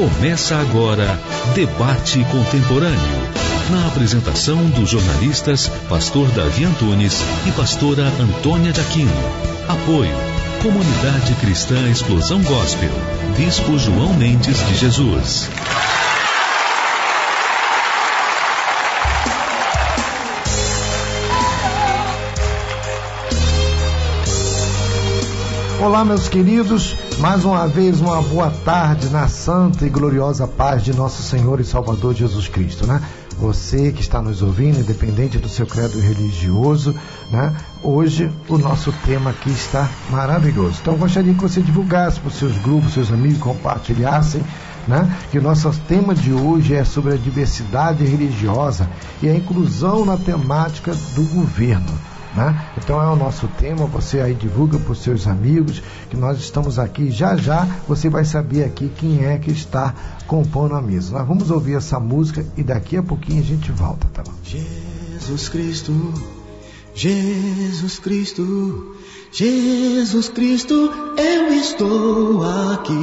Começa 0.00 0.56
agora 0.56 1.20
Debate 1.54 2.24
Contemporâneo. 2.32 2.98
Na 3.70 3.86
apresentação 3.86 4.70
dos 4.70 4.88
jornalistas 4.88 5.68
Pastor 5.90 6.26
Davi 6.30 6.64
Antunes 6.64 7.22
e 7.46 7.52
Pastora 7.52 8.04
Antônia 8.18 8.72
de 8.72 8.80
Aquino. 8.80 9.12
Apoio 9.68 10.16
Comunidade 10.62 11.34
Cristã 11.34 11.86
Explosão 11.90 12.42
Gospel. 12.42 12.88
Bispo 13.36 13.78
João 13.78 14.14
Mendes 14.14 14.66
de 14.68 14.74
Jesus. 14.74 15.50
Olá, 25.82 26.04
meus 26.04 26.28
queridos, 26.28 26.94
mais 27.20 27.42
uma 27.42 27.66
vez 27.66 28.02
uma 28.02 28.20
boa 28.20 28.50
tarde 28.50 29.08
na 29.08 29.26
santa 29.28 29.86
e 29.86 29.88
gloriosa 29.88 30.46
paz 30.46 30.84
de 30.84 30.94
nosso 30.94 31.22
Senhor 31.22 31.58
e 31.58 31.64
Salvador 31.64 32.14
Jesus 32.14 32.46
Cristo, 32.48 32.86
né? 32.86 33.00
Você 33.38 33.90
que 33.90 34.02
está 34.02 34.20
nos 34.20 34.42
ouvindo, 34.42 34.78
independente 34.78 35.38
do 35.38 35.48
seu 35.48 35.66
credo 35.66 35.98
religioso, 35.98 36.94
né? 37.30 37.56
Hoje 37.82 38.30
o 38.46 38.58
nosso 38.58 38.92
tema 39.06 39.30
aqui 39.30 39.48
está 39.48 39.88
maravilhoso. 40.10 40.80
Então 40.82 40.98
gostaria 40.98 41.32
que 41.32 41.40
você 41.40 41.62
divulgasse 41.62 42.20
para 42.20 42.28
os 42.28 42.34
seus 42.34 42.58
grupos, 42.58 42.92
seus 42.92 43.10
amigos, 43.10 43.38
compartilhassem 43.38 44.44
né? 44.86 45.10
que 45.30 45.38
o 45.38 45.42
nosso 45.42 45.70
tema 45.88 46.14
de 46.14 46.32
hoje 46.32 46.74
é 46.74 46.84
sobre 46.84 47.14
a 47.14 47.16
diversidade 47.16 48.04
religiosa 48.04 48.88
e 49.22 49.28
a 49.28 49.34
inclusão 49.34 50.04
na 50.04 50.16
temática 50.16 50.92
do 51.14 51.22
governo. 51.34 52.09
Né? 52.34 52.66
Então 52.78 53.02
é 53.02 53.06
o 53.08 53.16
nosso 53.16 53.48
tema, 53.58 53.86
você 53.86 54.20
aí 54.20 54.34
divulga 54.34 54.78
para 54.78 54.92
os 54.92 55.02
seus 55.02 55.26
amigos 55.26 55.82
que 56.08 56.16
nós 56.16 56.38
estamos 56.38 56.78
aqui. 56.78 57.10
Já 57.10 57.36
já 57.36 57.66
você 57.88 58.08
vai 58.08 58.24
saber 58.24 58.64
aqui 58.64 58.90
quem 58.96 59.24
é 59.24 59.36
que 59.38 59.50
está 59.50 59.94
compondo 60.26 60.74
a 60.74 60.82
mesa. 60.82 61.18
Nós 61.18 61.26
vamos 61.26 61.50
ouvir 61.50 61.74
essa 61.74 61.98
música 61.98 62.46
e 62.56 62.62
daqui 62.62 62.96
a 62.96 63.02
pouquinho 63.02 63.40
a 63.40 63.44
gente 63.44 63.72
volta, 63.72 64.06
tá 64.12 64.22
bom? 64.22 64.32
Jesus 64.44 65.48
Cristo, 65.48 65.92
Jesus 66.94 67.98
Cristo, 67.98 68.96
Jesus 69.32 70.28
Cristo, 70.28 70.74
eu 71.16 71.52
estou 71.54 72.42
aqui. 72.72 73.00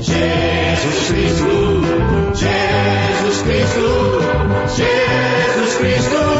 Jesus 0.00 1.08
Cristo, 1.08 1.46
Jesus 2.34 3.42
Cristo, 3.42 3.84
Jesus 4.76 5.76
Cristo, 5.78 6.39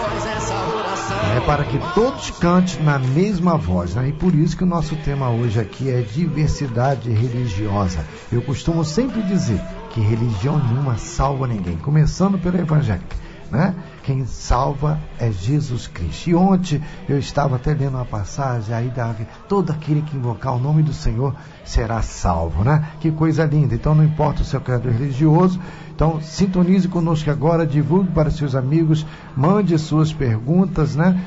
É 1.33 1.39
para 1.39 1.63
que 1.63 1.79
todos 1.93 2.29
cantem 2.31 2.83
na 2.83 2.99
mesma 2.99 3.57
voz, 3.57 3.95
né? 3.95 4.09
E 4.09 4.11
por 4.11 4.35
isso 4.35 4.57
que 4.57 4.65
o 4.65 4.67
nosso 4.67 4.97
tema 4.97 5.29
hoje 5.29 5.61
aqui 5.61 5.89
é 5.89 6.01
diversidade 6.01 7.09
religiosa. 7.09 8.05
Eu 8.29 8.41
costumo 8.41 8.83
sempre 8.83 9.21
dizer 9.23 9.61
que 9.91 10.01
religião 10.01 10.59
nenhuma 10.59 10.97
salva 10.97 11.47
ninguém, 11.47 11.77
começando 11.77 12.37
pelo 12.37 12.59
evangélico. 12.59 13.07
Né? 13.49 13.73
Quem 14.03 14.25
salva 14.25 14.99
é 15.19 15.31
Jesus 15.31 15.87
Cristo. 15.87 16.29
E 16.29 16.35
ontem 16.35 16.81
eu 17.07 17.19
estava 17.19 17.57
até 17.57 17.73
lendo 17.73 17.95
uma 17.95 18.05
passagem 18.05 18.73
aí 18.73 18.89
da 18.89 19.15
todo 19.47 19.71
aquele 19.71 20.01
que 20.01 20.17
invocar 20.17 20.55
o 20.55 20.59
nome 20.59 20.81
do 20.81 20.93
Senhor 20.93 21.35
será 21.63 22.01
salvo, 22.01 22.63
né? 22.63 22.85
Que 22.99 23.11
coisa 23.11 23.45
linda. 23.45 23.75
Então 23.75 23.93
não 23.93 24.03
importa 24.03 24.41
o 24.41 24.45
seu 24.45 24.59
credo 24.59 24.89
religioso. 24.89 25.59
Então 25.93 26.19
sintonize 26.21 26.87
conosco 26.87 27.29
agora, 27.29 27.65
divulgue 27.65 28.11
para 28.11 28.31
seus 28.31 28.55
amigos, 28.55 29.05
mande 29.35 29.77
suas 29.77 30.11
perguntas, 30.11 30.95
né? 30.95 31.21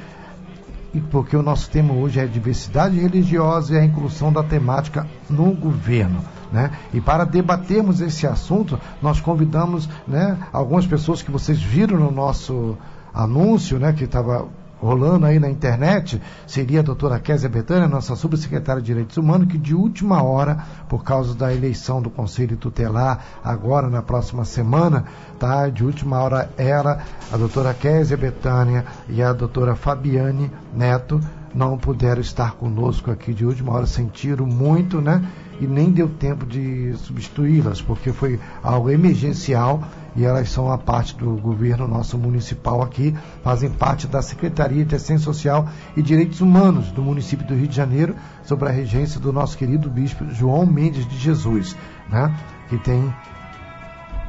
E 0.93 1.01
porque 1.01 1.37
o 1.37 1.43
nosso 1.43 1.69
tema 1.71 1.93
hoje 1.93 2.21
é 2.21 2.27
diversidade 2.27 2.99
religiosa 2.99 3.75
e 3.75 3.79
a 3.79 3.85
inclusão 3.85 4.33
da 4.33 4.43
temática 4.43 5.07
no 5.29 5.53
governo. 5.53 6.21
Né? 6.55 6.71
E 6.93 7.01
para 7.01 7.25
debatermos 7.25 8.01
esse 8.01 8.29
assunto, 8.29 8.79
nós 9.03 9.21
convidamos 9.21 9.89
né, 10.07 10.39
algumas 10.53 10.87
pessoas 10.87 11.21
que 11.21 11.29
vocês 11.29 11.61
viram 11.61 11.99
no 11.99 12.13
nosso 12.13 12.79
anúncio, 13.13 13.77
né, 13.81 13.93
que 13.93 14.05
estava 14.05 14.47
rolando 14.81 15.27
aí 15.27 15.41
na 15.41 15.51
internet, 15.51 16.23
seria 16.47 16.79
a 16.79 16.83
doutora 16.85 17.19
Kézia 17.19 17.49
Betânia, 17.49 17.89
nossa 17.89 18.15
subsecretária 18.15 18.81
de 18.81 18.87
Direitos 18.87 19.17
Humanos, 19.17 19.49
que 19.49 19.59
de 19.59 19.75
última 19.75 20.23
hora, 20.23 20.59
por 20.89 21.03
causa 21.03 21.35
da 21.35 21.53
eleição 21.53 22.01
do 22.01 22.09
Conselho 22.09 22.57
Tutelar, 22.57 23.25
agora 23.43 23.91
na 23.91 24.03
próxima 24.03 24.45
semana, 24.45 25.07
tá? 25.41 25.69
De 25.69 25.85
última 25.85 26.21
hora 26.21 26.51
ela, 26.57 27.01
a 27.33 27.37
doutora 27.37 27.75
Kézia 27.75 28.17
Betânia 28.17 28.85
e 29.09 29.21
a 29.21 29.33
doutora 29.33 29.75
Fabiane 29.75 30.53
Neto 30.73 31.21
não 31.55 31.79
puderam 31.79 32.21
estar 32.21 32.53
conosco 32.53 33.11
aqui 33.11 33.33
de 33.33 33.45
última 33.47 33.73
hora, 33.73 33.87
sentiram 33.87 34.45
muito, 34.45 35.01
né? 35.01 35.25
E 35.61 35.67
nem 35.67 35.91
deu 35.91 36.09
tempo 36.09 36.45
de 36.45 36.95
substituí-las, 36.97 37.81
porque 37.81 38.13
foi 38.13 38.41
algo 38.63 38.91
emergencial 38.91 39.85
e 40.17 40.25
elas 40.25 40.51
são 40.51 40.71
a 40.71 40.77
parte 40.77 41.17
do 41.17 41.37
governo 41.37 41.87
nosso 41.87 42.19
municipal 42.19 42.83
aqui, 42.83 43.15
fazem 43.43 43.71
parte 43.71 44.07
da 44.07 44.21
Secretaria 44.21 44.85
de 44.85 44.95
Assistência 44.95 45.25
Social 45.25 45.69
e 45.97 46.03
Direitos 46.03 46.41
Humanos 46.41 46.91
do 46.91 47.03
município 47.03 47.47
do 47.47 47.55
Rio 47.55 47.69
de 47.69 47.77
Janeiro, 47.77 48.17
sob 48.43 48.67
a 48.67 48.71
regência 48.71 49.21
do 49.21 49.33
nosso 49.33 49.57
querido 49.57 49.89
bispo 49.89 50.25
João 50.31 50.67
Mendes 50.67 51.07
de 51.07 51.17
Jesus, 51.17 51.77
né? 52.11 52.35
Que 52.69 52.79
tem 52.79 53.13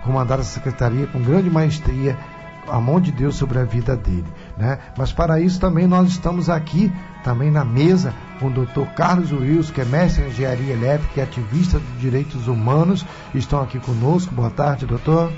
comandar 0.05 0.39
essa 0.39 0.51
secretaria 0.51 1.07
com 1.07 1.19
grande 1.21 1.49
maestria, 1.49 2.15
a 2.67 2.79
mão 2.79 2.99
de 2.99 3.11
Deus 3.11 3.35
sobre 3.35 3.59
a 3.59 3.63
vida 3.63 3.95
dele. 3.95 4.25
Né? 4.57 4.79
Mas 4.97 5.11
para 5.11 5.39
isso 5.39 5.59
também 5.59 5.85
nós 5.85 6.09
estamos 6.09 6.49
aqui, 6.49 6.91
também 7.23 7.51
na 7.51 7.65
mesa, 7.65 8.13
com 8.39 8.47
o 8.47 8.49
doutor 8.49 8.87
Carlos 8.93 9.31
Wills, 9.31 9.71
que 9.71 9.81
é 9.81 9.85
mestre 9.85 10.23
em 10.23 10.27
engenharia 10.27 10.73
elétrica 10.73 11.19
e 11.19 11.23
ativista 11.23 11.79
dos 11.79 12.01
direitos 12.01 12.47
humanos, 12.47 13.05
estão 13.33 13.61
aqui 13.61 13.79
conosco. 13.79 14.33
Boa 14.33 14.49
tarde, 14.49 14.85
doutor. 14.85 15.31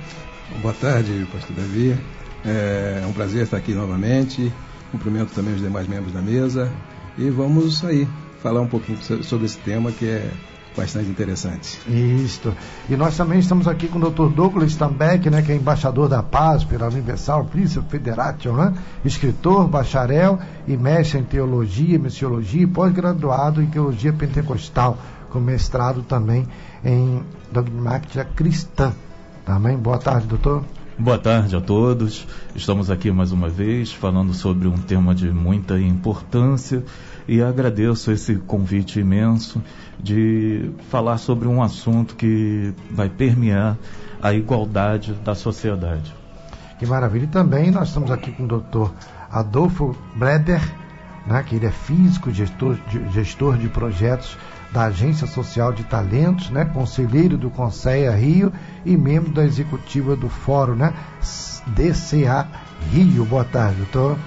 Boa 0.62 0.74
tarde, 0.74 1.28
pastor 1.32 1.56
Davi. 1.56 1.98
É 2.46 3.04
um 3.08 3.14
prazer 3.14 3.44
estar 3.44 3.58
aqui 3.58 3.74
novamente. 3.74 4.54
Cumprimento 4.92 5.34
também 5.34 5.54
os 5.54 5.62
demais 5.62 5.88
membros 5.88 6.14
da 6.14 6.22
mesa. 6.22 6.72
E 7.18 7.30
vamos 7.30 7.84
aí 7.84 8.08
falar 8.42 8.62
um 8.62 8.68
pouquinho 8.68 9.00
sobre 9.24 9.48
esse 9.48 9.58
tema 9.58 9.92
que 9.92 10.06
é 10.06 10.32
bastante 10.78 11.10
interessante. 11.10 11.80
Isso. 11.90 12.54
E 12.88 12.96
nós 12.96 13.18
também 13.18 13.40
estamos 13.40 13.68
aqui 13.68 13.88
com 13.88 13.98
o 13.98 14.10
Dr. 14.10 14.34
Douglas 14.34 14.72
Stambeck, 14.72 15.30
né, 15.30 15.42
que 15.42 15.52
é 15.52 15.56
embaixador 15.56 16.08
da 16.08 16.22
paz 16.22 16.64
pela 16.64 16.88
Universal 16.88 17.46
Príncipe 17.46 17.90
Federation, 17.90 18.54
né? 18.54 18.74
escritor, 19.04 19.68
bacharel 19.68 20.40
e 20.68 20.78
mestre 20.78 21.20
em 21.20 21.24
teologia, 21.24 21.98
missiologia 21.98 22.62
e 22.62 22.68
pós-graduado 22.68 23.62
em 23.62 23.66
teologia 23.66 24.14
pentecostal, 24.14 24.98
com 25.32 25.40
mestrado 25.40 26.04
também 26.04 26.48
em 26.86 27.24
dogmática 27.52 28.24
cristã. 28.24 28.94
Também. 29.44 29.78
Boa 29.78 29.98
tarde, 29.98 30.28
doutor. 30.28 30.64
Boa 31.00 31.18
tarde 31.18 31.56
a 31.56 31.62
todos. 31.62 32.28
Estamos 32.56 32.90
aqui 32.90 33.12
mais 33.12 33.32
uma 33.32 33.48
vez 33.48 33.92
falando 33.94 34.34
sobre 34.34 34.68
um 34.68 34.78
tema 34.78 35.16
de 35.16 35.30
muita 35.32 35.80
importância 35.80 36.84
e 37.28 37.42
agradeço 37.42 38.12
esse 38.12 38.36
convite 38.36 39.00
imenso 39.00 39.62
de 40.00 40.72
falar 40.90 41.18
sobre 41.18 41.48
um 41.48 41.62
assunto 41.62 42.16
que 42.16 42.74
vai 42.90 43.10
permear 43.10 43.78
a 44.22 44.34
igualdade 44.34 45.14
da 45.14 45.36
sociedade. 45.36 46.16
Que 46.80 46.86
maravilha. 46.86 47.26
E 47.26 47.28
também 47.28 47.72
nós 47.72 47.90
estamos 47.90 48.12
aqui 48.12 48.32
com 48.32 48.44
o 48.44 48.48
doutor 48.48 48.94
Adolfo 49.32 49.96
Breder, 50.16 50.62
né, 51.26 51.44
que 51.44 51.56
ele 51.56 51.66
é 51.66 51.72
físico, 51.72 52.32
gestor 52.32 52.78
de, 52.90 53.12
gestor 53.12 53.58
de 53.58 53.68
projetos 53.68 54.38
da 54.72 54.86
Agência 54.86 55.28
Social 55.28 55.74
de 55.74 55.84
Talentos, 55.84 56.50
né, 56.50 56.66
conselheiro 56.66 57.38
do 57.38 57.50
Conselho 57.50 58.12
Rio 58.14 58.54
e 58.86 58.96
membro 58.96 59.32
da 59.32 59.44
executiva 59.44 60.16
do 60.16 60.30
Fórum 60.30 60.76
né, 60.76 60.94
DCA 61.68 62.48
Rio. 62.92 63.26
Boa 63.26 63.44
tarde, 63.44 63.78
doutor. 63.78 64.18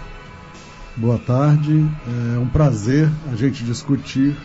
Boa 0.97 1.19
tarde. 1.19 1.87
É 2.35 2.39
um 2.39 2.49
prazer 2.49 3.09
a 3.33 3.37
gente 3.37 3.65
discutir 3.65 4.37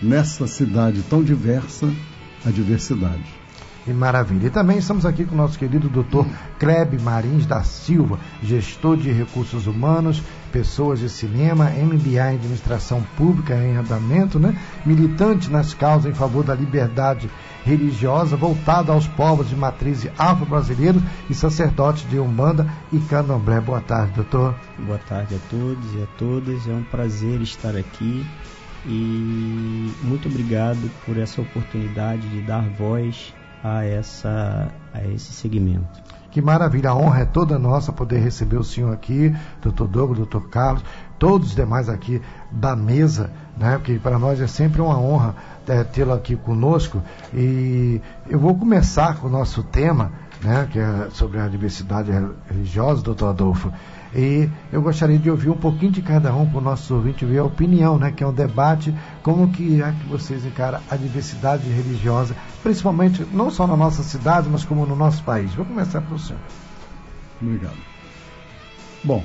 nessa 0.00 0.46
cidade 0.46 1.02
tão 1.02 1.22
diversa 1.22 1.92
a 2.44 2.50
diversidade. 2.50 3.39
Que 3.84 3.92
maravilha. 3.92 4.48
E 4.48 4.50
também 4.50 4.78
estamos 4.78 5.06
aqui 5.06 5.24
com 5.24 5.34
o 5.34 5.38
nosso 5.38 5.58
querido 5.58 5.88
doutor 5.88 6.26
Kleb 6.58 7.00
Marins 7.00 7.46
da 7.46 7.62
Silva, 7.62 8.18
gestor 8.42 8.98
de 8.98 9.10
recursos 9.10 9.66
humanos, 9.66 10.22
pessoas 10.52 10.98
de 10.98 11.08
cinema, 11.08 11.70
MBA 11.70 12.32
em 12.32 12.36
administração 12.36 13.02
pública 13.16 13.54
em 13.54 13.76
andamento, 13.76 14.38
né? 14.38 14.54
militante 14.84 15.50
nas 15.50 15.72
causas 15.72 16.10
em 16.10 16.14
favor 16.14 16.44
da 16.44 16.54
liberdade 16.54 17.30
religiosa, 17.64 18.36
voltado 18.36 18.92
aos 18.92 19.06
povos 19.06 19.48
de 19.48 19.56
matriz 19.56 20.06
afro-brasileiro 20.18 21.02
e 21.28 21.34
sacerdote 21.34 22.06
de 22.06 22.18
Umbanda 22.18 22.66
e 22.92 22.98
Candomblé. 22.98 23.60
Boa 23.60 23.80
tarde, 23.80 24.12
doutor. 24.14 24.54
Boa 24.78 24.98
tarde 24.98 25.34
a 25.34 25.38
todos 25.48 25.94
e 25.94 26.02
a 26.02 26.06
todas. 26.18 26.68
É 26.68 26.72
um 26.72 26.82
prazer 26.82 27.40
estar 27.40 27.74
aqui 27.76 28.26
e 28.86 29.92
muito 30.02 30.28
obrigado 30.28 30.90
por 31.04 31.18
essa 31.18 31.40
oportunidade 31.40 32.28
de 32.28 32.40
dar 32.42 32.62
voz 32.62 33.34
a, 33.62 33.84
essa, 33.84 34.68
a 34.92 35.06
esse 35.06 35.32
segmento. 35.32 36.10
Que 36.30 36.40
maravilha, 36.40 36.90
a 36.90 36.94
honra 36.94 37.22
é 37.22 37.24
toda 37.24 37.58
nossa 37.58 37.92
poder 37.92 38.18
receber 38.18 38.56
o 38.56 38.62
senhor 38.62 38.92
aqui, 38.92 39.34
doutor 39.60 39.88
Douglas, 39.88 40.18
doutor 40.18 40.48
Carlos, 40.48 40.84
todos 41.18 41.48
os 41.48 41.54
demais 41.56 41.88
aqui 41.88 42.22
da 42.52 42.76
mesa, 42.76 43.32
né? 43.56 43.76
Porque 43.78 43.98
para 43.98 44.16
nós 44.16 44.40
é 44.40 44.46
sempre 44.46 44.80
uma 44.80 44.96
honra 44.96 45.34
é, 45.66 45.82
tê-lo 45.82 46.12
aqui 46.12 46.36
conosco. 46.36 47.02
E 47.34 48.00
eu 48.28 48.38
vou 48.38 48.56
começar 48.56 49.16
com 49.16 49.26
o 49.26 49.30
nosso 49.30 49.62
tema, 49.64 50.12
né? 50.40 50.68
Que 50.70 50.78
é 50.78 51.08
sobre 51.10 51.40
a 51.40 51.48
diversidade 51.48 52.12
religiosa, 52.48 53.02
doutor 53.02 53.30
Adolfo. 53.30 53.72
E 54.14 54.48
eu 54.72 54.82
gostaria 54.82 55.18
de 55.18 55.30
ouvir 55.30 55.50
um 55.50 55.56
pouquinho 55.56 55.92
de 55.92 56.02
cada 56.02 56.34
um 56.34 56.48
para 56.48 56.58
o 56.58 56.62
nosso 56.62 56.94
ouvinte 56.94 57.24
ver 57.24 57.38
a 57.38 57.44
opinião, 57.44 57.98
né? 57.98 58.10
Que 58.10 58.24
é 58.24 58.26
um 58.26 58.32
debate, 58.32 58.94
como 59.22 59.50
que 59.52 59.80
é 59.80 59.92
que 59.92 60.06
vocês 60.08 60.44
encaram 60.44 60.80
a 60.90 60.96
diversidade 60.96 61.68
religiosa, 61.68 62.34
principalmente 62.62 63.24
não 63.32 63.50
só 63.50 63.66
na 63.66 63.76
nossa 63.76 64.02
cidade, 64.02 64.48
mas 64.48 64.64
como 64.64 64.84
no 64.84 64.96
nosso 64.96 65.22
país. 65.22 65.54
Vou 65.54 65.64
começar 65.64 66.00
pelo 66.00 66.18
senhor. 66.18 66.40
Obrigado. 67.40 67.78
Bom, 69.04 69.24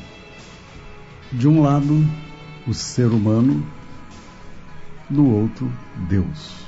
de 1.32 1.48
um 1.48 1.62
lado, 1.62 2.08
o 2.68 2.74
ser 2.74 3.08
humano, 3.08 3.66
do 5.10 5.28
outro, 5.28 5.72
Deus. 6.08 6.66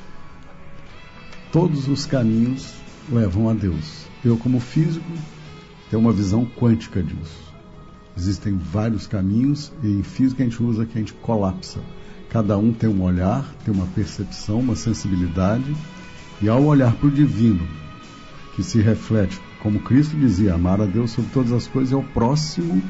Todos 1.52 1.88
os 1.88 2.06
caminhos 2.06 2.74
levam 3.10 3.50
a 3.50 3.54
Deus. 3.54 4.06
Eu, 4.26 4.38
como 4.38 4.60
físico, 4.60 5.10
tenho 5.90 6.02
uma 6.02 6.12
visão 6.12 6.46
quântica 6.46 7.02
disso. 7.02 7.47
Existem 8.18 8.58
vários 8.58 9.06
caminhos 9.06 9.72
e 9.84 10.00
em 10.00 10.02
física 10.02 10.42
a 10.42 10.46
gente 10.46 10.62
usa 10.64 10.88
que 10.88 10.98
a 10.98 11.02
gente 11.02 11.14
colapsa. 11.14 11.80
Cada 12.30 12.58
um 12.58 12.74
tem 12.74 12.90
um 12.90 13.04
olhar, 13.04 13.46
tem 13.64 13.72
uma 13.72 13.86
percepção, 13.86 14.60
uma 14.60 14.76
sensibilidade, 14.76 15.76
e 16.42 16.50
ao 16.50 16.64
olhar 16.64 16.94
para 16.96 17.08
o 17.08 17.12
divino, 17.12 17.66
que 18.56 18.64
se 18.64 18.82
reflete, 18.82 19.40
como 19.62 19.80
Cristo 19.82 20.18
dizia, 20.18 20.56
amar 20.56 20.82
a 20.82 20.86
Deus 20.86 21.12
sobre 21.12 21.30
todas 21.32 21.52
as 21.52 21.68
coisas 21.68 21.94
é 21.94 21.96
o 21.96 22.04
próximo 22.04 22.82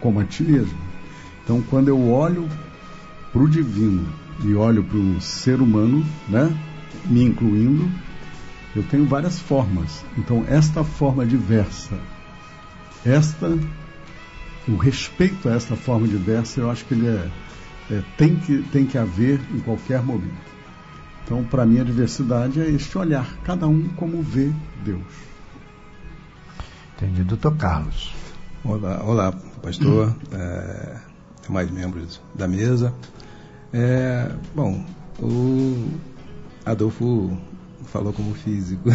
como 0.00 0.18
a 0.18 0.24
ti 0.24 0.42
mesmo. 0.42 0.78
Então, 1.44 1.62
quando 1.62 1.88
eu 1.88 2.10
olho 2.10 2.48
para 3.32 3.42
o 3.42 3.48
divino 3.48 4.06
e 4.42 4.54
olho 4.54 4.82
para 4.82 4.98
o 4.98 5.20
ser 5.20 5.60
humano, 5.60 6.04
né, 6.28 6.52
me 7.06 7.22
incluindo, 7.22 7.88
eu 8.74 8.82
tenho 8.82 9.06
várias 9.06 9.38
formas. 9.38 10.04
Então, 10.18 10.44
esta 10.48 10.82
forma 10.82 11.24
diversa, 11.24 11.96
esta 13.04 13.56
o 14.68 14.76
respeito 14.76 15.48
a 15.48 15.54
essa 15.54 15.76
forma 15.76 16.08
diversa, 16.08 16.60
eu 16.60 16.70
acho 16.70 16.84
que 16.84 16.94
ele 16.94 17.08
é, 17.08 17.30
é, 17.90 18.02
tem, 18.16 18.36
que, 18.36 18.62
tem 18.72 18.86
que 18.86 18.96
haver 18.96 19.40
em 19.52 19.60
qualquer 19.60 20.02
momento. 20.02 20.54
Então, 21.24 21.42
para 21.44 21.64
mim, 21.64 21.80
a 21.80 21.84
diversidade 21.84 22.60
é 22.60 22.68
este 22.68 22.96
olhar, 22.98 23.26
cada 23.44 23.66
um 23.66 23.88
como 23.90 24.22
vê 24.22 24.52
Deus. 24.84 25.02
Entendi. 26.96 27.24
Doutor 27.24 27.56
Carlos. 27.56 28.14
Olá, 28.62 29.02
olá 29.02 29.32
pastor, 29.62 30.14
é, 30.32 30.96
mais 31.48 31.70
membros 31.70 32.20
da 32.34 32.46
mesa. 32.46 32.94
É, 33.72 34.30
bom, 34.54 34.84
o 35.18 35.88
Adolfo 36.64 37.36
falou 37.84 38.12
como 38.12 38.34
físico. 38.34 38.90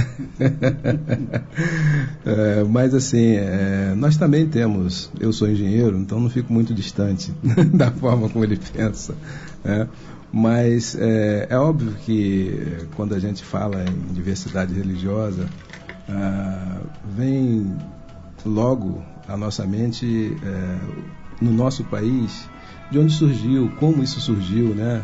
é, 2.25 2.63
mas 2.63 2.93
assim, 2.93 3.33
é, 3.35 3.93
nós 3.95 4.17
também 4.17 4.47
temos, 4.47 5.11
eu 5.19 5.31
sou 5.31 5.49
engenheiro, 5.49 5.97
então 5.97 6.19
não 6.19 6.29
fico 6.29 6.51
muito 6.51 6.73
distante 6.73 7.33
da 7.73 7.91
forma 7.91 8.29
como 8.29 8.43
ele 8.43 8.57
pensa. 8.73 9.15
Né? 9.63 9.87
Mas 10.31 10.95
é, 10.95 11.47
é, 11.49 11.57
óbvio 11.57 11.93
que 12.05 12.77
quando 12.95 13.15
a 13.15 13.19
gente 13.19 13.43
fala 13.43 13.83
em 13.83 14.13
diversidade 14.13 14.73
religiosa, 14.73 15.49
ah, 16.07 16.81
vem 17.15 17.75
logo 18.45 19.03
à 19.27 19.35
nossa 19.35 19.65
mente, 19.65 20.37
é, 20.43 20.77
no 21.41 21.51
nosso 21.51 21.83
país, 21.85 22.47
de 22.91 22.99
onde 22.99 23.13
surgiu, 23.13 23.71
como 23.79 24.03
isso 24.03 24.19
surgiu, 24.19 24.75
né? 24.75 25.01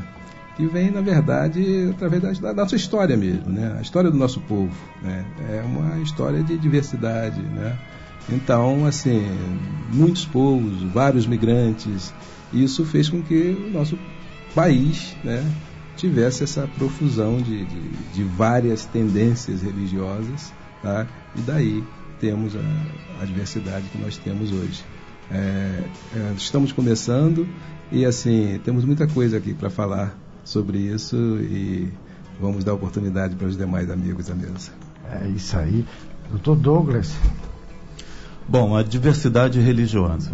Que 0.55 0.65
vem, 0.65 0.89
na 0.89 1.01
verdade, 1.01 1.89
através 1.91 2.39
da, 2.39 2.53
da, 2.53 2.53
nossa 2.53 2.75
história 2.75 3.17
mesmo, 3.17 3.51
né? 3.51 3.75
A 3.77 3.81
história 3.81 4.09
do 4.09 4.17
nosso 4.17 4.39
povo, 4.41 4.75
né? 5.03 5.25
É 5.50 5.62
uma 5.62 6.00
história 6.00 6.41
de 6.41 6.57
diversidade, 6.57 7.41
né? 7.41 7.77
Então, 8.29 8.85
assim, 8.85 9.24
muitos 9.93 10.25
povos, 10.25 10.81
vários 10.93 11.27
migrantes, 11.27 12.13
isso 12.51 12.85
fez 12.85 13.09
com 13.09 13.21
que 13.21 13.55
o 13.67 13.71
nosso 13.71 13.97
país, 14.55 15.15
né, 15.24 15.45
tivesse 15.95 16.43
essa 16.43 16.67
profusão 16.75 17.38
de, 17.38 17.65
de, 17.65 17.89
de 18.13 18.24
várias 18.24 18.85
tendências 18.85 19.62
religiosas, 19.62 20.51
tá? 20.81 21.05
E 21.35 21.41
daí 21.41 21.83
temos 22.19 22.55
a, 22.55 23.21
a 23.21 23.25
diversidade 23.25 23.85
que 23.89 23.97
nós 23.97 24.17
temos 24.17 24.51
hoje. 24.51 24.83
É, 25.29 25.83
é, 26.15 26.33
estamos 26.38 26.71
começando 26.71 27.47
e 27.91 28.05
assim 28.05 28.59
temos 28.63 28.85
muita 28.85 29.07
coisa 29.07 29.38
aqui 29.38 29.53
para 29.53 29.69
falar 29.69 30.15
sobre 30.45 30.77
isso 30.77 31.17
e 31.17 31.91
vamos 32.39 32.63
dar 32.63 32.73
oportunidade 32.73 33.35
para 33.35 33.47
os 33.47 33.57
demais 33.57 33.89
amigos 33.89 34.27
da 34.27 34.35
mesa. 34.35 34.71
É 35.11 35.27
isso 35.27 35.57
aí. 35.57 35.85
Doutor 36.29 36.55
Douglas. 36.55 37.13
Bom, 38.47 38.77
a 38.77 38.83
diversidade 38.83 39.59
religiosa. 39.59 40.31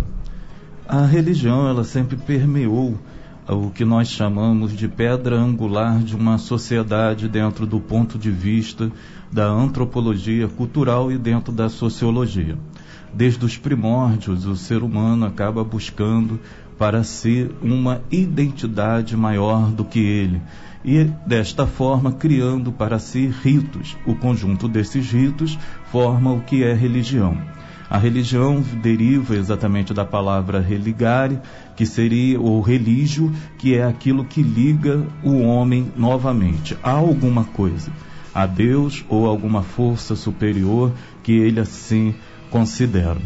A 0.88 1.06
religião, 1.06 1.68
ela 1.68 1.84
sempre 1.84 2.18
permeou 2.18 3.00
o 3.48 3.70
que 3.70 3.86
nós 3.86 4.10
chamamos 4.10 4.74
de 4.74 4.88
pedra 4.88 5.38
angular 5.38 6.00
de 6.00 6.16
uma 6.16 6.38
sociedade 6.38 7.28
dentro 7.28 7.66
do 7.66 7.80
ponto 7.80 8.18
de 8.18 8.30
vista 8.30 8.92
da 9.32 9.48
antropologia 9.48 10.48
cultural 10.48 11.12
e 11.12 11.18
dentro 11.18 11.52
da 11.54 11.70
sociologia. 11.70 12.58
Desde 13.14 13.44
os 13.46 13.58
primórdios, 13.58 14.46
o 14.46 14.56
ser 14.56 14.84
humano 14.84 15.26
acaba 15.26 15.64
buscando 15.64 16.40
para 16.82 17.04
si 17.04 17.48
uma 17.62 18.02
identidade 18.10 19.16
maior 19.16 19.70
do 19.70 19.86
que 19.86 20.00
ele 20.00 20.42
e, 20.84 21.04
desta 21.28 21.68
forma, 21.68 22.12
criando 22.12 22.72
para 22.72 22.98
si 22.98 23.28
ritos. 23.28 23.96
O 24.04 24.16
conjunto 24.16 24.68
desses 24.68 25.12
ritos 25.12 25.60
forma 25.92 26.34
o 26.34 26.42
que 26.42 26.64
é 26.64 26.74
religião. 26.74 27.38
A 27.88 28.00
religião 28.00 28.64
deriva 28.82 29.36
exatamente 29.36 29.94
da 29.94 30.04
palavra 30.04 30.60
religare, 30.60 31.40
que 31.76 31.86
seria 31.86 32.42
o 32.42 32.60
religio, 32.62 33.32
que 33.60 33.76
é 33.76 33.84
aquilo 33.84 34.26
que 34.26 34.42
liga 34.42 35.06
o 35.24 35.40
homem 35.44 35.94
novamente 35.96 36.76
a 36.82 36.94
alguma 36.94 37.44
coisa, 37.44 37.92
a 38.34 38.48
Deus 38.48 39.06
ou 39.08 39.28
alguma 39.28 39.62
força 39.62 40.16
superior 40.16 40.92
que 41.22 41.32
ele 41.32 41.60
assim 41.60 42.16
considera. 42.50 43.22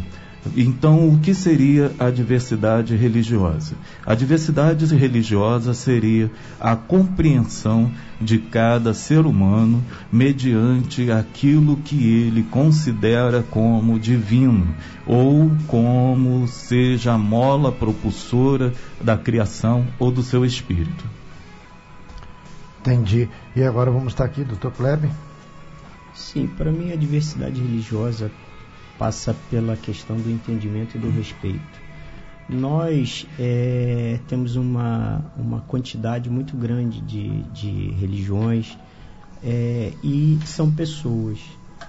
Então, 0.54 1.08
o 1.08 1.18
que 1.18 1.34
seria 1.34 1.92
a 1.98 2.10
diversidade 2.10 2.94
religiosa? 2.94 3.74
A 4.04 4.14
diversidade 4.14 4.84
religiosa 4.94 5.74
seria 5.74 6.30
a 6.60 6.76
compreensão 6.76 7.90
de 8.20 8.38
cada 8.38 8.94
ser 8.94 9.26
humano 9.26 9.82
mediante 10.12 11.10
aquilo 11.10 11.76
que 11.78 11.96
ele 11.96 12.42
considera 12.42 13.42
como 13.42 13.98
divino 13.98 14.74
ou 15.06 15.50
como 15.66 16.46
seja 16.46 17.12
a 17.12 17.18
mola 17.18 17.72
propulsora 17.72 18.72
da 19.00 19.16
criação 19.16 19.86
ou 19.98 20.10
do 20.10 20.22
seu 20.22 20.44
espírito. 20.44 21.04
Entendi. 22.80 23.28
E 23.54 23.62
agora 23.62 23.90
vamos 23.90 24.12
estar 24.12 24.24
aqui, 24.24 24.44
doutor 24.44 24.72
Kleber? 24.72 25.10
Sim, 26.14 26.46
para 26.46 26.70
mim 26.70 26.92
a 26.92 26.96
diversidade 26.96 27.60
religiosa 27.60 28.30
passa 28.98 29.34
pela 29.50 29.76
questão 29.76 30.16
do 30.16 30.30
entendimento 30.30 30.96
e 30.96 31.00
do 31.00 31.10
respeito. 31.10 31.86
Nós 32.48 33.26
é, 33.38 34.20
temos 34.28 34.56
uma, 34.56 35.24
uma 35.36 35.60
quantidade 35.62 36.30
muito 36.30 36.56
grande 36.56 37.00
de, 37.00 37.42
de 37.44 37.90
religiões 37.92 38.78
é, 39.42 39.92
e 40.02 40.38
são 40.44 40.70
pessoas. 40.70 41.38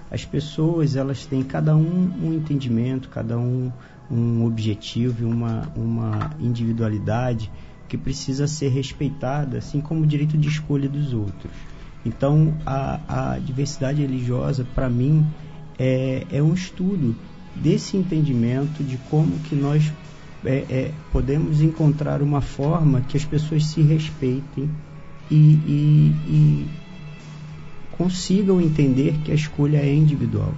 As 0.10 0.26
pessoas 0.26 0.96
elas 0.96 1.26
têm 1.26 1.44
cada 1.44 1.76
um 1.76 2.12
um 2.24 2.34
entendimento, 2.34 3.08
cada 3.10 3.38
um 3.38 3.72
um 4.10 4.46
objetivo, 4.46 5.28
uma, 5.28 5.70
uma 5.76 6.32
individualidade 6.40 7.52
que 7.88 7.98
precisa 7.98 8.48
ser 8.48 8.70
respeitada, 8.70 9.58
assim 9.58 9.80
como 9.82 10.04
o 10.04 10.08
direito 10.08 10.38
de 10.38 10.48
escolha 10.48 10.90
dos 10.90 11.14
outros. 11.14 11.52
Então, 12.06 12.54
a, 12.66 13.34
a 13.34 13.40
diversidade 13.40 14.02
religiosa, 14.02 14.66
para 14.76 14.90
mim, 14.90 15.26
é, 15.78 16.26
é 16.32 16.42
um 16.42 16.54
estudo 16.54 17.16
desse 17.56 17.98
entendimento 17.98 18.84
de 18.84 18.98
como 19.10 19.40
que 19.40 19.56
nós 19.56 19.92
é, 20.46 20.66
é, 20.70 20.92
podemos 21.12 21.62
encontrar 21.62 22.22
uma 22.22 22.42
forma 22.42 23.02
que 23.02 23.18
as 23.18 23.26
pessoas 23.26 23.66
se 23.66 23.82
respeitem 23.82 24.70
e, 25.30 25.36
e, 25.36 26.16
e 26.28 26.68
consigam 27.92 28.62
entender 28.62 29.16
que 29.24 29.32
a 29.32 29.36
escolha 29.36 29.78
é 29.78 29.94
individual. 29.94 30.54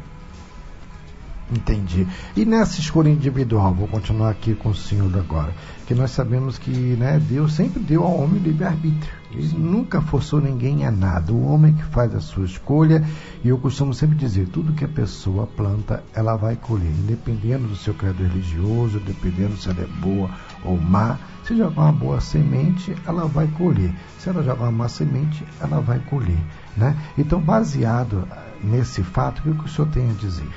Entendi. 1.52 2.08
E 2.36 2.46
nessa 2.46 2.80
escolha 2.80 3.10
individual, 3.10 3.74
vou 3.74 3.88
continuar 3.88 4.30
aqui 4.30 4.54
com 4.54 4.70
o 4.70 4.76
senhor 4.76 5.18
agora, 5.18 5.52
que 5.88 5.96
nós 5.96 6.12
sabemos 6.12 6.60
que 6.60 6.70
né, 6.70 7.20
Deus 7.20 7.54
sempre 7.54 7.80
deu 7.80 8.04
ao 8.04 8.20
homem 8.20 8.40
livre-arbítrio. 8.40 9.12
Ele 9.32 9.58
nunca 9.58 10.00
forçou 10.00 10.40
ninguém 10.40 10.86
a 10.86 10.92
nada. 10.92 11.34
O 11.34 11.44
homem 11.52 11.74
que 11.74 11.84
faz 11.86 12.14
a 12.14 12.20
sua 12.20 12.46
escolha, 12.46 13.04
e 13.44 13.50
eu 13.50 13.58
costumo 13.58 13.96
sempre 13.96 14.16
dizer, 14.16 14.48
tudo 14.50 14.74
que 14.74 14.86
a 14.86 14.88
pessoa 14.88 15.48
planta, 15.48 16.04
ela 16.14 16.36
vai 16.36 16.56
colher, 16.56 16.92
independendo 16.92 17.68
do 17.68 17.76
seu 17.76 17.96
credo 17.96 18.22
religioso, 18.22 19.00
dependendo 19.00 19.58
se 19.58 19.70
ela 19.70 19.82
é 19.82 19.88
boa 20.02 20.30
ou 20.64 20.80
má. 20.80 21.18
Se 21.46 21.58
jogar 21.58 21.82
uma 21.82 21.92
boa 21.92 22.22
semente, 22.22 22.96
ela 23.08 23.26
vai 23.26 23.48
colher. 23.48 23.92
Se 24.20 24.30
ela 24.30 24.44
jogar 24.44 24.66
uma 24.66 24.72
má 24.72 24.88
semente, 24.88 25.44
ela 25.60 25.80
vai 25.82 25.98
colher. 25.98 26.40
Né? 26.78 26.96
Então, 27.18 27.42
baseado 27.42 28.28
nesse 28.64 29.02
fato, 29.02 29.42
o 29.50 29.56
que 29.56 29.66
o 29.66 29.68
senhor 29.68 29.88
tem 29.90 30.12
a 30.12 30.14
dizer? 30.14 30.48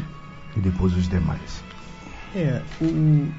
E 0.57 0.61
depois 0.61 0.97
os 0.97 1.09
demais. 1.09 1.63
É, 2.35 2.63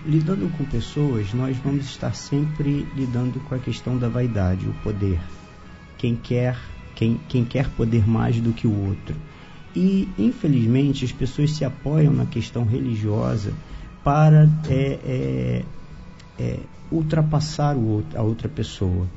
lidando 0.06 0.50
com 0.56 0.64
pessoas, 0.66 1.34
nós 1.34 1.58
vamos 1.58 1.86
estar 1.86 2.14
sempre 2.14 2.88
lidando 2.96 3.40
com 3.40 3.56
a 3.56 3.60
questão 3.60 3.98
da 3.98 4.08
vaidade, 4.08 4.68
o 4.68 4.74
poder. 4.84 5.20
Quem 5.98 6.16
quer, 6.16 6.58
quem, 6.96 7.20
quem 7.28 7.44
quer 7.44 7.70
poder 7.70 8.08
mais 8.08 8.40
do 8.40 8.54
que 8.54 8.68
o 8.68 8.88
outro. 8.88 9.16
E, 9.76 10.08
infelizmente, 10.18 11.04
as 11.04 11.12
pessoas 11.12 11.52
se 11.52 11.66
apoiam 11.66 12.14
na 12.14 12.28
questão 12.28 12.66
religiosa 12.66 13.54
para 14.04 14.48
é, 14.70 15.00
é, 15.04 15.66
é, 16.38 16.60
ultrapassar 16.92 17.76
o 17.76 18.04
a 18.16 18.22
outra 18.22 18.48
pessoa. 18.48 19.08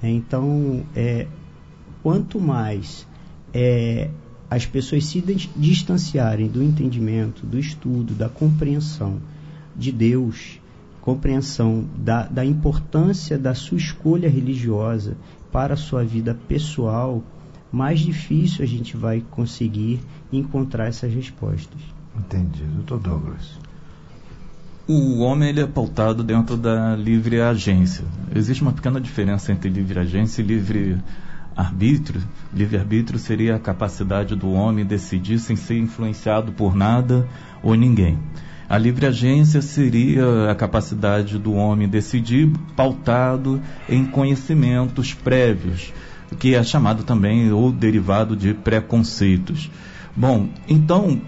Então, 0.00 0.84
é, 0.94 1.26
quanto 2.02 2.38
mais 2.38 3.08
é, 3.52 4.10
as 4.50 4.66
pessoas 4.66 5.06
se 5.06 5.20
distanciarem 5.56 6.48
do 6.48 6.62
entendimento, 6.62 7.46
do 7.46 7.58
estudo, 7.58 8.14
da 8.14 8.28
compreensão 8.28 9.18
de 9.76 9.90
Deus, 9.90 10.60
compreensão 11.00 11.84
da, 11.96 12.24
da 12.26 12.44
importância 12.44 13.38
da 13.38 13.54
sua 13.54 13.78
escolha 13.78 14.28
religiosa 14.28 15.16
para 15.50 15.74
a 15.74 15.76
sua 15.76 16.04
vida 16.04 16.36
pessoal, 16.48 17.22
mais 17.70 18.00
difícil 18.00 18.64
a 18.64 18.66
gente 18.66 18.96
vai 18.96 19.22
conseguir 19.30 20.00
encontrar 20.32 20.86
essas 20.86 21.12
respostas. 21.12 21.80
Entendi. 22.16 22.62
Doutor 22.64 23.00
Douglas. 23.00 23.58
O 24.86 25.20
homem 25.20 25.48
ele 25.48 25.60
é 25.60 25.66
pautado 25.66 26.22
dentro 26.22 26.56
da 26.56 26.94
livre 26.94 27.40
agência. 27.40 28.04
Existe 28.34 28.62
uma 28.62 28.72
pequena 28.72 29.00
diferença 29.00 29.50
entre 29.50 29.70
livre 29.70 29.98
agência 29.98 30.42
e 30.42 30.44
livre 30.44 30.98
arbítrio, 31.56 32.22
livre-arbítrio 32.52 33.18
seria 33.18 33.56
a 33.56 33.58
capacidade 33.58 34.34
do 34.34 34.50
homem 34.50 34.84
decidir 34.84 35.38
sem 35.38 35.56
ser 35.56 35.78
influenciado 35.78 36.52
por 36.52 36.74
nada 36.74 37.28
ou 37.62 37.74
ninguém. 37.74 38.18
A 38.68 38.78
livre 38.78 39.06
agência 39.06 39.60
seria 39.60 40.50
a 40.50 40.54
capacidade 40.54 41.38
do 41.38 41.52
homem 41.52 41.88
decidir 41.88 42.50
pautado 42.74 43.60
em 43.88 44.04
conhecimentos 44.04 45.12
prévios, 45.12 45.92
que 46.38 46.54
é 46.54 46.62
chamado 46.62 47.04
também 47.04 47.52
ou 47.52 47.70
derivado 47.70 48.34
de 48.34 48.54
preconceitos. 48.54 49.70
Bom, 50.16 50.48
então, 50.68 51.20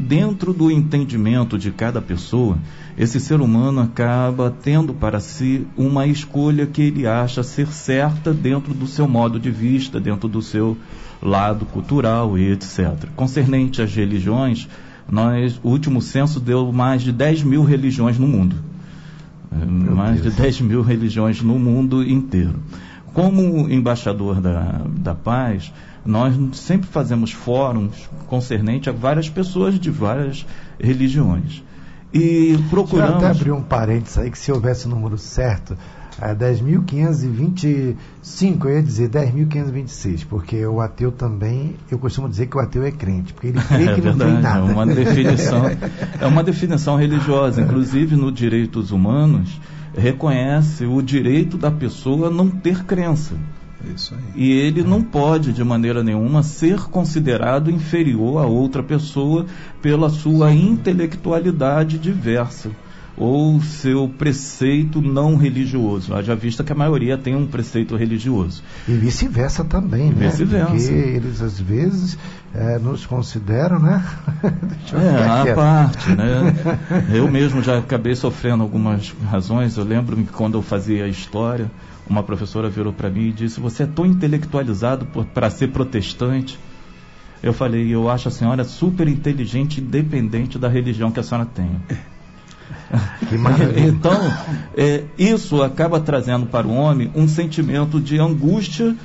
dentro 0.00 0.54
do 0.54 0.70
entendimento 0.70 1.58
de 1.58 1.70
cada 1.70 2.00
pessoa, 2.00 2.58
esse 2.96 3.20
ser 3.20 3.40
humano 3.40 3.80
acaba 3.80 4.50
tendo 4.50 4.94
para 4.94 5.20
si 5.20 5.66
uma 5.76 6.06
escolha 6.06 6.66
que 6.66 6.82
ele 6.82 7.06
acha 7.06 7.42
ser 7.42 7.68
certa 7.68 8.32
dentro 8.32 8.72
do 8.72 8.86
seu 8.86 9.06
modo 9.06 9.38
de 9.38 9.50
vista, 9.50 10.00
dentro 10.00 10.28
do 10.28 10.40
seu 10.40 10.76
lado 11.22 11.66
cultural 11.66 12.38
e 12.38 12.50
etc. 12.52 13.08
Concernente 13.14 13.82
às 13.82 13.94
religiões, 13.94 14.68
nós, 15.10 15.60
o 15.62 15.68
último 15.68 16.00
censo 16.00 16.40
deu 16.40 16.72
mais 16.72 17.02
de 17.02 17.12
10 17.12 17.42
mil 17.42 17.62
religiões 17.62 18.18
no 18.18 18.26
mundo. 18.26 18.56
Meu 19.52 19.94
mais 19.94 20.22
Deus. 20.22 20.34
de 20.34 20.42
10 20.42 20.60
mil 20.62 20.82
religiões 20.82 21.42
no 21.42 21.58
mundo 21.58 22.02
inteiro. 22.02 22.54
Como 23.12 23.68
embaixador 23.68 24.40
da, 24.40 24.82
da 24.88 25.14
paz, 25.14 25.72
nós 26.04 26.34
sempre 26.56 26.88
fazemos 26.88 27.32
fóruns 27.32 28.08
concernente 28.26 28.88
a 28.88 28.92
várias 28.92 29.28
pessoas 29.28 29.78
de 29.78 29.90
várias 29.90 30.46
religiões. 30.78 31.62
E 32.12 32.58
procuramos. 32.68 33.22
Eu 33.22 33.28
até 33.28 33.28
abrir 33.28 33.52
um 33.52 33.62
parênteses 33.62 34.18
aí, 34.18 34.30
que 34.30 34.38
se 34.38 34.50
houvesse 34.50 34.86
o 34.86 34.88
número 34.88 35.16
certo, 35.16 35.76
é 36.20 36.34
10.525, 36.34 38.64
eu 38.64 38.74
ia 38.74 38.82
dizer 38.82 39.08
10.526, 39.08 40.26
porque 40.28 40.66
o 40.66 40.80
ateu 40.80 41.12
também, 41.12 41.76
eu 41.90 41.98
costumo 41.98 42.28
dizer 42.28 42.46
que 42.46 42.56
o 42.56 42.60
ateu 42.60 42.84
é 42.84 42.90
crente, 42.90 43.32
porque 43.32 43.46
ele 43.48 43.60
crê 43.62 43.94
que 43.94 44.00
é 44.00 44.04
não 44.04 44.18
tem 44.18 44.40
nada. 44.40 44.58
É 44.58 44.72
uma 44.72 44.86
definição, 44.86 45.62
é 46.20 46.26
uma 46.26 46.42
definição 46.42 46.96
religiosa, 46.96 47.62
inclusive 47.62 48.16
no 48.16 48.32
direitos 48.32 48.90
humanos, 48.90 49.60
reconhece 49.96 50.84
o 50.84 51.00
direito 51.00 51.56
da 51.56 51.70
pessoa 51.70 52.28
não 52.28 52.50
ter 52.50 52.84
crença. 52.84 53.36
Isso 53.94 54.14
aí. 54.14 54.42
E 54.42 54.52
ele 54.52 54.82
não 54.82 55.02
pode, 55.02 55.52
de 55.52 55.64
maneira 55.64 56.02
nenhuma, 56.02 56.42
ser 56.42 56.80
considerado 56.82 57.70
inferior 57.70 58.42
a 58.42 58.46
outra 58.46 58.82
pessoa 58.82 59.46
pela 59.80 60.10
sua 60.10 60.52
intelectualidade 60.52 61.98
diversa. 61.98 62.70
ou 63.16 63.60
seu 63.60 64.08
preceito 64.08 65.02
não 65.02 65.36
religioso. 65.36 66.14
Haja 66.14 66.34
vista 66.34 66.64
que 66.64 66.72
a 66.72 66.74
maioria 66.74 67.18
tem 67.18 67.36
um 67.36 67.46
preceito 67.46 67.94
religioso. 67.94 68.62
E 68.88 68.92
vice-versa 68.92 69.62
também, 69.62 70.08
e 70.08 70.14
né? 70.14 70.28
Vice-versa. 70.30 70.70
Porque 70.70 70.90
eles 70.90 71.42
às 71.42 71.60
vezes 71.60 72.16
é, 72.54 72.78
nos 72.78 73.04
consideram, 73.04 73.78
né? 73.78 74.02
é, 74.94 75.50
a 75.50 75.54
parte, 75.54 76.10
né? 76.10 76.54
Eu 77.12 77.30
mesmo 77.30 77.62
já 77.62 77.78
acabei 77.78 78.14
sofrendo 78.14 78.62
algumas 78.62 79.14
razões. 79.30 79.76
Eu 79.76 79.84
lembro-me 79.84 80.24
que 80.24 80.32
quando 80.32 80.56
eu 80.56 80.62
fazia 80.62 81.06
história, 81.06 81.70
uma 82.10 82.24
professora 82.24 82.68
virou 82.68 82.92
para 82.92 83.08
mim 83.08 83.28
e 83.28 83.32
disse: 83.32 83.60
Você 83.60 83.84
é 83.84 83.86
tão 83.86 84.04
intelectualizado 84.04 85.06
para 85.32 85.48
ser 85.48 85.68
protestante. 85.68 86.58
Eu 87.40 87.52
falei: 87.52 87.94
Eu 87.94 88.10
acho 88.10 88.26
a 88.26 88.30
senhora 88.32 88.64
super 88.64 89.06
inteligente, 89.06 89.80
independente 89.80 90.58
da 90.58 90.68
religião 90.68 91.12
que 91.12 91.20
a 91.20 91.22
senhora 91.22 91.46
tenha. 91.46 91.80
então, 93.86 94.20
é, 94.76 95.04
isso 95.16 95.62
acaba 95.62 96.00
trazendo 96.00 96.46
para 96.46 96.66
o 96.66 96.74
homem 96.74 97.10
um 97.14 97.28
sentimento 97.28 98.00
de 98.00 98.18
angústia 98.18 98.96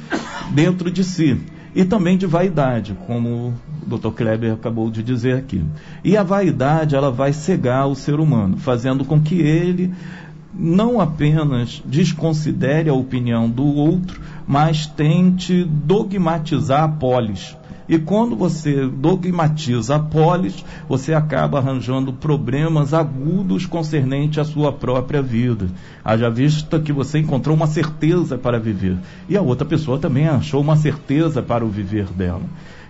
dentro 0.52 0.90
de 0.90 1.04
si 1.04 1.40
e 1.76 1.84
também 1.84 2.18
de 2.18 2.26
vaidade, 2.26 2.98
como 3.06 3.54
o 3.86 3.98
Dr. 3.98 4.10
Kleber 4.12 4.54
acabou 4.54 4.90
de 4.90 5.04
dizer 5.04 5.36
aqui. 5.36 5.64
E 6.04 6.16
a 6.16 6.24
vaidade, 6.24 6.96
ela 6.96 7.12
vai 7.12 7.34
cegar 7.34 7.88
o 7.88 7.96
ser 7.96 8.20
humano, 8.20 8.58
fazendo 8.58 9.04
com 9.04 9.22
que 9.22 9.36
ele 9.42 9.94
não 10.58 11.02
apenas 11.02 11.82
desconsidere 11.86 12.90
a 12.90 12.94
opinião 12.94 13.50
do 13.50 13.66
outro, 13.66 14.22
mas 14.48 14.88
tente 14.88 15.64
dogmatizar 15.64 16.84
a 16.84 16.88
polis. 16.88 17.56
E 17.88 18.00
quando 18.00 18.36
você 18.36 18.88
dogmatiza 18.88 19.98
a 19.98 20.00
polis, 20.00 20.66
você 20.90 21.14
acaba 21.14 21.60
arranjando 21.60 22.12
problemas 22.12 22.96
agudos 22.96 23.68
concernente 23.68 24.40
à 24.40 24.44
sua 24.44 24.72
própria 24.72 25.22
vida. 25.22 25.68
Haja 26.04 26.30
vista 26.30 26.80
que 26.80 26.92
você 26.92 27.20
encontrou 27.20 27.56
uma 27.56 27.68
certeza 27.68 28.40
para 28.40 28.60
viver. 28.60 28.98
E 29.30 29.38
a 29.38 29.42
outra 29.42 29.68
pessoa 29.68 30.00
também 30.00 30.28
achou 30.28 30.62
uma 30.62 30.76
certeza 30.76 31.44
para 31.44 31.64
o 31.64 31.70
viver 31.70 32.08
dela. 32.08 32.42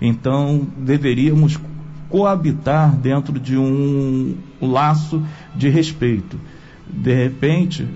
Então, 0.02 0.66
deveríamos 0.78 1.60
coabitar 2.08 2.96
dentro 2.96 3.38
de 3.38 3.58
um 3.58 4.36
laço 4.62 5.22
de 5.54 5.68
respeito 5.68 6.40
de 6.96 7.14
repente, 7.14 7.88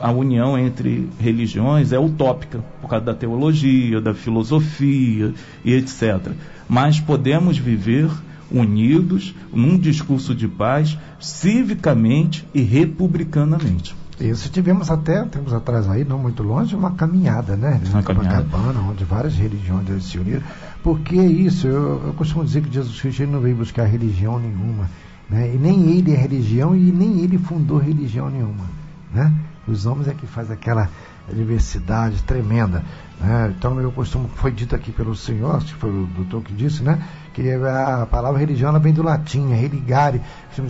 a 0.00 0.10
união 0.10 0.58
entre 0.58 1.08
religiões 1.20 1.92
é 1.92 1.98
utópica, 1.98 2.58
por 2.80 2.90
causa 2.90 3.04
da 3.06 3.14
teologia, 3.14 4.00
da 4.00 4.12
filosofia 4.12 5.32
e 5.64 5.74
etc. 5.74 6.32
Mas 6.68 6.98
podemos 6.98 7.56
viver 7.56 8.10
unidos 8.50 9.34
num 9.52 9.78
discurso 9.78 10.34
de 10.34 10.48
paz, 10.48 10.98
civicamente 11.20 12.46
e 12.52 12.62
republicanamente. 12.62 13.94
Isso 14.20 14.50
tivemos 14.50 14.90
até, 14.90 15.22
temos 15.26 15.52
atrás 15.52 15.88
aí, 15.88 16.04
não 16.04 16.18
muito 16.18 16.42
longe, 16.42 16.74
uma 16.74 16.90
caminhada, 16.90 17.56
né? 17.56 17.80
Uma 17.90 18.02
Copacabana, 18.02 18.80
onde 18.80 19.04
várias 19.04 19.36
religiões 19.36 20.04
se 20.04 20.18
uniram. 20.18 20.42
Porque 20.82 21.14
isso, 21.14 21.68
eu, 21.68 22.06
eu 22.06 22.14
costumo 22.14 22.44
dizer 22.44 22.62
que 22.62 22.72
Jesus 22.72 23.00
Cristo 23.00 23.26
não 23.28 23.40
veio 23.40 23.54
buscar 23.54 23.84
religião 23.84 24.40
nenhuma 24.40 24.88
né? 25.30 25.52
E 25.54 25.58
nem 25.58 25.90
ele 25.90 26.12
é 26.12 26.16
religião 26.16 26.74
e 26.74 26.90
nem 26.92 27.20
ele 27.20 27.38
fundou 27.38 27.78
religião 27.78 28.30
nenhuma. 28.30 28.64
Né? 29.12 29.32
Os 29.66 29.84
homens 29.86 30.08
é 30.08 30.14
que 30.14 30.26
faz 30.26 30.50
aquela 30.50 30.88
diversidade 31.32 32.22
tremenda. 32.22 32.82
Né? 33.20 33.54
Então 33.56 33.78
eu 33.80 33.92
costumo, 33.92 34.28
foi 34.36 34.50
dito 34.50 34.74
aqui 34.74 34.90
pelo 34.90 35.14
senhor, 35.14 35.56
acho 35.56 35.66
que 35.66 35.74
foi 35.74 35.90
o 35.90 36.06
doutor 36.06 36.42
que 36.42 36.52
disse, 36.54 36.82
né? 36.82 37.02
que 37.34 37.52
a 37.52 38.06
palavra 38.10 38.38
religião 38.38 38.78
vem 38.80 38.92
do 38.92 39.02
latim, 39.02 39.52
é 39.52 39.56
religare, 39.56 40.20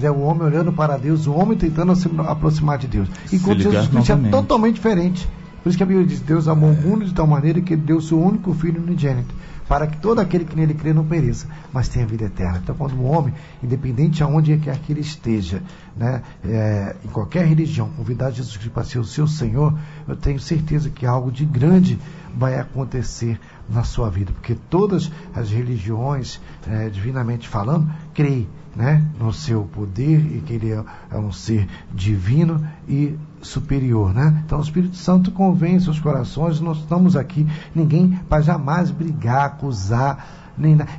é 0.03 0.11
o 0.11 0.21
homem 0.21 0.43
olhando 0.43 0.73
para 0.73 0.97
Deus, 0.97 1.27
o 1.27 1.33
homem 1.33 1.57
tentando 1.57 1.95
se 1.95 2.11
aproximar 2.27 2.79
de 2.79 2.89
Deus. 2.89 3.09
Enquanto 3.33 3.61
Jesus 3.61 3.89
Cristo 3.89 4.13
é 4.13 4.31
totalmente 4.31 4.75
diferente. 4.75 5.29
Por 5.63 5.71
isso 5.71 5.79
que 5.79 5.83
a 5.83 5.87
Bíblia 5.87 6.07
diz, 6.07 6.21
Deus 6.21 6.49
amou 6.49 6.71
o 6.71 6.77
mundo 6.77 7.05
de 7.05 7.13
tal 7.13 7.27
maneira 7.27 7.61
que 7.61 7.77
deu 7.77 8.01
seu 8.01 8.21
único 8.21 8.53
filho 8.55 8.83
unigênito 8.83 9.35
para 9.69 9.87
que 9.87 9.99
todo 9.99 10.19
aquele 10.19 10.47
que 10.47 10.57
nele 10.57 10.73
crê 10.73 10.95
não 10.95 11.05
pereça, 11.05 11.47
mas 11.73 11.89
tenha 11.89 12.07
vida 12.07 12.25
eterna. 12.25 12.61
Então, 12.63 12.75
quando 12.75 12.95
um 12.95 13.05
homem, 13.05 13.35
independente 13.63 14.17
de 14.17 14.25
onde 14.25 14.57
quer 14.57 14.79
que 14.79 14.93
ele 14.93 15.03
esteja, 15.03 15.63
né, 15.95 16.23
é, 16.43 16.97
em 17.05 17.09
qualquer 17.09 17.45
religião, 17.45 17.91
convidar 17.91 18.31
Jesus 18.31 18.57
Cristo 18.57 18.73
para 18.73 18.85
ser 18.85 18.99
o 18.99 19.05
seu 19.05 19.27
Senhor, 19.27 19.79
eu 20.07 20.17
tenho 20.17 20.41
certeza 20.41 20.89
que 20.89 21.05
algo 21.05 21.31
de 21.31 21.45
grande 21.45 21.99
vai 22.35 22.59
acontecer 22.59 23.39
na 23.69 23.85
sua 23.85 24.09
vida, 24.09 24.33
porque 24.33 24.57
todas 24.71 25.11
as 25.35 25.51
religiões, 25.51 26.41
é, 26.67 26.89
divinamente 26.89 27.47
falando, 27.47 27.91
creem 28.15 28.49
né, 28.75 29.05
no 29.19 29.33
seu 29.33 29.65
poder 29.65 30.21
e 30.37 30.41
que 30.41 30.53
ele 30.55 30.73
é, 30.73 30.85
é 31.11 31.19
um 31.19 31.33
ser 31.33 31.69
divino 31.93 32.67
e 32.89 33.19
superior, 33.43 34.13
né? 34.15 34.43
Então 34.45 34.59
o 34.59 34.63
Espírito 34.63 34.97
Santo 34.97 35.31
convence 35.31 35.89
os 35.89 36.01
corações, 36.01 36.61
nós 36.61 36.79
estamos 36.79 37.17
aqui, 37.17 37.47
ninguém 37.75 38.19
para 38.29 38.43
jamais 38.43 38.91
brigar, 38.91 39.47
acusar, 39.47 40.48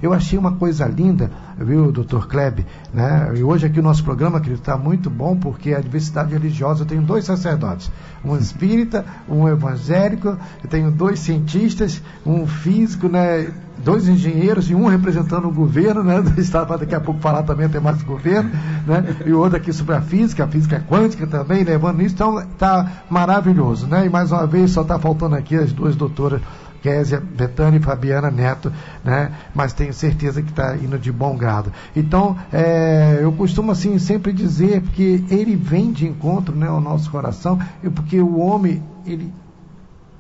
Eu 0.01 0.13
achei 0.13 0.39
uma 0.39 0.53
coisa 0.53 0.85
linda, 0.85 1.29
viu, 1.57 1.91
doutor 1.91 2.27
Kleb, 2.27 2.65
né? 2.93 3.31
E 3.35 3.43
hoje 3.43 3.65
aqui 3.65 3.79
o 3.79 3.83
nosso 3.83 4.03
programa, 4.03 4.39
querido, 4.39 4.61
está 4.61 4.77
muito 4.77 5.09
bom 5.09 5.35
porque 5.35 5.73
a 5.73 5.79
diversidade 5.79 6.31
religiosa, 6.31 6.83
eu 6.83 6.87
tenho 6.87 7.01
dois 7.01 7.25
sacerdotes, 7.25 7.91
um 8.23 8.37
espírita, 8.37 9.05
um 9.27 9.47
evangélico, 9.47 10.37
eu 10.63 10.69
tenho 10.69 10.91
dois 10.91 11.19
cientistas, 11.19 12.01
um 12.25 12.47
físico, 12.47 13.09
né? 13.09 13.51
dois 13.83 14.07
engenheiros 14.07 14.69
e 14.69 14.75
um 14.75 14.85
representando 14.87 15.47
o 15.47 15.51
governo, 15.51 16.03
né, 16.03 16.21
do 16.21 16.39
Estado, 16.39 16.67
para 16.67 16.77
daqui 16.77 16.95
a 16.95 16.99
pouco 16.99 17.19
falar 17.21 17.43
também 17.43 17.65
até 17.65 17.79
mais 17.79 17.97
do 17.97 18.05
governo, 18.05 18.51
né, 18.85 19.15
e 19.25 19.33
outro 19.33 19.57
aqui 19.57 19.71
sobre 19.71 19.95
a 19.95 20.01
física, 20.01 20.43
a 20.43 20.47
física 20.47 20.83
quântica 20.87 21.25
também, 21.25 21.63
levando 21.63 22.01
isso, 22.01 22.15
então 22.15 22.39
está 22.39 23.03
maravilhoso, 23.09 23.87
né, 23.87 24.05
e 24.05 24.09
mais 24.09 24.31
uma 24.31 24.45
vez 24.45 24.71
só 24.71 24.81
está 24.81 24.99
faltando 24.99 25.35
aqui 25.35 25.55
as 25.55 25.71
duas 25.71 25.95
doutoras, 25.95 26.41
Késia, 26.81 27.19
Betânia 27.19 27.77
e 27.77 27.81
Fabiana 27.81 28.31
Neto, 28.31 28.71
né, 29.03 29.31
mas 29.53 29.73
tenho 29.73 29.93
certeza 29.93 30.41
que 30.41 30.49
está 30.49 30.75
indo 30.75 30.97
de 30.97 31.11
bom 31.11 31.35
grado. 31.35 31.71
Então, 31.95 32.37
é, 32.51 33.19
eu 33.21 33.31
costumo 33.33 33.71
assim 33.71 33.97
sempre 33.99 34.33
dizer 34.33 34.81
que 34.81 35.25
ele 35.29 35.55
vem 35.55 35.91
de 35.91 36.07
encontro, 36.07 36.55
né, 36.55 36.67
ao 36.67 36.81
nosso 36.81 37.09
coração, 37.11 37.59
porque 37.95 38.19
o 38.19 38.39
homem, 38.39 38.83
ele 39.05 39.31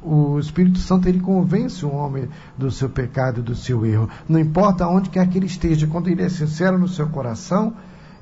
o 0.01 0.39
Espírito 0.39 0.79
Santo 0.79 1.09
ele 1.09 1.19
convence 1.19 1.85
o 1.85 1.91
homem 1.91 2.29
do 2.57 2.71
seu 2.71 2.89
pecado 2.89 3.41
e 3.41 3.43
do 3.43 3.55
seu 3.55 3.85
erro. 3.85 4.09
Não 4.27 4.39
importa 4.39 4.87
onde 4.87 5.09
quer 5.09 5.27
que 5.27 5.37
ele 5.37 5.45
esteja, 5.45 5.87
quando 5.87 6.07
ele 6.07 6.23
é 6.23 6.29
sincero 6.29 6.77
no 6.77 6.87
seu 6.87 7.07
coração, 7.07 7.73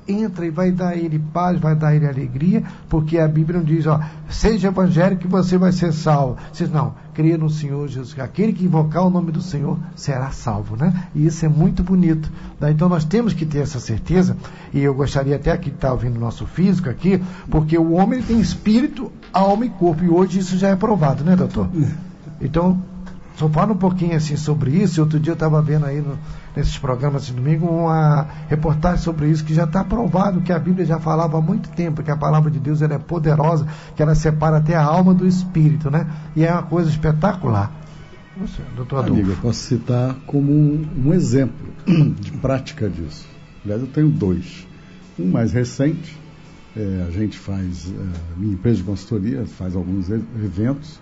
entra 0.08 0.46
e 0.46 0.50
vai 0.50 0.72
dar 0.72 0.88
a 0.88 0.96
ele 0.96 1.18
paz, 1.18 1.60
vai 1.60 1.74
dar 1.74 1.88
a 1.88 1.94
ele 1.94 2.06
alegria, 2.06 2.62
porque 2.88 3.18
a 3.18 3.28
Bíblia 3.28 3.58
não 3.58 3.64
diz, 3.64 3.86
ó, 3.86 4.00
seja 4.28 4.68
evangélico 4.68 5.22
que 5.22 5.28
você 5.28 5.58
vai 5.58 5.72
ser 5.72 5.92
salvo. 5.92 6.36
Diz, 6.52 6.70
não, 6.70 6.94
creia 7.12 7.36
no 7.36 7.50
Senhor 7.50 7.86
Jesus, 7.88 8.18
aquele 8.18 8.52
que 8.52 8.64
invocar 8.64 9.06
o 9.06 9.10
nome 9.10 9.32
do 9.32 9.42
Senhor 9.42 9.78
será 9.94 10.30
salvo, 10.30 10.76
né? 10.76 11.08
E 11.14 11.26
isso 11.26 11.44
é 11.44 11.48
muito 11.48 11.82
bonito. 11.82 12.30
Né? 12.60 12.70
Então 12.70 12.88
nós 12.88 13.04
temos 13.04 13.34
que 13.34 13.44
ter 13.44 13.58
essa 13.58 13.80
certeza, 13.80 14.36
e 14.72 14.80
eu 14.80 14.94
gostaria 14.94 15.36
até 15.36 15.56
que 15.56 15.68
está 15.68 15.92
ouvindo 15.92 16.16
o 16.16 16.20
nosso 16.20 16.46
físico 16.46 16.88
aqui, 16.88 17.22
porque 17.50 17.76
o 17.76 17.92
homem 17.92 18.22
tem 18.22 18.40
espírito, 18.40 19.12
alma 19.32 19.66
e 19.66 19.68
corpo, 19.68 20.04
e 20.04 20.08
hoje 20.08 20.38
isso 20.38 20.56
já 20.56 20.68
é 20.68 20.76
provado, 20.76 21.24
né, 21.24 21.36
doutor? 21.36 21.68
É. 21.76 22.08
Então, 22.40 22.80
só 23.38 23.48
fala 23.48 23.72
um 23.72 23.76
pouquinho 23.76 24.16
assim 24.16 24.36
sobre 24.36 24.72
isso. 24.72 25.00
Outro 25.00 25.20
dia 25.20 25.30
eu 25.30 25.34
estava 25.34 25.62
vendo 25.62 25.86
aí 25.86 26.00
no, 26.00 26.18
nesses 26.56 26.76
programas 26.76 27.24
de 27.24 27.32
domingo 27.32 27.68
uma 27.68 28.26
reportagem 28.48 28.98
sobre 28.98 29.28
isso 29.28 29.44
que 29.44 29.54
já 29.54 29.62
está 29.62 29.84
provado 29.84 30.40
que 30.40 30.52
a 30.52 30.58
Bíblia 30.58 30.84
já 30.84 30.98
falava 30.98 31.38
há 31.38 31.40
muito 31.40 31.68
tempo 31.68 32.02
que 32.02 32.10
a 32.10 32.16
palavra 32.16 32.50
de 32.50 32.58
Deus 32.58 32.82
ela 32.82 32.94
é 32.94 32.98
poderosa, 32.98 33.64
que 33.94 34.02
ela 34.02 34.16
separa 34.16 34.56
até 34.56 34.74
a 34.74 34.82
alma 34.82 35.14
do 35.14 35.24
espírito, 35.24 35.88
né? 35.88 36.08
E 36.34 36.44
é 36.44 36.52
uma 36.52 36.64
coisa 36.64 36.90
espetacular. 36.90 37.70
Você, 38.40 38.60
doutor 38.74 38.96
Adolfo. 38.98 39.14
Amigo, 39.14 39.30
eu 39.30 39.36
posso 39.36 39.60
citar 39.60 40.16
como 40.26 40.50
um, 40.50 40.84
um 41.06 41.14
exemplo 41.14 41.68
de 42.20 42.32
prática 42.32 42.90
disso. 42.90 43.24
Aliás, 43.64 43.80
eu 43.80 43.88
tenho 43.88 44.08
dois. 44.08 44.66
Um 45.16 45.30
mais 45.30 45.52
recente, 45.52 46.18
é, 46.76 47.04
a 47.06 47.10
gente 47.12 47.38
faz, 47.38 47.86
é, 47.88 48.36
minha 48.36 48.54
empresa 48.54 48.78
de 48.78 48.82
consultoria 48.82 49.46
faz 49.46 49.76
alguns 49.76 50.10
eventos 50.10 50.98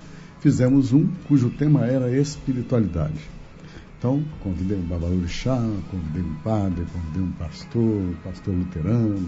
fizemos 0.46 0.92
um 0.92 1.08
cujo 1.26 1.50
tema 1.50 1.86
era 1.86 2.08
espiritualidade. 2.16 3.18
Então, 3.98 4.22
convidei 4.44 4.78
um 4.78 4.86
babalorixá, 4.86 5.56
convidei 5.90 6.22
um 6.22 6.36
padre, 6.36 6.86
convidei 6.92 7.20
um 7.20 7.32
pastor, 7.32 8.14
pastor 8.22 8.54
luterano, 8.54 9.26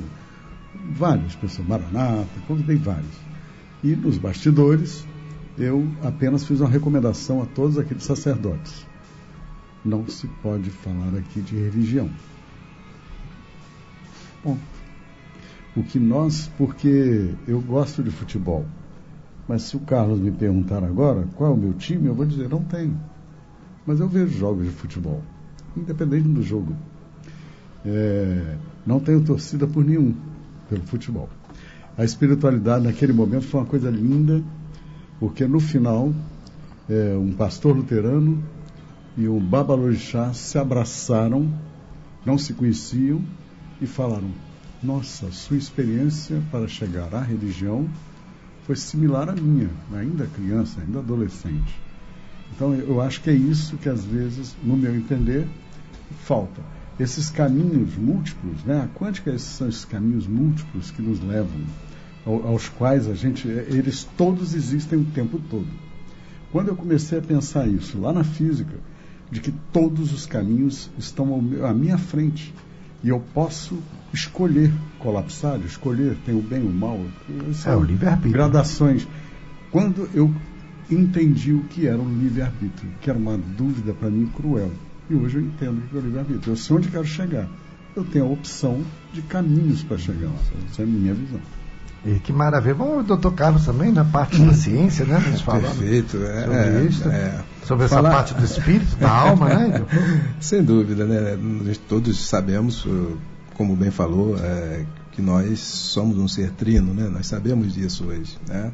várias 0.92 1.34
pessoas, 1.34 1.66
maranata, 1.66 2.28
convidei 2.46 2.76
vários. 2.76 3.16
E 3.82 3.96
nos 3.96 4.16
bastidores, 4.16 5.04
eu 5.58 5.90
apenas 6.04 6.46
fiz 6.46 6.60
uma 6.60 6.68
recomendação 6.68 7.42
a 7.42 7.46
todos 7.46 7.78
aqueles 7.78 8.04
sacerdotes. 8.04 8.86
Não 9.84 10.06
se 10.06 10.28
pode 10.40 10.70
falar 10.70 11.18
aqui 11.18 11.40
de 11.40 11.56
religião. 11.56 12.08
Bom, 14.44 14.56
o 15.74 15.82
que 15.82 15.98
nós, 15.98 16.48
porque 16.56 17.34
eu 17.48 17.60
gosto 17.60 18.04
de 18.04 18.10
futebol, 18.12 18.64
mas 19.48 19.62
se 19.62 19.76
o 19.76 19.80
Carlos 19.80 20.20
me 20.20 20.30
perguntar 20.30 20.84
agora 20.84 21.26
qual 21.34 21.50
é 21.50 21.54
o 21.54 21.56
meu 21.56 21.72
time, 21.72 22.06
eu 22.06 22.14
vou 22.14 22.26
dizer, 22.26 22.50
não 22.50 22.62
tenho. 22.62 23.00
Mas 23.86 23.98
eu 23.98 24.06
vejo 24.06 24.38
jogos 24.38 24.66
de 24.66 24.70
futebol, 24.70 25.22
independente 25.74 26.28
do 26.28 26.42
jogo. 26.42 26.76
É, 27.86 28.56
não 28.86 29.00
tenho 29.00 29.24
torcida 29.24 29.66
por 29.66 29.82
nenhum, 29.82 30.14
pelo 30.68 30.82
futebol. 30.82 31.30
A 31.96 32.04
espiritualidade 32.04 32.84
naquele 32.84 33.14
momento 33.14 33.46
foi 33.46 33.60
uma 33.60 33.66
coisa 33.66 33.88
linda, 33.88 34.42
porque 35.18 35.46
no 35.46 35.58
final, 35.58 36.12
é, 36.88 37.16
um 37.16 37.32
pastor 37.32 37.74
luterano 37.74 38.42
e 39.16 39.26
um 39.26 39.40
babalorixá 39.40 40.34
se 40.34 40.58
abraçaram, 40.58 41.50
não 42.24 42.36
se 42.36 42.52
conheciam 42.52 43.22
e 43.80 43.86
falaram: 43.86 44.30
Nossa, 44.82 45.32
sua 45.32 45.56
experiência 45.56 46.42
para 46.52 46.68
chegar 46.68 47.14
à 47.14 47.22
religião 47.22 47.88
foi 48.68 48.76
similar 48.76 49.30
à 49.30 49.32
minha, 49.32 49.70
ainda 49.94 50.26
criança, 50.26 50.82
ainda 50.82 50.98
adolescente. 50.98 51.74
Então 52.54 52.74
eu 52.74 53.00
acho 53.00 53.22
que 53.22 53.30
é 53.30 53.32
isso 53.32 53.78
que 53.78 53.88
às 53.88 54.04
vezes, 54.04 54.54
no 54.62 54.76
meu 54.76 54.94
entender, 54.94 55.48
falta. 56.24 56.60
Esses 57.00 57.30
caminhos 57.30 57.96
múltiplos, 57.96 58.62
né? 58.64 58.82
A 58.82 58.98
quântica 58.98 59.38
são 59.38 59.70
esses 59.70 59.86
caminhos 59.86 60.26
múltiplos 60.26 60.90
que 60.90 61.00
nos 61.00 61.18
levam 61.18 61.62
aos 62.26 62.68
quais 62.68 63.08
a 63.08 63.14
gente, 63.14 63.48
eles 63.48 64.06
todos 64.18 64.52
existem 64.52 64.98
o 64.98 65.04
tempo 65.06 65.40
todo. 65.48 65.68
Quando 66.52 66.68
eu 66.68 66.76
comecei 66.76 67.20
a 67.20 67.22
pensar 67.22 67.66
isso 67.66 67.98
lá 67.98 68.12
na 68.12 68.22
física, 68.22 68.74
de 69.30 69.40
que 69.40 69.52
todos 69.72 70.12
os 70.12 70.26
caminhos 70.26 70.90
estão 70.98 71.42
à 71.66 71.72
minha 71.72 71.96
frente 71.96 72.52
e 73.02 73.08
eu 73.08 73.20
posso 73.32 73.78
escolher 74.12 74.72
colapsar, 74.98 75.60
escolher 75.60 76.16
tem 76.24 76.34
o 76.34 76.42
bem, 76.42 76.62
o 76.62 76.72
mal, 76.72 77.00
é 77.64 77.76
o 77.76 77.82
livre-arbítrio. 77.82 78.32
Gradações. 78.32 79.06
Quando 79.70 80.08
eu 80.14 80.32
entendi 80.90 81.52
o 81.52 81.64
que 81.64 81.86
era 81.86 81.98
o 81.98 82.08
livre-arbítrio, 82.08 82.90
que 83.00 83.10
era 83.10 83.18
uma 83.18 83.36
dúvida 83.36 83.92
para 83.92 84.10
mim 84.10 84.26
cruel, 84.26 84.72
e 85.08 85.14
hoje 85.14 85.36
eu 85.36 85.42
entendo 85.42 85.78
o 85.78 85.82
que 85.82 85.96
é 85.96 85.98
o 85.98 86.02
livre-arbítrio. 86.02 86.52
Eu 86.52 86.56
sei 86.56 86.76
onde 86.76 86.88
quero 86.88 87.04
chegar. 87.04 87.48
Eu 87.94 88.04
tenho 88.04 88.26
a 88.26 88.28
opção 88.28 88.82
de 89.12 89.22
caminhos 89.22 89.82
para 89.82 89.98
chegar 89.98 90.28
lá. 90.28 90.38
Essa 90.70 90.82
é 90.82 90.84
a 90.84 90.88
minha 90.88 91.14
visão. 91.14 91.40
E 92.04 92.18
que 92.20 92.32
maravilha. 92.32 92.74
Vamos, 92.74 93.04
doutor 93.06 93.32
Carlos, 93.34 93.64
também 93.66 93.90
na 93.92 94.04
parte 94.04 94.40
da 94.40 94.52
ciência, 94.54 95.04
né? 95.04 95.18
Nos 95.18 95.40
falando 95.40 95.62
Perfeito, 95.62 96.16
é, 96.22 96.42
sobre 96.44 96.56
é, 96.58 96.82
isso. 96.84 97.08
é. 97.08 97.44
Sobre 97.64 97.84
essa 97.84 97.96
Falar- 97.96 98.10
parte 98.10 98.34
do 98.34 98.44
espírito, 98.44 98.96
da 98.96 99.10
alma, 99.10 99.48
né? 99.48 99.84
Sem 100.40 100.62
dúvida, 100.62 101.04
né? 101.04 101.36
Todos 101.88 102.28
sabemos, 102.28 102.86
como 103.54 103.74
bem 103.76 103.90
falou, 103.90 104.36
é, 104.38 104.84
que 105.12 105.20
nós 105.20 105.58
somos 105.58 106.16
um 106.18 106.28
ser 106.28 106.52
trino, 106.52 106.94
né? 106.94 107.08
Nós 107.08 107.26
sabemos 107.26 107.74
disso 107.74 108.04
hoje, 108.06 108.38
né? 108.46 108.70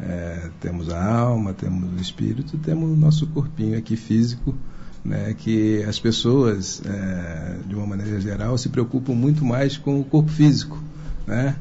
É, 0.00 0.48
temos 0.60 0.90
a 0.90 1.04
alma, 1.04 1.52
temos 1.52 1.92
o 1.92 2.00
espírito, 2.02 2.58
temos 2.58 2.90
o 2.90 2.96
nosso 2.96 3.26
corpinho 3.28 3.78
aqui 3.78 3.94
físico, 3.96 4.54
né? 5.04 5.34
Que 5.36 5.84
as 5.84 6.00
pessoas, 6.00 6.82
é, 6.84 7.56
de 7.68 7.74
uma 7.74 7.86
maneira 7.86 8.18
geral, 8.20 8.56
se 8.58 8.70
preocupam 8.70 9.12
muito 9.12 9.44
mais 9.44 9.76
com 9.76 10.00
o 10.00 10.04
corpo 10.04 10.30
físico, 10.30 10.82
né? 11.26 11.54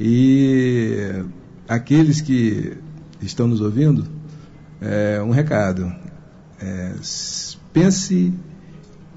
E 0.00 1.24
aqueles 1.68 2.20
que 2.20 2.76
estão 3.20 3.48
nos 3.48 3.60
ouvindo, 3.60 4.06
é, 4.80 5.20
um 5.22 5.30
recado. 5.30 5.92
É, 6.60 6.94
pense 7.72 8.32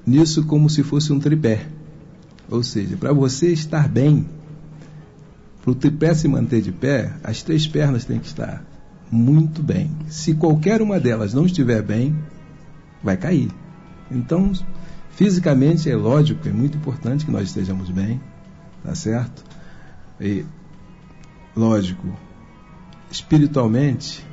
nisso 0.06 0.44
como 0.44 0.68
se 0.68 0.82
fosse 0.82 1.12
um 1.12 1.20
tripé. 1.20 1.66
Ou 2.50 2.62
seja, 2.62 2.96
para 2.96 3.12
você 3.12 3.52
estar 3.52 3.88
bem, 3.88 4.26
para 5.62 5.70
o 5.70 5.74
tripé 5.74 6.12
se 6.14 6.28
manter 6.28 6.60
de 6.60 6.72
pé, 6.72 7.14
as 7.22 7.42
três 7.42 7.66
pernas 7.66 8.04
têm 8.04 8.18
que 8.18 8.26
estar 8.26 8.64
muito 9.10 9.62
bem. 9.62 9.90
Se 10.08 10.34
qualquer 10.34 10.82
uma 10.82 10.98
delas 10.98 11.32
não 11.32 11.46
estiver 11.46 11.82
bem, 11.82 12.16
vai 13.02 13.16
cair. 13.16 13.50
Então, 14.10 14.52
fisicamente 15.12 15.88
é 15.88 15.96
lógico, 15.96 16.48
é 16.48 16.52
muito 16.52 16.76
importante 16.76 17.24
que 17.24 17.30
nós 17.30 17.48
estejamos 17.48 17.90
bem, 17.90 18.20
tá 18.82 18.94
certo? 18.94 19.44
E, 20.20 20.44
lógico, 21.56 22.08
espiritualmente, 23.10 24.24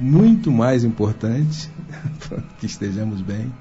muito 0.00 0.50
mais 0.50 0.84
importante 0.84 1.70
que 2.58 2.66
estejamos 2.66 3.20
bem, 3.20 3.52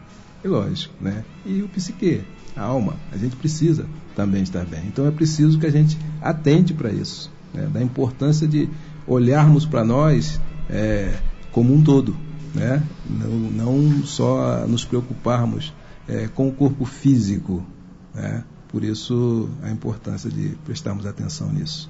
e 0.43 0.47
lógico, 0.47 0.93
né? 1.02 1.23
E 1.45 1.62
o 1.62 1.67
psique, 1.67 2.23
a 2.56 2.63
alma, 2.63 2.95
a 3.12 3.17
gente 3.17 3.36
precisa 3.36 3.86
também 4.15 4.43
estar 4.43 4.65
bem. 4.65 4.84
Então 4.88 5.06
é 5.08 5.12
preciso 5.12 5.60
que 5.60 5.65
a 5.65 5.71
gente 5.71 5.97
atente 6.21 6.73
para 6.73 6.91
isso, 6.91 7.32
né? 7.54 7.67
da 7.67 7.82
importância 7.82 8.47
de 8.47 8.69
olharmos 9.06 9.65
para 9.65 9.84
nós 9.84 10.39
é, 10.69 11.13
como 11.52 11.73
um 11.73 11.84
todo, 11.84 12.15
né? 12.54 12.84
Não, 13.10 13.30
não 13.30 14.04
só 14.04 14.65
nos 14.67 14.86
preocuparmos 14.86 15.73
é, 16.08 16.28
com 16.28 16.47
o 16.50 16.54
corpo 16.54 16.86
físico, 16.86 17.65
né? 18.13 18.43
Por 18.69 18.84
isso 18.84 19.50
a 19.63 19.71
importância 19.71 20.30
de 20.30 20.50
prestarmos 20.65 21.06
atenção 21.06 21.52
nisso. 21.52 21.89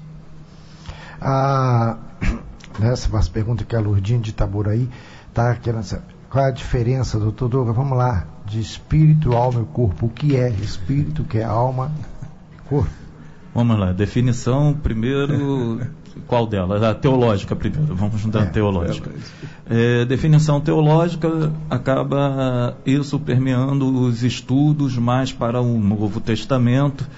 A, 1.20 1.96
nessa 2.78 3.08
uma 3.08 3.22
pergunta 3.24 3.64
que 3.64 3.74
a 3.74 3.80
Lourdinha 3.80 4.20
de 4.20 4.30
Itaboraí 4.30 4.88
está 5.28 5.54
querendo 5.54 5.84
saber. 5.84 6.16
Qual 6.30 6.44
é 6.44 6.48
a 6.48 6.52
diferença, 6.52 7.18
doutor 7.18 7.48
Douglas? 7.48 7.76
Vamos 7.76 7.96
lá. 7.96 8.26
De 8.44 8.60
espírito, 8.60 9.34
alma 9.34 9.62
e 9.62 9.64
corpo. 9.64 10.06
O 10.06 10.08
que 10.08 10.36
é 10.36 10.50
espírito, 10.50 11.22
o 11.22 11.24
que 11.24 11.38
é 11.38 11.44
alma 11.44 11.90
corpo? 12.68 12.90
Vamos 13.54 13.78
lá, 13.78 13.92
definição 13.92 14.74
primeiro, 14.74 15.80
qual 16.28 16.46
delas? 16.46 16.82
A 16.82 16.94
teológica 16.94 17.56
primeiro, 17.56 17.94
vamos 17.94 18.24
da 18.26 18.42
É, 18.42 18.46
teológica. 18.46 19.10
É, 19.68 20.04
definição 20.04 20.60
teológica 20.60 21.52
acaba 21.68 22.76
isso 22.84 23.18
permeando 23.18 24.02
os 24.02 24.22
estudos 24.22 24.96
mais 24.96 25.32
para 25.32 25.60
o 25.60 25.78
Novo 25.78 26.20
Testamento, 26.20 27.08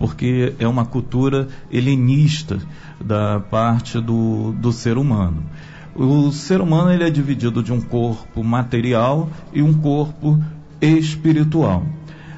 porque 0.00 0.54
é 0.58 0.66
uma 0.66 0.86
cultura 0.86 1.46
helenista 1.70 2.58
da 2.98 3.38
parte 3.38 4.00
do, 4.00 4.52
do 4.52 4.72
ser 4.72 4.96
humano. 4.96 5.44
O 5.94 6.32
ser 6.32 6.62
humano 6.62 6.90
ele 6.90 7.04
é 7.04 7.10
dividido 7.10 7.62
de 7.62 7.70
um 7.70 7.82
corpo 7.82 8.42
material 8.42 9.28
e 9.52 9.60
um 9.60 9.74
corpo 9.74 10.42
espiritual. 10.80 11.84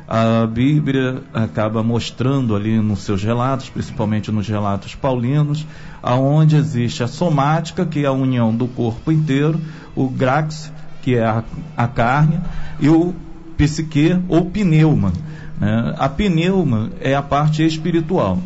A 0.09 0.44
Bíblia 0.44 1.22
acaba 1.33 1.85
mostrando 1.85 2.57
ali 2.57 2.81
nos 2.81 3.03
seus 3.03 3.22
relatos, 3.22 3.70
principalmente 3.70 4.33
nos 4.33 4.48
relatos 4.48 4.96
paulinos, 4.96 5.64
aonde 6.03 6.57
existe 6.57 7.05
a 7.05 7.07
somática, 7.07 7.87
que 7.87 8.01
é 8.01 8.07
a 8.07 8.12
união 8.12 8.53
do 8.53 8.66
corpo 8.66 9.12
inteiro, 9.12 9.61
o 9.94 10.09
grax, 10.09 10.72
que 11.01 11.14
é 11.14 11.25
a, 11.25 11.44
a 11.77 11.87
carne, 11.87 12.40
e 12.81 12.88
o 12.88 13.14
psique 13.57 14.18
ou 14.29 14.46
pneuma. 14.46 15.12
Né? 15.62 15.94
A 15.96 16.09
pneuma 16.09 16.90
é 17.01 17.14
a 17.14 17.22
parte 17.22 17.64
espiritual. 17.64 18.40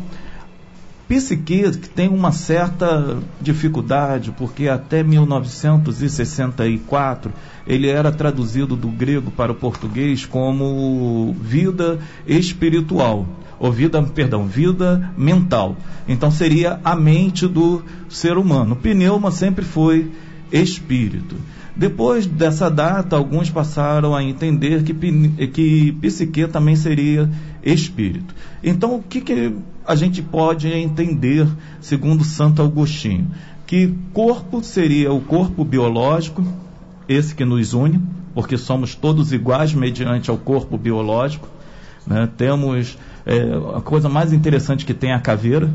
Psique 1.07 1.71
que 1.71 1.89
tem 1.89 2.07
uma 2.09 2.31
certa 2.31 3.17
dificuldade, 3.41 4.31
porque 4.37 4.67
até 4.67 5.01
1964 5.01 7.33
ele 7.65 7.87
era 7.87 8.11
traduzido 8.11 8.75
do 8.75 8.89
grego 8.89 9.31
para 9.31 9.51
o 9.51 9.55
português 9.55 10.27
como 10.27 11.35
vida 11.41 11.97
espiritual, 12.27 13.25
ou 13.57 13.71
vida, 13.71 13.99
perdão, 14.03 14.45
vida 14.45 15.11
mental. 15.17 15.75
Então 16.07 16.29
seria 16.29 16.79
a 16.83 16.95
mente 16.95 17.47
do 17.47 17.81
ser 18.09 18.37
humano. 18.37 18.75
Pneuma 18.75 19.31
sempre 19.31 19.65
foi 19.65 20.11
espírito. 20.51 21.35
Depois 21.77 22.25
dessa 22.25 22.71
data, 22.71 23.15
alguns 23.15 23.51
passaram 23.51 24.15
a 24.15 24.23
entender 24.23 24.81
que, 24.81 24.93
que 25.47 25.91
psique 25.91 26.47
também 26.47 26.75
seria 26.75 27.29
espírito. 27.63 28.33
Então, 28.63 28.95
o 28.95 29.03
que, 29.03 29.21
que 29.21 29.53
a 29.85 29.95
gente 29.95 30.23
pode 30.23 30.67
entender, 30.67 31.47
segundo 31.79 32.23
Santo 32.23 32.63
Agostinho? 32.63 33.27
Que 33.67 33.93
corpo 34.11 34.63
seria 34.63 35.13
o 35.13 35.21
corpo 35.21 35.63
biológico, 35.63 36.43
esse 37.07 37.35
que 37.35 37.45
nos 37.45 37.73
une, 37.73 38.01
porque 38.33 38.57
somos 38.57 38.95
todos 38.95 39.31
iguais 39.31 39.71
mediante 39.71 40.31
ao 40.31 40.37
corpo 40.37 40.79
biológico. 40.79 41.47
né? 42.07 42.27
Temos 42.35 42.97
é, 43.23 43.39
a 43.75 43.81
coisa 43.81 44.09
mais 44.09 44.33
interessante 44.33 44.83
que 44.83 44.95
tem 44.95 45.11
é 45.11 45.13
a 45.13 45.19
caveira, 45.19 45.69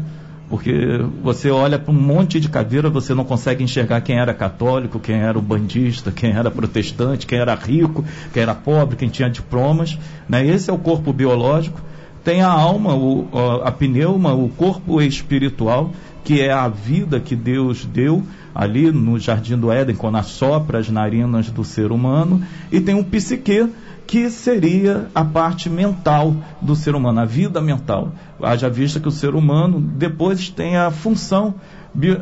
porque 0.52 1.00
você 1.22 1.50
olha 1.50 1.78
para 1.78 1.90
um 1.90 1.98
monte 1.98 2.38
de 2.38 2.46
caveira, 2.46 2.90
você 2.90 3.14
não 3.14 3.24
consegue 3.24 3.64
enxergar 3.64 4.02
quem 4.02 4.18
era 4.18 4.34
católico, 4.34 5.00
quem 5.00 5.16
era 5.16 5.38
o 5.38 5.40
bandista, 5.40 6.12
quem 6.12 6.32
era 6.32 6.50
protestante, 6.50 7.26
quem 7.26 7.38
era 7.38 7.54
rico, 7.54 8.04
quem 8.34 8.42
era 8.42 8.54
pobre, 8.54 8.96
quem 8.96 9.08
tinha 9.08 9.30
diplomas. 9.30 9.98
Né? 10.28 10.46
Esse 10.46 10.68
é 10.68 10.72
o 10.74 10.76
corpo 10.76 11.10
biológico. 11.10 11.80
Tem 12.22 12.42
a 12.42 12.50
alma, 12.50 12.94
o, 12.94 13.28
a 13.64 13.72
pneuma, 13.72 14.34
o 14.34 14.50
corpo 14.50 15.00
espiritual, 15.00 15.90
que 16.22 16.42
é 16.42 16.52
a 16.52 16.68
vida 16.68 17.18
que 17.18 17.34
Deus 17.34 17.86
deu 17.86 18.22
ali 18.54 18.92
no 18.92 19.18
Jardim 19.18 19.56
do 19.56 19.72
Éden, 19.72 19.96
quando 19.96 20.18
assopra 20.18 20.80
as 20.80 20.90
narinas 20.90 21.50
do 21.50 21.64
ser 21.64 21.90
humano. 21.90 22.42
E 22.70 22.78
tem 22.78 22.94
o 22.94 23.02
psique, 23.02 23.70
que 24.06 24.30
seria 24.30 25.08
a 25.14 25.24
parte 25.24 25.70
mental 25.70 26.36
do 26.60 26.76
ser 26.76 26.94
humano, 26.94 27.20
a 27.20 27.24
vida 27.24 27.60
mental. 27.60 28.12
Haja 28.40 28.68
vista 28.68 29.00
que 29.00 29.08
o 29.08 29.12
ser 29.12 29.34
humano 29.34 29.80
depois 29.80 30.48
tem 30.48 30.76
a 30.76 30.90
função 30.90 31.54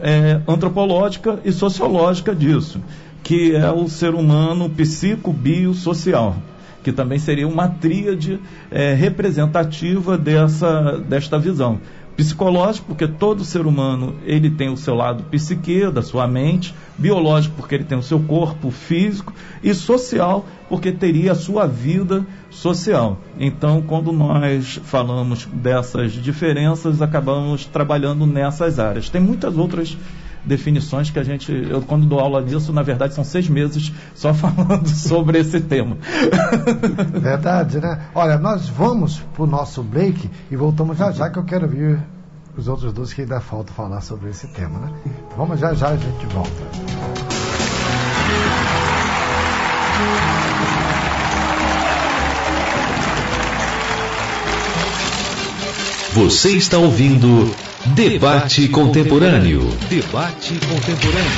é, 0.03 0.41
antropológica 0.47 1.39
e 1.45 1.53
sociológica 1.53 2.35
disso, 2.35 2.81
que 3.23 3.55
é 3.55 3.71
o 3.71 3.89
ser 3.89 4.15
humano 4.15 4.69
psico-biosocial, 4.69 6.37
que 6.83 6.93
também 6.93 7.19
seria 7.19 7.47
uma 7.47 7.69
tríade 7.69 8.41
é, 8.71 8.95
representativa 8.95 10.19
dessa, 10.19 10.99
desta 10.99 11.39
visão. 11.39 11.81
Psicológico, 12.21 12.89
porque 12.89 13.09
todo 13.09 13.47
ser 13.47 13.67
humano 13.67 14.17
ele 14.27 14.51
tem 14.51 14.69
o 14.69 14.77
seu 14.77 14.95
lado 14.95 15.23
psique, 15.31 15.91
da 15.91 16.03
sua 16.03 16.29
mente, 16.29 16.75
biológico, 16.99 17.55
porque 17.57 17.77
ele 17.77 17.85
tem 17.85 17.97
o 17.97 18.03
seu 18.03 18.21
corpo 18.21 18.71
físico, 18.71 19.33
e 19.63 19.73
social, 19.73 20.45
porque 20.69 20.93
teria 20.93 21.33
a 21.33 21.35
sua 21.35 21.67
vida 21.67 22.27
social. 22.51 23.17
Então, 23.39 23.81
quando 23.81 24.13
nós 24.13 24.79
falamos 24.85 25.47
dessas 25.51 26.13
diferenças, 26.13 27.01
acabamos 27.01 27.65
trabalhando 27.65 28.27
nessas 28.27 28.79
áreas. 28.79 29.09
Tem 29.09 29.21
muitas 29.21 29.57
outras 29.57 29.97
definições 30.45 31.11
que 31.11 31.19
a 31.19 31.23
gente, 31.23 31.53
eu 31.53 31.83
quando 31.83 32.07
dou 32.07 32.19
aula 32.19 32.41
nisso, 32.41 32.73
na 32.73 32.83
verdade 32.83 33.15
são 33.15 33.25
seis 33.25 33.49
meses 33.49 33.93
só 34.15 34.33
falando 34.35 34.89
sobre 34.89 35.39
esse 35.39 35.61
tema. 35.61 35.97
Verdade, 37.13 37.81
né? 37.81 38.07
Olha, 38.15 38.39
nós 38.39 38.69
vamos 38.69 39.19
para 39.35 39.43
o 39.43 39.47
nosso 39.47 39.83
break 39.83 40.31
e 40.51 40.57
voltamos 40.57 40.97
já 40.97 41.11
já 41.11 41.31
que 41.31 41.39
eu 41.39 41.45
quero 41.45 41.69
ver 41.69 42.01
os 42.57 42.69
outros 42.69 42.93
dois 42.93 43.13
que 43.13 43.23
ainda 43.23 43.41
falta 43.41 43.73
falar 43.73 44.01
sobre 44.01 44.31
esse 44.31 44.47
tema, 44.49 44.79
né? 44.79 44.93
Vamos 45.37 45.61
já 45.61 45.75
já 45.75 45.89
a 45.89 45.97
gente 45.97 46.27
volta. 46.27 46.51
Você 56.13 56.51
está 56.51 56.77
ouvindo 56.77 57.55
Debate 57.87 58.69
Contemporâneo. 58.69 59.63
Debate 59.89 60.55
Contemporâneo. 60.55 61.31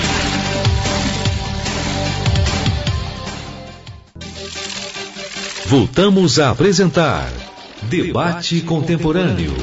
Voltamos 5.66 6.40
a 6.40 6.50
apresentar 6.50 7.33
Debate 7.88 8.61
Contemporâneo. 8.62 9.55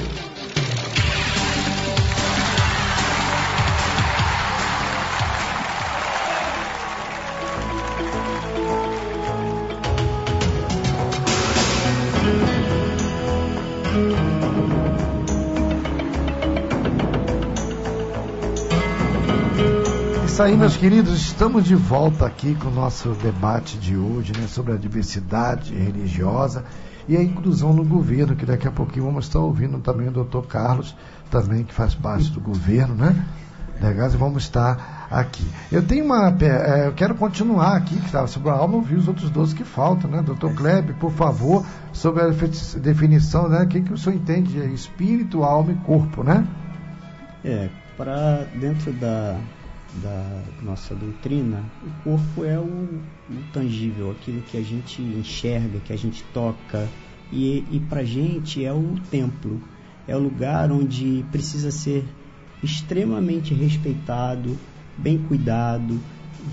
Aí, 20.49 20.57
meus 20.57 20.75
queridos, 20.77 21.13
estamos 21.21 21.63
de 21.65 21.75
volta 21.75 22.25
aqui 22.25 22.55
com 22.55 22.69
o 22.69 22.71
nosso 22.73 23.09
debate 23.09 23.77
de 23.77 23.95
hoje 23.95 24.33
né, 24.35 24.47
sobre 24.47 24.73
a 24.73 24.77
diversidade 24.77 25.73
religiosa 25.75 26.63
e 27.07 27.15
a 27.15 27.23
inclusão 27.23 27.71
no 27.73 27.83
governo, 27.83 28.35
que 28.35 28.45
daqui 28.45 28.67
a 28.67 28.71
pouquinho 28.71 29.05
vamos 29.05 29.25
estar 29.25 29.39
ouvindo 29.39 29.77
também 29.79 30.07
o 30.07 30.12
doutor 30.12 30.45
Carlos, 30.47 30.95
também 31.29 31.63
que 31.63 31.73
faz 31.73 31.93
parte 31.95 32.31
do 32.31 32.39
governo, 32.39 32.95
né? 32.95 33.15
Legais, 33.81 34.13
vamos 34.13 34.43
estar 34.43 35.07
aqui. 35.09 35.45
Eu 35.71 35.81
tenho 35.81 36.03
uma. 36.03 36.35
é, 36.41 36.88
eu 36.88 36.93
quero 36.93 37.15
continuar 37.15 37.77
aqui, 37.77 37.95
que 37.95 38.05
estava 38.07 38.27
sobre 38.27 38.49
a 38.49 38.53
alma, 38.53 38.75
ouvir 38.75 38.95
os 38.95 39.07
outros 39.07 39.29
12 39.29 39.55
que 39.55 39.63
faltam, 39.63 40.09
né? 40.12 40.21
Doutor 40.21 40.53
Kleber, 40.53 40.95
por 40.95 41.12
favor, 41.13 41.65
sobre 41.93 42.23
a 42.23 42.27
defi- 42.27 42.77
definição, 42.79 43.47
né? 43.47 43.63
O 43.63 43.67
que, 43.67 43.81
que 43.81 43.93
o 43.93 43.97
senhor 43.97 44.15
entende 44.17 44.51
de 44.51 44.73
espírito, 44.73 45.43
alma 45.43 45.71
e 45.71 45.75
corpo, 45.75 46.23
né? 46.23 46.45
É, 47.45 47.69
para 47.95 48.45
dentro 48.59 48.91
da, 48.91 49.38
da 49.91 50.43
nossa 50.62 50.95
doutrina, 50.95 51.63
o 51.84 52.04
corpo 52.04 52.43
é 52.43 52.60
o, 52.60 52.63
o 52.63 53.43
tangível, 53.52 54.12
aquilo 54.12 54.41
que 54.41 54.58
a 54.58 54.62
gente 54.62 55.02
enxerga, 55.02 55.80
que 55.80 55.91
a 55.93 55.97
gente 55.97 56.23
toca, 56.34 56.88
e, 57.32 57.63
e 57.71 57.80
para 57.80 58.04
gente 58.04 58.63
é 58.63 58.73
o 58.73 58.95
templo, 59.10 59.60
é 60.08 60.15
o 60.15 60.19
lugar 60.19 60.71
onde 60.71 61.23
precisa 61.32 61.71
ser 61.71 62.04
extremamente 62.62 63.54
respeitado, 63.54 64.58
bem 64.97 65.17
cuidado, 65.17 65.99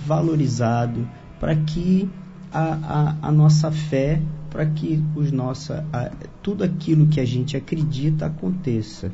valorizado, 0.07 1.07
para 1.39 1.55
que 1.55 2.09
a, 2.53 2.75
a, 3.21 3.29
a 3.29 3.33
nossa 3.33 3.71
fé, 3.71 4.21
para 4.51 4.65
que 4.67 4.99
os 5.15 5.31
nossa, 5.33 5.85
a- 5.93 6.11
tudo 6.43 6.65
aquilo 6.65 7.07
que 7.09 7.21
a 7.21 7.25
gente 7.25 7.57
acredita 7.57 8.27
aconteça 8.27 9.11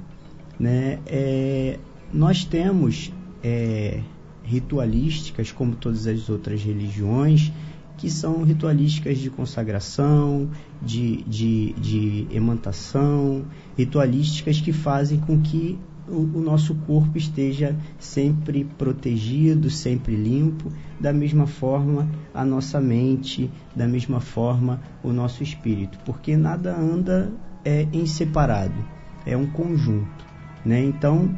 né? 0.58 1.00
É, 1.06 1.78
nós 2.12 2.44
temos 2.44 3.10
é, 3.42 4.00
ritualísticas, 4.44 5.52
como 5.52 5.74
todas 5.74 6.06
as 6.06 6.28
outras 6.28 6.62
religiões, 6.62 7.52
que 7.96 8.10
são 8.10 8.42
ritualísticas 8.42 9.18
de 9.18 9.30
consagração, 9.30 10.50
de, 10.80 11.22
de, 11.22 11.72
de 11.74 12.26
emantação, 12.30 13.44
ritualísticas 13.76 14.60
que 14.60 14.72
fazem 14.72 15.20
com 15.20 15.40
que 15.40 15.78
o, 16.08 16.40
nosso 16.40 16.74
corpo 16.74 17.16
esteja 17.16 17.76
sempre 17.98 18.64
protegido, 18.64 19.70
sempre 19.70 20.16
limpo, 20.16 20.72
da 20.98 21.12
mesma 21.12 21.46
forma 21.46 22.08
a 22.34 22.44
nossa 22.44 22.80
mente, 22.80 23.50
da 23.74 23.86
mesma 23.86 24.20
forma 24.20 24.80
o 25.02 25.12
nosso 25.12 25.42
espírito, 25.42 25.98
porque 26.04 26.36
nada 26.36 26.76
anda 26.76 27.32
é, 27.64 27.86
em 27.92 28.06
separado, 28.06 28.84
é 29.24 29.36
um 29.36 29.46
conjunto. 29.46 30.26
Né? 30.64 30.84
Então, 30.84 31.34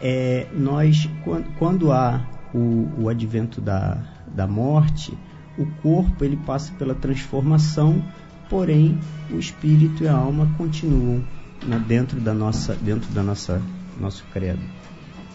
é, 0.00 0.46
nós, 0.52 1.08
quan- 1.24 1.44
quando 1.58 1.92
há 1.92 2.20
o, 2.54 2.88
o 2.98 3.08
advento 3.08 3.60
da, 3.60 3.98
da 4.34 4.46
morte, 4.46 5.12
o 5.56 5.66
corpo 5.82 6.24
ele 6.24 6.36
passa 6.36 6.72
pela 6.78 6.94
transformação, 6.94 8.02
porém 8.48 8.98
o 9.30 9.38
espírito 9.38 10.04
e 10.04 10.08
a 10.08 10.14
alma 10.14 10.48
continuam 10.56 11.22
na- 11.66 11.78
dentro 11.78 12.20
da 12.20 12.32
nossa 12.32 12.74
dentro 12.74 13.10
da 13.12 13.22
nossa 13.22 13.60
nosso 14.00 14.24
credo. 14.32 14.62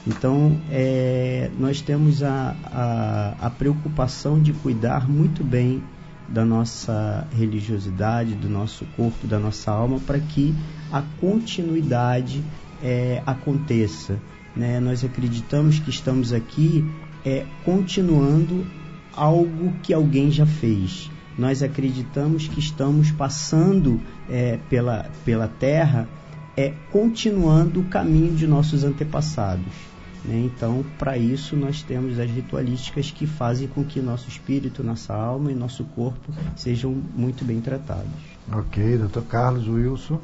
Então, 0.05 0.57
é, 0.69 1.49
nós 1.57 1.81
temos 1.81 2.21
a, 2.23 2.55
a, 2.65 3.47
a 3.47 3.49
preocupação 3.49 4.41
de 4.41 4.51
cuidar 4.51 5.09
muito 5.09 5.43
bem 5.43 5.81
da 6.27 6.43
nossa 6.43 7.27
religiosidade, 7.31 8.33
do 8.35 8.49
nosso 8.49 8.85
corpo, 8.97 9.27
da 9.27 9.39
nossa 9.39 9.71
alma, 9.71 9.99
para 9.99 10.19
que 10.19 10.53
a 10.91 11.01
continuidade 11.21 12.43
é, 12.81 13.21
aconteça. 13.25 14.17
Né? 14.55 14.79
Nós 14.79 15.03
acreditamos 15.03 15.79
que 15.79 15.89
estamos 15.89 16.31
aqui 16.31 16.85
é, 17.25 17.45
continuando 17.63 18.65
algo 19.15 19.73
que 19.81 19.93
alguém 19.93 20.31
já 20.31 20.45
fez. 20.45 21.09
Nós 21.37 21.63
acreditamos 21.63 22.47
que 22.47 22.59
estamos 22.59 23.11
passando 23.11 23.99
é, 24.29 24.59
pela, 24.69 25.09
pela 25.25 25.47
terra, 25.47 26.07
é, 26.55 26.73
continuando 26.91 27.81
o 27.81 27.85
caminho 27.85 28.35
de 28.35 28.45
nossos 28.45 28.83
antepassados. 28.83 29.73
né? 30.23 30.39
Então, 30.45 30.85
para 30.99 31.17
isso, 31.17 31.55
nós 31.55 31.81
temos 31.81 32.19
as 32.19 32.29
ritualísticas 32.29 33.09
que 33.09 33.25
fazem 33.25 33.67
com 33.67 33.83
que 33.83 33.99
nosso 33.99 34.29
espírito, 34.29 34.83
nossa 34.83 35.13
alma 35.13 35.51
e 35.51 35.55
nosso 35.55 35.83
corpo 35.85 36.31
sejam 36.55 36.91
muito 37.15 37.43
bem 37.43 37.59
tratados. 37.59 38.11
Ok, 38.51 38.97
doutor 38.97 39.23
Carlos, 39.23 39.67
Wilson. 39.67 40.19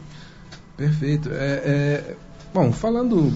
Perfeito. 0.77 1.29
É, 1.31 1.61
é, 1.65 2.15
bom, 2.53 2.71
falando 2.71 3.33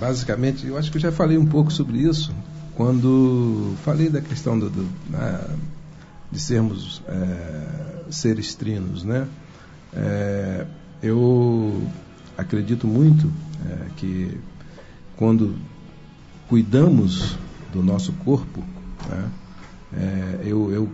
basicamente, 0.00 0.66
eu 0.66 0.76
acho 0.78 0.90
que 0.90 0.96
eu 0.96 1.00
já 1.02 1.12
falei 1.12 1.36
um 1.36 1.46
pouco 1.46 1.70
sobre 1.70 1.98
isso 1.98 2.32
quando 2.74 3.74
falei 3.84 4.08
da 4.08 4.20
questão 4.22 4.58
do, 4.58 4.70
do- 4.70 4.88
né, 5.10 5.40
de 6.32 6.40
sermos 6.40 7.02
é, 7.06 8.10
seres 8.10 8.54
trinos, 8.54 9.04
né? 9.04 9.28
É, 9.92 10.64
eu 11.02 11.86
acredito 12.38 12.86
muito 12.86 13.30
é, 13.68 13.90
que 13.96 14.40
quando 15.18 15.54
cuidamos 16.48 17.36
do 17.72 17.82
nosso 17.82 18.12
corpo, 18.24 18.64
né, 19.08 19.30
é, 19.92 20.40
eu, 20.46 20.72
eu 20.72 20.88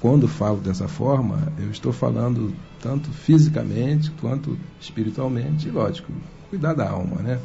quando 0.00 0.26
falo 0.28 0.58
dessa 0.60 0.88
forma, 0.88 1.52
eu 1.58 1.70
estou 1.70 1.92
falando 1.92 2.52
tanto 2.82 3.10
fisicamente 3.12 4.10
quanto 4.12 4.58
espiritualmente, 4.80 5.68
e 5.68 5.70
lógico, 5.70 6.10
cuidar 6.48 6.74
da 6.74 6.88
alma, 6.90 7.16
né? 7.22 7.38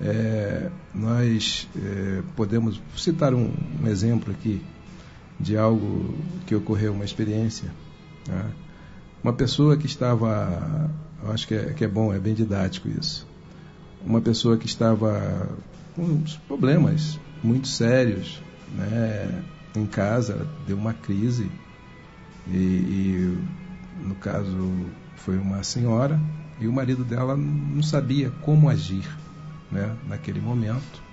É, 0.00 0.70
nós 0.94 1.68
é, 1.74 2.22
podemos 2.34 2.80
citar 2.96 3.32
um, 3.32 3.52
um 3.82 3.86
exemplo 3.86 4.32
aqui 4.32 4.62
de 5.38 5.56
algo 5.56 6.14
que 6.46 6.54
ocorreu, 6.54 6.92
uma 6.92 7.04
experiência. 7.04 7.70
né? 8.28 8.50
Uma 9.22 9.32
pessoa 9.32 9.76
que 9.76 9.86
estava, 9.86 10.90
acho 11.28 11.48
que 11.48 11.54
é, 11.54 11.72
que 11.72 11.84
é 11.84 11.88
bom, 11.88 12.12
é 12.12 12.18
bem 12.18 12.34
didático 12.34 12.88
isso. 12.88 13.26
Uma 14.04 14.20
pessoa 14.20 14.56
que 14.56 14.66
estava 14.66 15.48
com 15.94 16.22
problemas 16.46 17.18
muito 17.42 17.66
sérios, 17.68 18.40
né? 18.74 19.42
Em 19.74 19.84
casa, 19.84 20.46
deu 20.66 20.76
uma 20.76 20.94
crise 20.94 21.50
e, 22.46 22.56
e, 22.56 23.38
no 24.02 24.14
caso 24.14 24.72
foi 25.16 25.36
uma 25.36 25.62
senhora 25.62 26.18
e 26.58 26.66
o 26.66 26.72
marido 26.72 27.04
dela 27.04 27.36
não 27.36 27.82
sabia 27.82 28.30
como 28.42 28.70
agir 28.70 29.06
né, 29.70 29.94
naquele 30.06 30.40
momento 30.40 31.06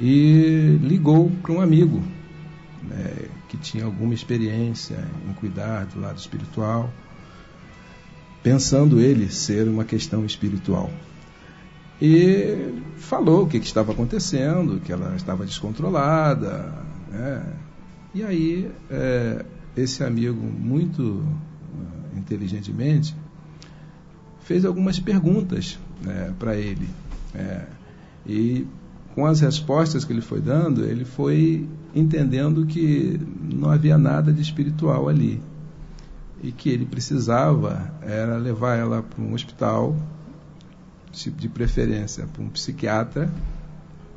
e 0.00 0.78
ligou 0.82 1.30
para 1.42 1.52
um 1.52 1.60
amigo 1.60 2.02
né, 2.82 3.28
que 3.48 3.56
tinha 3.56 3.84
alguma 3.84 4.14
experiência 4.14 4.96
em 5.28 5.32
cuidar 5.34 5.86
do 5.86 6.00
lado 6.00 6.18
espiritual, 6.18 6.90
pensando 8.42 9.00
ele 9.00 9.30
ser 9.30 9.68
uma 9.68 9.84
questão 9.84 10.24
espiritual. 10.24 10.90
e 12.00 12.74
falou 12.98 13.44
o 13.44 13.46
que, 13.48 13.58
que 13.58 13.66
estava 13.66 13.92
acontecendo, 13.92 14.80
que 14.80 14.92
ela 14.92 15.16
estava 15.16 15.46
descontrolada. 15.46 16.74
Né? 17.10 17.54
E 18.14 18.22
aí, 18.22 18.70
é, 18.90 19.44
esse 19.76 20.04
amigo, 20.04 20.40
muito 20.40 21.02
uh, 21.02 22.18
inteligentemente, 22.18 23.14
fez 24.40 24.64
algumas 24.64 24.98
perguntas 25.00 25.78
né, 26.02 26.34
para 26.38 26.56
ele. 26.56 26.88
É, 27.36 27.66
e 28.26 28.66
com 29.14 29.24
as 29.24 29.40
respostas 29.40 30.04
que 30.04 30.12
ele 30.12 30.20
foi 30.20 30.40
dando, 30.40 30.84
ele 30.84 31.04
foi 31.04 31.68
entendendo 31.94 32.66
que 32.66 33.18
não 33.40 33.70
havia 33.70 33.96
nada 33.96 34.32
de 34.32 34.42
espiritual 34.42 35.08
ali. 35.08 35.40
E 36.42 36.52
que 36.52 36.68
ele 36.68 36.84
precisava 36.84 37.90
era 38.02 38.36
levar 38.36 38.76
ela 38.76 39.02
para 39.02 39.22
um 39.22 39.32
hospital 39.32 39.96
de 41.10 41.48
preferência 41.48 42.26
para 42.26 42.42
um 42.42 42.50
psiquiatra, 42.50 43.30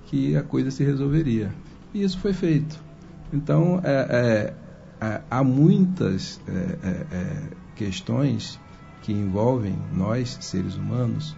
que 0.08 0.36
a 0.36 0.43
coisa 0.43 0.69
se 0.69 0.84
resolveria. 0.84 1.53
E 1.93 2.03
isso 2.03 2.19
foi 2.19 2.34
feito. 2.34 2.84
Então, 3.32 3.79
é, 3.84 4.53
é, 5.01 5.05
é 5.05 5.21
há 5.29 5.43
muitas 5.43 6.41
é, 6.47 6.51
é, 6.51 7.05
é, 7.12 7.43
questões 7.75 8.60
que 9.01 9.13
envolvem 9.13 9.77
nós, 9.93 10.38
seres 10.41 10.75
humanos, 10.75 11.38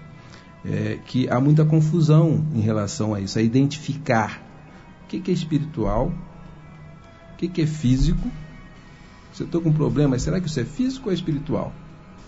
que 1.06 1.28
há 1.30 1.39
muita 1.39 1.65
confusão 1.65 2.45
em 2.54 2.62
relação 2.62 3.13
a 3.13 3.19
isso, 3.19 3.38
a 3.39 3.41
identificar 3.41 4.41
o 5.04 5.08
que, 5.08 5.19
que 5.19 5.32
é 5.32 5.34
espiritual, 5.34 6.12
o 7.34 7.38
que, 7.38 7.47
que 7.47 7.62
é 7.62 7.67
físico. 7.67 8.30
Se 9.34 9.43
eu 9.43 9.45
estou 9.45 9.62
com 9.62 9.69
um 9.69 9.74
problema, 9.74 10.17
será 10.19 10.39
que 10.39 10.47
isso 10.47 10.60
é 10.60 10.65
físico 10.65 11.08
ou 11.08 11.12
é 11.12 11.15
espiritual? 11.15 11.74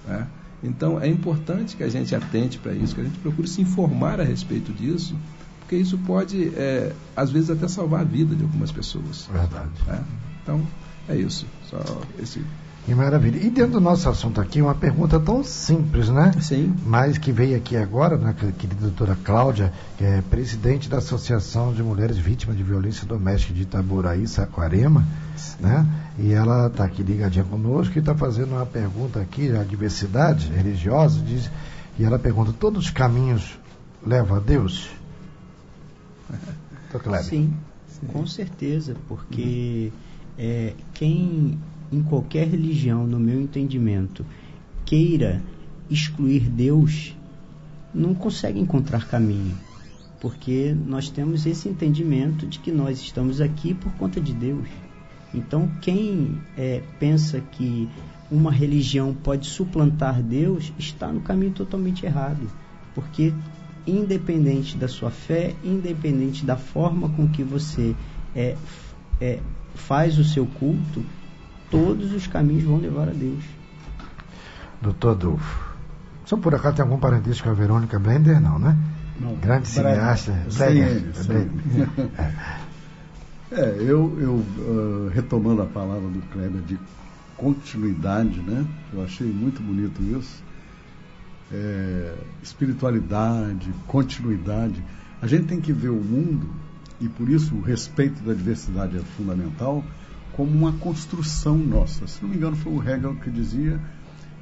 Né? 0.07 0.27
Então 0.63 0.99
é 0.99 1.07
importante 1.07 1.75
que 1.75 1.83
a 1.83 1.89
gente 1.89 2.15
atente 2.15 2.57
para 2.57 2.73
isso, 2.73 2.95
que 2.95 3.01
a 3.01 3.03
gente 3.03 3.19
procure 3.19 3.47
se 3.47 3.61
informar 3.61 4.19
a 4.19 4.23
respeito 4.23 4.71
disso, 4.71 5.15
porque 5.59 5.75
isso 5.75 5.97
pode, 5.99 6.49
é, 6.55 6.93
às 7.15 7.31
vezes, 7.31 7.49
até 7.49 7.67
salvar 7.67 8.01
a 8.01 8.03
vida 8.03 8.35
de 8.35 8.43
algumas 8.43 8.71
pessoas. 8.71 9.27
Verdade. 9.31 9.71
Né? 9.87 10.03
Então 10.41 10.65
é 11.07 11.15
isso. 11.15 11.45
Só 11.69 11.79
esse 12.19 12.43
que 12.85 12.93
maravilha. 12.93 13.37
E 13.37 13.49
dentro 13.49 13.73
do 13.73 13.81
nosso 13.81 14.09
assunto 14.09 14.41
aqui, 14.41 14.61
uma 14.61 14.75
pergunta 14.75 15.19
tão 15.19 15.43
simples, 15.43 16.09
né? 16.09 16.33
Sim. 16.41 16.75
Mas 16.85 17.17
que 17.17 17.31
veio 17.31 17.55
aqui 17.55 17.77
agora, 17.77 18.17
né, 18.17 18.35
querida 18.57 18.81
doutora 18.81 19.17
Cláudia, 19.23 19.71
que 19.97 20.03
é 20.03 20.21
presidente 20.21 20.89
da 20.89 20.97
Associação 20.97 21.73
de 21.73 21.81
Mulheres 21.81 22.17
Vítimas 22.17 22.57
de 22.57 22.63
Violência 22.63 23.07
Doméstica 23.07 23.53
de 23.53 23.61
Itaboraí, 23.61 24.27
Saquarema, 24.27 25.05
né? 25.59 25.85
E 26.19 26.33
ela 26.33 26.67
está 26.67 26.83
aqui 26.83 27.03
ligadinha 27.03 27.45
conosco 27.45 27.97
e 27.97 27.99
está 27.99 28.13
fazendo 28.13 28.51
uma 28.53 28.65
pergunta 28.65 29.19
aqui, 29.19 29.55
a 29.55 29.63
diversidade 29.63 30.51
religiosa, 30.51 31.21
diz, 31.21 31.49
e 31.97 32.03
ela 32.03 32.19
pergunta, 32.19 32.51
todos 32.51 32.85
os 32.85 32.91
caminhos 32.91 33.57
levam 34.05 34.37
a 34.37 34.39
Deus? 34.39 34.89
Sim, 37.23 37.51
Sim, 37.87 38.05
com 38.07 38.27
certeza, 38.27 38.95
porque 39.07 39.91
é, 40.37 40.73
quem 40.93 41.57
em 41.93 42.01
qualquer 42.01 42.47
religião, 42.47 43.05
no 43.05 43.19
meu 43.19 43.39
entendimento, 43.39 44.25
queira 44.85 45.41
excluir 45.89 46.49
Deus, 46.49 47.15
não 47.93 48.15
consegue 48.15 48.59
encontrar 48.59 49.07
caminho. 49.07 49.55
Porque 50.19 50.75
nós 50.87 51.09
temos 51.09 51.45
esse 51.45 51.69
entendimento 51.69 52.47
de 52.47 52.59
que 52.59 52.71
nós 52.71 52.99
estamos 52.99 53.39
aqui 53.39 53.73
por 53.73 53.91
conta 53.93 54.19
de 54.19 54.33
Deus. 54.33 54.67
Então, 55.33 55.69
quem 55.81 56.37
é, 56.57 56.81
pensa 56.99 57.39
que 57.39 57.89
uma 58.31 58.51
religião 58.51 59.13
pode 59.13 59.47
suplantar 59.47 60.23
Deus 60.23 60.71
está 60.79 61.11
no 61.11 61.21
caminho 61.21 61.51
totalmente 61.51 62.05
errado. 62.05 62.49
Porque, 62.95 63.33
independente 63.85 64.77
da 64.77 64.87
sua 64.87 65.11
fé, 65.11 65.53
independente 65.63 66.45
da 66.45 66.55
forma 66.55 67.09
com 67.09 67.27
que 67.27 67.43
você 67.43 67.95
é, 68.35 68.55
é, 69.19 69.39
faz 69.75 70.17
o 70.17 70.23
seu 70.23 70.45
culto, 70.45 71.03
todos 71.73 72.13
os 72.13 72.27
caminhos 72.27 72.63
vão 72.63 72.77
levar 72.77 73.09
a 73.09 73.11
Deus. 73.11 73.43
Doutor 74.79 75.11
Adolfo, 75.11 75.75
só 76.25 76.37
por 76.37 76.53
acaso 76.53 76.75
tem 76.75 76.83
algum 76.83 76.99
parentesco 76.99 77.45
com 77.45 77.49
a 77.49 77.53
Verônica 77.53 77.97
Blender? 77.97 78.39
Não, 78.39 78.59
né? 78.59 78.77
Não. 79.19 79.35
Grande 79.35 79.67
cineasta. 79.67 80.33
Blender. 80.55 81.89
É, 83.51 83.75
eu, 83.79 84.17
eu 84.19 84.33
uh, 84.33 85.11
retomando 85.13 85.61
a 85.61 85.67
palavra 85.67 86.09
do 86.09 86.19
Kleber 86.31 86.61
de 86.63 86.79
continuidade, 87.37 88.39
né? 88.39 88.65
Eu 88.91 89.03
achei 89.03 89.27
muito 89.27 89.61
bonito 89.61 90.01
isso. 90.01 90.43
É, 91.51 92.15
espiritualidade, 92.41 93.71
continuidade. 93.85 94.83
A 95.21 95.27
gente 95.27 95.45
tem 95.45 95.61
que 95.61 95.71
ver 95.71 95.89
o 95.89 96.01
mundo, 96.01 96.49
e 96.99 97.07
por 97.07 97.29
isso 97.29 97.53
o 97.53 97.61
respeito 97.61 98.23
da 98.23 98.33
diversidade 98.33 98.97
é 98.97 99.01
fundamental, 99.01 99.83
como 100.35 100.51
uma 100.51 100.73
construção 100.73 101.57
nossa. 101.57 102.07
Se 102.07 102.21
não 102.21 102.29
me 102.29 102.37
engano, 102.37 102.55
foi 102.55 102.73
o 102.73 102.81
Hegel 102.81 103.15
que 103.15 103.29
dizia 103.29 103.79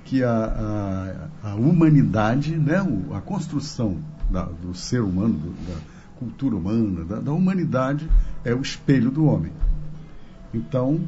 que 0.06 0.24
a, 0.24 1.30
a, 1.44 1.52
a 1.52 1.56
humanidade, 1.56 2.56
né, 2.58 2.78
a 3.14 3.22
construção 3.22 3.98
da, 4.30 4.44
do 4.44 4.74
ser 4.74 5.02
humano, 5.02 5.34
do, 5.34 5.50
da 5.68 5.80
cultura 6.18 6.56
humana, 6.56 7.06
da, 7.06 7.20
da, 7.20 7.32
humanidade, 7.32 8.10
é 8.44 8.54
o 8.54 8.62
espelho 8.62 9.12
do 9.12 9.26
homem. 9.26 9.52
Então, 10.54 11.00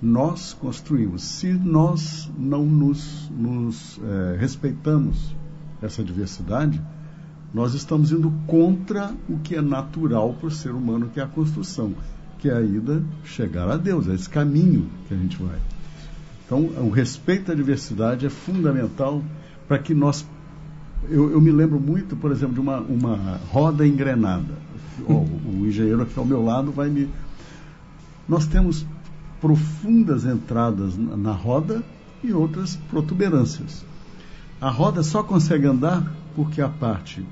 nós 0.00 0.52
construímos. 0.52 1.22
Se 1.22 1.52
nós 1.52 2.30
não 2.36 2.64
nos, 2.64 3.30
nos 3.30 4.00
é, 4.02 4.36
respeitamos 4.36 5.34
essa 5.80 6.02
diversidade, 6.02 6.80
nós 7.52 7.74
estamos 7.74 8.10
indo 8.10 8.32
contra 8.46 9.14
o 9.28 9.38
que 9.38 9.54
é 9.54 9.62
natural 9.62 10.34
para 10.34 10.48
o 10.48 10.50
ser 10.50 10.72
humano, 10.72 11.08
que 11.12 11.20
é 11.20 11.22
a 11.22 11.26
construção 11.26 11.94
que 12.44 12.50
é 12.50 12.54
a 12.54 12.60
ida 12.60 13.02
chegar 13.24 13.70
a 13.70 13.78
Deus, 13.78 14.06
é 14.06 14.12
esse 14.14 14.28
caminho 14.28 14.86
que 15.08 15.14
a 15.14 15.16
gente 15.16 15.42
vai. 15.42 15.56
Então, 16.44 16.60
o 16.60 16.90
respeito 16.90 17.50
à 17.50 17.54
diversidade 17.54 18.26
é 18.26 18.28
fundamental 18.28 19.22
para 19.66 19.78
que 19.78 19.94
nós. 19.94 20.26
Eu, 21.08 21.30
eu, 21.30 21.40
me 21.40 21.50
lembro 21.50 21.80
muito, 21.80 22.14
por 22.14 22.30
exemplo, 22.30 22.52
de 22.52 22.60
uma, 22.60 22.80
uma 22.80 23.40
roda 23.50 23.86
engrenada. 23.86 24.52
Oh, 25.08 25.24
o 25.48 25.66
engenheiro 25.66 26.02
aqui 26.02 26.18
ao 26.18 26.26
meu 26.26 26.44
lado 26.44 26.70
vai 26.70 26.90
me. 26.90 27.08
Nós 28.28 28.46
temos 28.46 28.84
profundas 29.40 30.26
entradas 30.26 30.98
na, 30.98 31.16
na 31.16 31.32
roda 31.32 31.82
e 32.22 32.30
outras 32.34 32.76
protuberâncias. 32.90 33.86
A 34.60 34.68
roda 34.68 35.02
só 35.02 35.22
consegue 35.22 35.66
andar 35.66 36.12
porque 36.36 36.60
a 36.60 36.68
parte 36.68 37.24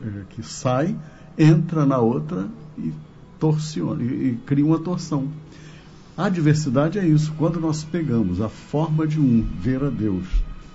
é, 0.00 0.22
que 0.30 0.40
sai 0.44 0.96
entra 1.36 1.84
na 1.84 1.98
outra 1.98 2.46
e 2.78 2.92
torciona 3.38 4.02
e, 4.02 4.38
cria 4.46 4.64
uma 4.64 4.78
torção. 4.78 5.28
A 6.16 6.28
diversidade 6.28 6.98
é 6.98 7.06
isso. 7.06 7.32
Quando 7.36 7.60
nós 7.60 7.84
pegamos 7.84 8.40
a 8.40 8.48
forma 8.48 9.06
de 9.06 9.20
um, 9.20 9.46
ver 9.60 9.84
a 9.84 9.90
Deus, 9.90 10.24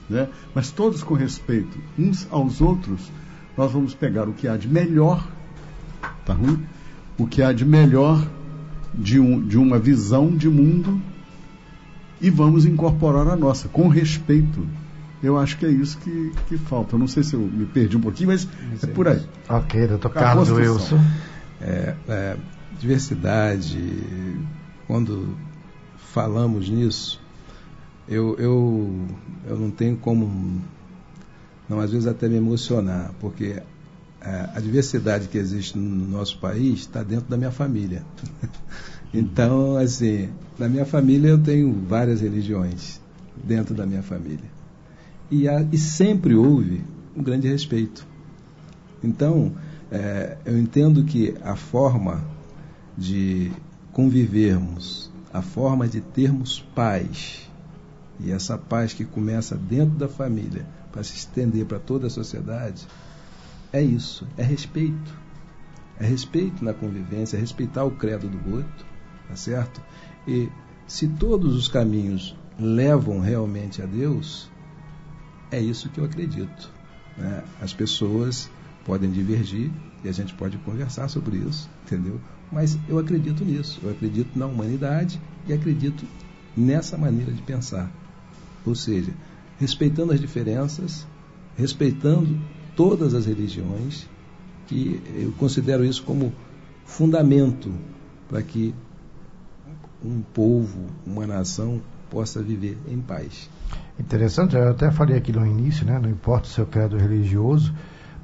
né? 0.10 0.28
mas 0.54 0.72
todos 0.72 1.02
com 1.02 1.14
respeito 1.14 1.78
uns 1.98 2.28
aos 2.30 2.62
outros, 2.62 3.12
nós 3.58 3.72
vamos 3.72 3.94
pegar 3.94 4.30
o 4.30 4.34
que 4.34 4.48
há 4.48 4.56
de 4.56 4.68
melhor, 4.68 5.28
tá 6.26 6.34
ruim? 6.34 6.64
O 7.18 7.28
que 7.28 7.42
há 7.42 7.52
de 7.52 7.66
melhor 7.66 8.26
de, 8.94 9.20
um, 9.20 9.42
de 9.42 9.58
uma 9.58 9.80
visão 9.80 10.36
de 10.36 10.50
mundo 10.50 11.02
e 12.22 12.30
vamos 12.30 12.66
incorporar 12.66 13.28
a 13.28 13.36
nossa, 13.36 13.68
com 13.68 13.88
respeito. 13.88 14.66
Eu 15.24 15.38
acho 15.38 15.58
que 15.58 15.66
é 15.66 15.70
isso 15.70 15.98
que, 16.00 16.32
que 16.48 16.58
falta. 16.58 16.96
Eu 16.96 17.00
não 17.00 17.08
sei 17.08 17.24
se 17.24 17.36
eu 17.36 17.40
me 17.40 17.66
perdi 17.66 17.98
um 17.98 18.02
pouquinho, 18.02 18.30
mas, 18.30 18.48
mas 18.72 18.84
é, 18.84 18.88
é 18.88 18.90
por 18.90 19.08
aí. 19.08 19.22
Ok, 19.50 19.88
doutor 19.88 20.10
Carlos 20.10 20.50
Wilson. 20.50 21.00
É, 21.62 21.96
é, 22.08 22.38
diversidade, 22.80 23.80
quando 24.88 25.38
falamos 25.98 26.70
nisso, 26.70 27.22
eu, 28.08 28.36
eu, 28.38 29.08
eu 29.48 29.58
não 29.58 29.72
tenho 29.72 29.96
como, 29.98 30.62
não, 31.70 31.80
às 31.80 31.92
vezes 31.92 32.08
até 32.08 32.28
me 32.28 32.36
emocionar, 32.36 33.12
porque 33.20 33.62
a, 34.20 34.58
a 34.58 34.60
diversidade 34.60 35.28
que 35.28 35.38
existe 35.38 35.78
no 35.78 36.08
nosso 36.08 36.38
país 36.40 36.80
está 36.80 37.04
dentro 37.04 37.30
da 37.30 37.38
minha 37.38 37.52
família. 37.52 38.04
então, 39.14 39.78
assim, 39.78 40.30
na 40.58 40.68
minha 40.68 40.86
família 40.86 41.30
eu 41.30 41.38
tenho 41.38 41.74
várias 41.88 42.22
religiões 42.22 43.00
dentro 43.44 43.74
da 43.74 43.86
minha 43.86 44.04
família. 44.04 44.50
E, 45.30 45.48
há, 45.48 45.62
e 45.72 45.78
sempre 45.78 46.36
houve 46.36 46.84
um 47.16 47.24
grande 47.24 47.48
respeito. 47.48 48.06
Então, 49.04 49.54
é, 49.92 50.38
eu 50.46 50.58
entendo 50.58 51.04
que 51.04 51.36
a 51.44 51.56
forma 51.56 52.24
de 52.98 53.52
convivermos, 53.92 55.12
a 55.34 55.42
forma 55.42 55.88
de 55.88 56.00
termos 56.00 56.62
paz, 56.74 57.50
e 58.20 58.32
essa 58.32 58.58
paz 58.58 58.94
que 58.94 59.04
começa 59.04 59.58
dentro 59.58 59.98
da 59.98 60.08
família 60.08 60.66
para 60.92 61.04
se 61.04 61.16
estender 61.16 61.66
para 61.66 61.80
toda 61.80 62.08
a 62.08 62.10
sociedade, 62.10 62.88
é 63.74 63.82
isso, 63.82 64.26
é 64.38 64.44
respeito. 64.44 65.20
É 66.00 66.06
respeito 66.06 66.64
na 66.64 66.74
convivência, 66.74 67.38
é 67.38 67.40
respeitar 67.40 67.84
o 67.84 67.92
credo 67.92 68.28
do 68.28 68.56
outro, 68.56 68.86
tá 69.28 69.36
certo? 69.36 69.82
E 70.28 70.50
se 70.88 71.08
todos 71.08 71.56
os 71.56 71.68
caminhos 71.68 72.36
levam 72.60 73.20
realmente 73.20 73.82
a 73.82 73.86
Deus, 73.86 74.50
é 75.52 75.60
isso 75.60 75.90
que 75.90 76.00
eu 76.00 76.06
acredito. 76.06 76.72
Né? 77.18 77.44
As 77.62 77.74
pessoas 77.74 78.50
podem 78.86 79.12
divergir 79.12 79.72
e 80.04 80.10
a 80.10 80.12
gente 80.12 80.34
pode 80.34 80.58
conversar 80.60 81.08
sobre 81.08 81.38
isso, 81.38 81.70
entendeu? 81.86 82.20
Mas 82.52 82.78
eu 82.88 83.00
acredito 83.00 83.46
nisso, 83.46 83.80
eu 83.84 83.92
acredito 83.92 84.38
na 84.38 84.46
humanidade 84.46 85.22
e 85.48 85.54
acredito 85.54 86.06
nessa 86.56 86.98
maneira 86.98 87.32
de 87.32 87.42
pensar. 87.42 87.90
Ou 88.66 88.76
seja, 88.76 89.14
respeitando 89.58 90.12
as 90.12 90.20
diferenças, 90.20 91.08
respeitando 91.56 92.38
todas 92.76 93.14
as 93.14 93.26
religiões, 93.26 94.08
que 94.68 95.02
eu 95.16 95.32
considero 95.34 95.86
isso 95.86 96.04
como 96.04 96.34
fundamento 96.86 97.74
para 98.28 98.42
que 98.42 98.74
um 100.04 100.22
povo, 100.22 100.88
uma 101.06 101.28
nação 101.28 101.82
possa 102.10 102.42
viver 102.42 102.78
em 102.88 103.00
paz. 103.00 103.50
Interessante, 104.00 104.56
eu 104.56 104.70
até 104.70 104.92
falei 104.92 105.18
aqui 105.18 105.32
no 105.32 105.46
início, 105.46 105.86
né? 105.86 106.00
Não 106.00 106.10
importa 106.10 106.48
o 106.48 106.52
seu 106.52 106.66
credo 106.66 106.98
religioso, 106.98 107.74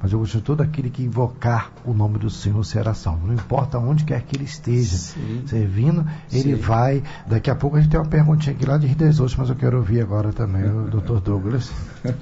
mas 0.02 0.12
eu 0.12 0.20
gosto 0.20 0.38
de 0.38 0.44
todo 0.44 0.62
aquele 0.62 0.90
que 0.90 1.04
invocar 1.04 1.72
o 1.84 1.94
nome 1.94 2.20
do 2.20 2.30
Senhor 2.30 2.64
será 2.64 2.94
salvo. 2.94 3.26
Não 3.28 3.34
importa 3.34 3.80
onde 3.80 4.04
quer 4.04 4.22
que 4.22 4.36
ele 4.36 4.44
esteja 4.44 4.96
Sim. 4.96 5.44
servindo, 5.48 6.06
ele 6.32 6.56
Sim. 6.56 6.62
vai. 6.62 7.04
Daqui 7.26 7.50
a 7.50 7.56
pouco 7.56 7.78
a 7.78 7.82
gente 7.82 7.90
tem 7.90 8.00
uma 8.00 8.06
perguntinha 8.06 8.56
aqui 8.56 8.66
lá 8.66 8.78
de 8.78 8.88
Ostras, 9.08 9.36
mas 9.36 9.50
eu 9.50 9.56
quero 9.56 9.78
ouvir 9.78 10.02
agora 10.02 10.32
também 10.32 10.64
o 10.66 10.88
Dr. 10.92 11.20
Douglas. 11.20 11.72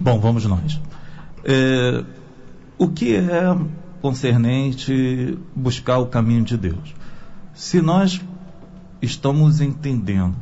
Bom, 0.00 0.18
vamos 0.18 0.44
nós. 0.46 0.80
É, 1.44 2.04
o 2.76 2.88
que 2.88 3.14
é 3.14 3.56
concernente 4.00 5.38
buscar 5.54 5.98
o 5.98 6.06
caminho 6.06 6.42
de 6.42 6.56
Deus? 6.56 6.94
Se 7.54 7.80
nós 7.80 8.20
estamos 9.00 9.60
entendendo 9.60 10.34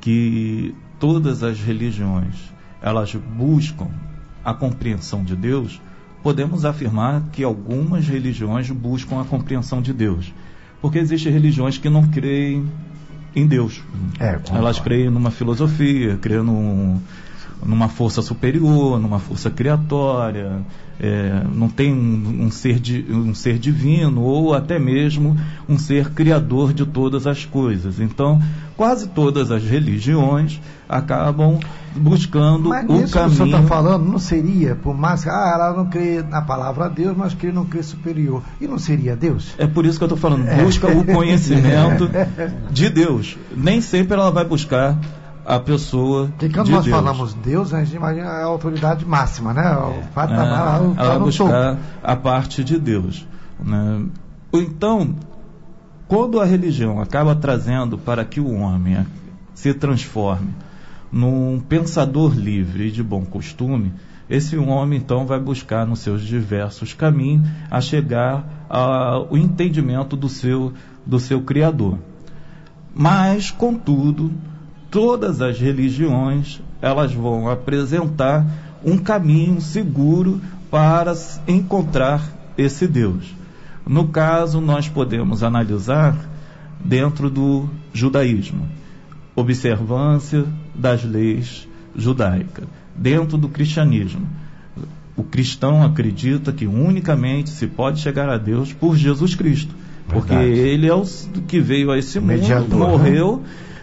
que 0.00 0.74
todas 0.98 1.42
as 1.42 1.60
religiões 1.60 2.54
elas 2.80 3.14
buscam 3.14 3.88
a 4.44 4.52
compreensão 4.52 5.24
de 5.24 5.34
Deus, 5.34 5.80
podemos 6.22 6.64
afirmar 6.64 7.22
que 7.32 7.42
algumas 7.42 8.06
religiões 8.06 8.70
buscam 8.70 9.20
a 9.20 9.24
compreensão 9.24 9.80
de 9.80 9.92
Deus. 9.92 10.32
Porque 10.80 10.98
existem 10.98 11.32
religiões 11.32 11.78
que 11.78 11.88
não 11.88 12.06
creem 12.08 12.66
em 13.34 13.46
Deus. 13.46 13.82
É. 14.20 14.38
Elas 14.52 14.78
creem 14.78 15.10
numa 15.10 15.30
filosofia, 15.30 16.18
creem 16.20 16.42
num, 16.42 17.00
numa 17.64 17.88
força 17.88 18.22
superior, 18.22 19.00
numa 19.00 19.18
força 19.18 19.50
criatória, 19.50 20.62
é, 21.00 21.42
não 21.52 21.68
tem 21.68 21.92
um, 21.92 22.44
um 22.44 22.50
ser 22.50 22.78
di, 22.78 23.04
um 23.10 23.34
ser 23.34 23.58
divino 23.58 24.22
ou 24.22 24.54
até 24.54 24.78
mesmo 24.78 25.36
um 25.68 25.78
ser 25.78 26.10
criador 26.10 26.72
de 26.72 26.84
todas 26.86 27.26
as 27.26 27.44
coisas. 27.44 27.98
Então, 27.98 28.40
quase 28.76 29.08
todas 29.08 29.50
as 29.50 29.64
religiões 29.64 30.60
acabam 30.88 31.58
buscando 31.96 32.68
Mas 32.68 32.88
o 32.88 32.92
nisso 32.92 33.12
que 33.12 33.18
o 33.18 33.30
senhor 33.30 33.38
caminho. 33.38 33.56
está 33.56 33.62
falando, 33.62 34.04
não 34.04 34.18
seria, 34.18 34.74
por 34.74 34.94
mais 34.94 35.22
que 35.22 35.30
ah, 35.30 35.52
ela 35.54 35.72
não 35.76 35.86
crê 35.86 36.22
na 36.22 36.42
palavra 36.42 36.88
Deus, 36.88 37.16
mas 37.16 37.34
crê 37.34 37.52
no 37.52 37.64
crê 37.64 37.82
superior. 37.82 38.42
E 38.60 38.66
não 38.66 38.78
seria 38.78 39.16
Deus? 39.16 39.54
É 39.58 39.66
por 39.66 39.86
isso 39.86 39.98
que 39.98 40.04
eu 40.04 40.06
estou 40.06 40.18
falando, 40.18 40.44
busca 40.62 40.88
o 40.88 41.04
conhecimento 41.06 42.10
de 42.70 42.88
Deus. 42.88 43.36
Nem 43.56 43.80
sempre 43.80 44.14
ela 44.14 44.30
vai 44.30 44.44
buscar 44.44 44.98
a 45.44 45.58
pessoa 45.60 46.28
Porque 46.28 46.48
quando 46.48 46.66
de 46.66 46.72
nós 46.72 46.84
Deus. 46.84 46.96
falamos 46.96 47.34
Deus, 47.34 47.74
a 47.74 47.84
gente 47.84 47.96
imagina 47.96 48.28
a 48.28 48.44
autoridade 48.44 49.04
máxima, 49.04 49.52
né? 49.52 49.76
O 49.76 50.02
patamar 50.14 50.82
É, 50.82 51.00
ela 51.04 51.18
buscar 51.18 51.78
a 52.02 52.16
parte 52.16 52.64
de 52.64 52.78
Deus. 52.78 53.26
Né? 53.58 54.06
Então, 54.52 55.14
quando 56.08 56.40
a 56.40 56.44
religião 56.44 57.00
acaba 57.00 57.34
trazendo 57.34 57.98
para 57.98 58.24
que 58.24 58.40
o 58.40 58.52
homem 58.52 59.06
se 59.54 59.72
transforme 59.74 60.50
num 61.10 61.60
pensador 61.60 62.34
livre 62.34 62.88
e 62.88 62.90
de 62.90 63.02
bom 63.02 63.24
costume, 63.24 63.92
esse 64.28 64.56
homem 64.56 64.98
então 64.98 65.26
vai 65.26 65.38
buscar 65.38 65.86
nos 65.86 66.00
seus 66.00 66.22
diversos 66.22 66.94
caminhos 66.94 67.48
a 67.70 67.80
chegar 67.80 68.66
ao 68.68 69.36
entendimento 69.36 70.16
do 70.16 70.28
seu, 70.28 70.72
do 71.04 71.18
seu 71.20 71.42
Criador. 71.42 71.98
Mas, 72.94 73.50
contudo, 73.50 74.32
todas 74.94 75.42
as 75.42 75.58
religiões 75.58 76.62
elas 76.80 77.12
vão 77.12 77.48
apresentar 77.48 78.46
um 78.84 78.96
caminho 78.96 79.60
seguro 79.60 80.40
para 80.70 81.12
encontrar 81.48 82.22
esse 82.56 82.86
Deus. 82.86 83.34
No 83.84 84.06
caso, 84.06 84.60
nós 84.60 84.88
podemos 84.88 85.42
analisar 85.42 86.16
dentro 86.78 87.28
do 87.28 87.68
judaísmo, 87.92 88.68
observância 89.34 90.44
das 90.72 91.02
leis 91.02 91.66
judaicas. 91.96 92.64
Dentro 92.94 93.36
do 93.36 93.48
cristianismo, 93.48 94.28
o 95.16 95.24
cristão 95.24 95.82
acredita 95.82 96.52
que 96.52 96.68
unicamente 96.68 97.50
se 97.50 97.66
pode 97.66 98.00
chegar 98.00 98.28
a 98.28 98.38
Deus 98.38 98.72
por 98.72 98.96
Jesus 98.96 99.34
Cristo. 99.34 99.74
Porque 100.06 100.36
Verdade. 100.36 100.60
ele 100.60 100.86
é 100.86 100.94
o 100.94 101.04
que 101.48 101.58
veio 101.58 101.90
a 101.90 101.98
esse 101.98 102.20
mundo, 102.20 102.28
Mediador, 102.28 103.00
né? 103.00 103.10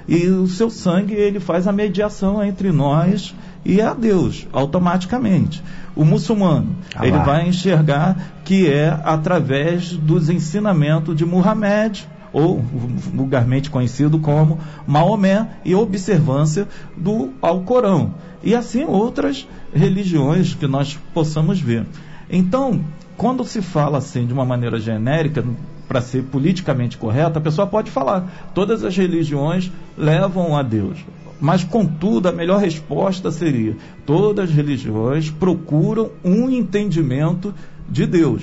E 0.07 0.27
o 0.27 0.47
seu 0.47 0.69
sangue 0.69 1.13
ele 1.13 1.39
faz 1.39 1.67
a 1.67 1.71
mediação 1.71 2.43
entre 2.43 2.71
nós 2.71 3.33
e 3.63 3.81
a 3.81 3.93
Deus, 3.93 4.47
automaticamente. 4.51 5.63
O 5.95 6.03
muçulmano, 6.03 6.75
Ah 6.95 7.05
ele 7.05 7.17
lá. 7.17 7.23
vai 7.23 7.47
enxergar 7.47 8.33
que 8.43 8.67
é 8.67 8.89
através 9.03 9.93
dos 9.93 10.29
ensinamentos 10.29 11.15
de 11.15 11.25
Muhammad, 11.25 11.99
ou 12.33 12.59
vulgarmente 12.59 13.69
conhecido 13.69 14.17
como 14.19 14.59
Maomé, 14.87 15.47
e 15.65 15.75
observância 15.75 16.67
do 16.95 17.31
Alcorão. 17.41 18.15
E 18.41 18.55
assim 18.55 18.85
outras 18.85 19.47
religiões 19.73 20.53
que 20.55 20.65
nós 20.65 20.97
possamos 21.13 21.59
ver. 21.59 21.85
Então, 22.29 22.81
quando 23.21 23.45
se 23.45 23.61
fala 23.61 23.99
assim 23.99 24.25
de 24.25 24.33
uma 24.33 24.43
maneira 24.43 24.79
genérica, 24.79 25.45
para 25.87 26.01
ser 26.01 26.23
politicamente 26.23 26.97
correta, 26.97 27.37
a 27.37 27.41
pessoa 27.41 27.67
pode 27.67 27.91
falar: 27.91 28.49
todas 28.55 28.83
as 28.83 28.97
religiões 28.97 29.71
levam 29.95 30.57
a 30.57 30.63
Deus. 30.63 30.97
Mas, 31.39 31.63
contudo, 31.63 32.27
a 32.29 32.31
melhor 32.31 32.59
resposta 32.59 33.29
seria: 33.29 33.77
todas 34.07 34.49
as 34.49 34.55
religiões 34.55 35.29
procuram 35.29 36.09
um 36.25 36.49
entendimento 36.49 37.53
de 37.87 38.07
Deus. 38.07 38.41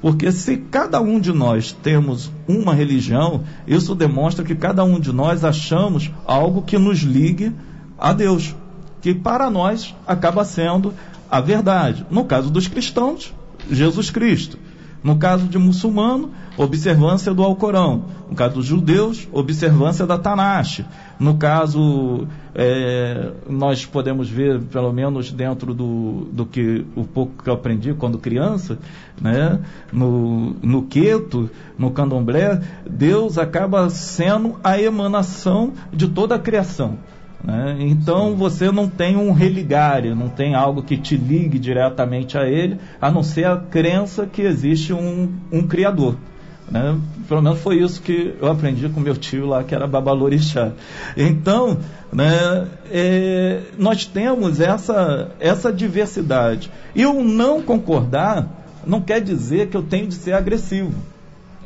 Porque 0.00 0.32
se 0.32 0.56
cada 0.56 0.98
um 0.98 1.20
de 1.20 1.34
nós 1.34 1.72
temos 1.72 2.32
uma 2.48 2.72
religião, 2.72 3.44
isso 3.66 3.94
demonstra 3.94 4.46
que 4.46 4.54
cada 4.54 4.82
um 4.82 4.98
de 4.98 5.12
nós 5.12 5.44
achamos 5.44 6.10
algo 6.26 6.62
que 6.62 6.78
nos 6.78 7.00
ligue 7.00 7.52
a 7.98 8.14
Deus, 8.14 8.56
que 9.02 9.12
para 9.12 9.50
nós 9.50 9.94
acaba 10.06 10.42
sendo 10.42 10.94
a 11.30 11.38
verdade. 11.38 12.06
No 12.10 12.24
caso 12.24 12.50
dos 12.50 12.66
cristãos, 12.66 13.35
Jesus 13.70 14.10
Cristo. 14.10 14.58
No 15.06 15.18
caso 15.18 15.46
de 15.46 15.56
muçulmano, 15.56 16.32
observância 16.56 17.32
do 17.32 17.42
Alcorão. 17.42 18.06
No 18.28 18.34
caso 18.34 18.56
dos 18.56 18.66
judeus, 18.66 19.28
observância 19.30 20.04
da 20.04 20.18
Tanache. 20.18 20.84
No 21.16 21.36
caso, 21.36 22.26
é, 22.54 23.30
nós 23.48 23.86
podemos 23.86 24.28
ver, 24.28 24.60
pelo 24.62 24.92
menos 24.92 25.30
dentro 25.30 25.72
do, 25.72 26.26
do 26.32 26.44
que 26.44 26.84
o 26.96 27.04
pouco 27.04 27.40
que 27.40 27.48
eu 27.48 27.54
aprendi 27.54 27.94
quando 27.94 28.18
criança, 28.18 28.78
né, 29.20 29.60
no, 29.92 30.56
no 30.60 30.82
Queto, 30.82 31.48
no 31.78 31.92
Candomblé, 31.92 32.60
Deus 32.90 33.38
acaba 33.38 33.88
sendo 33.90 34.56
a 34.64 34.80
emanação 34.80 35.72
de 35.92 36.08
toda 36.08 36.34
a 36.34 36.38
criação. 36.38 36.98
Né? 37.46 37.76
Então 37.78 38.34
você 38.34 38.72
não 38.72 38.88
tem 38.88 39.16
um 39.16 39.32
religário, 39.32 40.16
não 40.16 40.28
tem 40.28 40.56
algo 40.56 40.82
que 40.82 40.96
te 40.96 41.16
ligue 41.16 41.60
diretamente 41.60 42.36
a 42.36 42.44
ele, 42.44 42.78
a 43.00 43.08
não 43.08 43.22
ser 43.22 43.46
a 43.46 43.56
crença 43.56 44.26
que 44.26 44.42
existe 44.42 44.92
um, 44.92 45.32
um 45.52 45.62
Criador. 45.62 46.16
Né? 46.68 46.98
Pelo 47.28 47.40
menos 47.40 47.60
foi 47.60 47.76
isso 47.76 48.02
que 48.02 48.34
eu 48.40 48.50
aprendi 48.50 48.88
com 48.88 48.98
meu 48.98 49.14
tio 49.14 49.46
lá, 49.46 49.62
que 49.62 49.72
era 49.72 49.86
Babalorixá. 49.86 50.72
Então, 51.16 51.78
né, 52.12 52.66
é, 52.90 53.60
nós 53.78 54.04
temos 54.04 54.60
essa, 54.60 55.30
essa 55.38 55.72
diversidade. 55.72 56.68
E 56.96 57.06
o 57.06 57.22
não 57.22 57.62
concordar 57.62 58.48
não 58.84 59.00
quer 59.00 59.20
dizer 59.20 59.68
que 59.68 59.76
eu 59.76 59.82
tenho 59.82 60.08
de 60.08 60.14
ser 60.14 60.32
agressivo. 60.32 60.94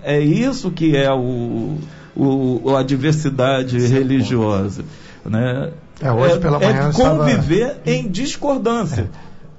É 0.03 0.20
isso 0.20 0.70
que 0.70 0.95
é 0.95 1.11
o, 1.11 1.78
o, 2.14 2.76
a 2.76 2.83
diversidade 2.83 3.78
religiosa. 3.87 4.85
Né? 5.25 5.71
É, 6.01 6.11
hoje 6.11 6.39
pela 6.39 6.59
manhã 6.59 6.81
eu 6.81 6.87
é 6.87 6.91
estava- 6.91 7.18
conviver 7.18 7.77
em 7.85 8.09
discordância, 8.09 9.11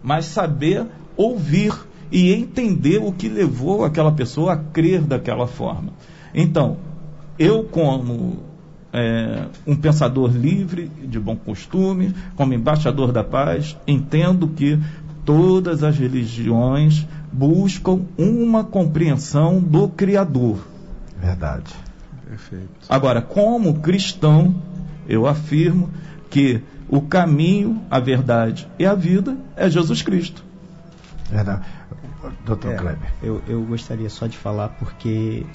mas 0.01 0.25
saber 0.25 0.85
ouvir 1.15 1.73
e 2.11 2.33
entender 2.33 2.97
o 2.97 3.11
que 3.11 3.29
levou 3.29 3.85
aquela 3.85 4.11
pessoa 4.11 4.53
a 4.53 4.57
crer 4.57 5.01
daquela 5.01 5.47
forma. 5.47 5.93
Então, 6.33 6.77
eu 7.37 7.63
como 7.63 8.39
é, 8.93 9.45
um 9.65 9.75
pensador 9.75 10.31
livre, 10.31 10.91
de 11.03 11.19
bom 11.19 11.35
costume, 11.35 12.13
como 12.35 12.53
embaixador 12.53 13.11
da 13.11 13.23
paz, 13.23 13.77
entendo 13.87 14.47
que 14.47 14.77
todas 15.23 15.83
as 15.83 15.97
religiões 15.97 17.07
buscam 17.31 18.01
uma 18.17 18.63
compreensão 18.63 19.59
do 19.59 19.87
Criador. 19.87 20.57
Verdade. 21.21 21.73
Perfeito. 22.27 22.69
Agora, 22.89 23.21
como 23.21 23.79
cristão, 23.79 24.55
eu 25.07 25.27
afirmo 25.27 25.89
que 26.29 26.61
o 26.89 27.01
caminho, 27.01 27.81
a 27.89 27.99
verdade 27.99 28.67
e 28.77 28.85
a 28.85 28.93
vida 28.93 29.37
é 29.55 29.69
Jesus 29.69 30.01
Cristo. 30.01 30.43
Era, 31.31 31.61
doutor 32.45 32.73
É, 32.73 32.75
Kleber. 32.75 33.13
eu, 33.23 33.41
eu 33.47 33.61
gostaria 33.63 34.09
só 34.09 34.27
de 34.27 34.37
falar 34.37 34.69
porque 34.69 35.45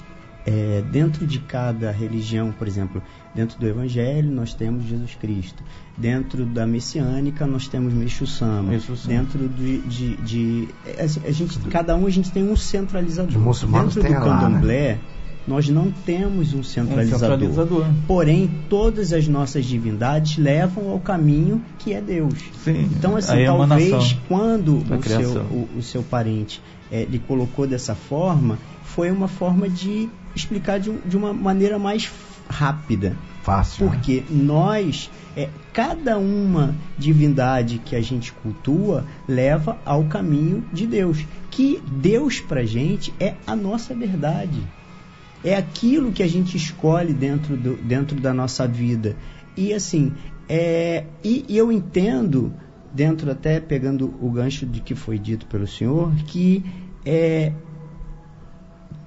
é, 0.45 0.81
dentro 0.91 1.27
de 1.27 1.39
cada 1.39 1.91
religião, 1.91 2.51
por 2.51 2.67
exemplo, 2.67 3.03
dentro 3.35 3.59
do 3.59 3.67
Evangelho 3.67 4.31
nós 4.31 4.53
temos 4.53 4.85
Jesus 4.85 5.13
Cristo, 5.15 5.61
dentro 5.97 6.45
da 6.45 6.65
messiânica 6.65 7.45
nós 7.45 7.67
temos 7.67 7.93
Meixo 7.93 8.25
Sama, 8.25 8.63
Meixo 8.71 8.95
Sama. 8.95 9.13
dentro 9.17 9.47
de, 9.49 9.79
de, 9.81 10.15
de- 10.17 10.67
é, 10.85 11.03
a 11.03 11.31
gente, 11.31 11.59
cada 11.69 11.95
um 11.95 12.07
a 12.07 12.09
gente 12.09 12.31
tem 12.31 12.49
um 12.49 12.55
centralizador. 12.55 13.29
Os 13.31 13.37
muçulmanos 13.37 13.93
dentro 13.95 14.19
do 14.21 14.25
lá, 14.25 14.49
né? 14.49 14.99
Nós 15.47 15.69
não 15.69 15.89
temos 16.05 16.53
um 16.53 16.61
centralizador. 16.61 17.29
centralizador. 17.37 17.85
Porém, 18.05 18.49
todas 18.69 19.13
as 19.13 19.27
nossas 19.27 19.63
divindades 19.65 20.37
levam 20.37 20.89
ao 20.89 20.99
caminho 20.99 21.61
que 21.79 21.93
é 21.93 22.01
Deus. 22.01 22.33
Sim, 22.63 22.89
Então, 22.97 23.15
assim, 23.15 23.45
a 23.45 23.55
talvez 23.55 24.15
quando 24.27 24.77
o 24.77 25.03
seu, 25.03 25.41
o, 25.43 25.69
o 25.77 25.81
seu 25.81 26.03
parente 26.03 26.61
eh, 26.91 27.05
lhe 27.09 27.19
colocou 27.19 27.65
dessa 27.65 27.95
forma, 27.95 28.57
foi 28.83 29.09
uma 29.09 29.27
forma 29.29 29.69
de 29.69 30.09
explicar 30.35 30.79
de, 30.79 30.89
um- 30.89 30.99
de 31.05 31.15
uma 31.15 31.31
maneira 31.33 31.79
mais 31.79 32.11
rápida. 32.49 33.15
Fácil. 33.43 33.85
né? 33.85 33.91
Porque 33.93 34.23
nós, 34.29 35.09
é, 35.35 35.47
cada 35.71 36.17
uma 36.17 36.75
divindade 36.97 37.79
que 37.85 37.95
a 37.95 38.01
gente 38.01 38.33
cultua 38.33 39.05
leva 39.25 39.77
ao 39.85 40.03
caminho 40.05 40.65
de 40.73 40.85
Deus. 40.85 41.23
Que 41.49 41.81
Deus 41.89 42.41
pra 42.41 42.65
gente 42.65 43.13
é 43.19 43.35
a 43.47 43.55
nossa 43.55 43.95
verdade. 43.95 44.59
É 45.43 45.55
aquilo 45.55 46.11
que 46.11 46.23
a 46.23 46.27
gente 46.27 46.57
escolhe 46.57 47.13
dentro, 47.13 47.55
do, 47.55 47.75
dentro 47.75 48.19
da 48.19 48.33
nossa 48.33 48.67
vida. 48.67 49.15
E 49.55 49.73
assim, 49.73 50.13
é, 50.49 51.05
e, 51.23 51.45
e 51.47 51.57
eu 51.57 51.71
entendo, 51.71 52.53
dentro 52.93 53.29
até 53.29 53.59
pegando 53.59 54.13
o 54.21 54.29
gancho 54.31 54.65
de 54.65 54.81
que 54.81 54.95
foi 54.95 55.19
dito 55.19 55.45
pelo 55.45 55.67
senhor, 55.67 56.13
que 56.25 56.63
é, 57.05 57.51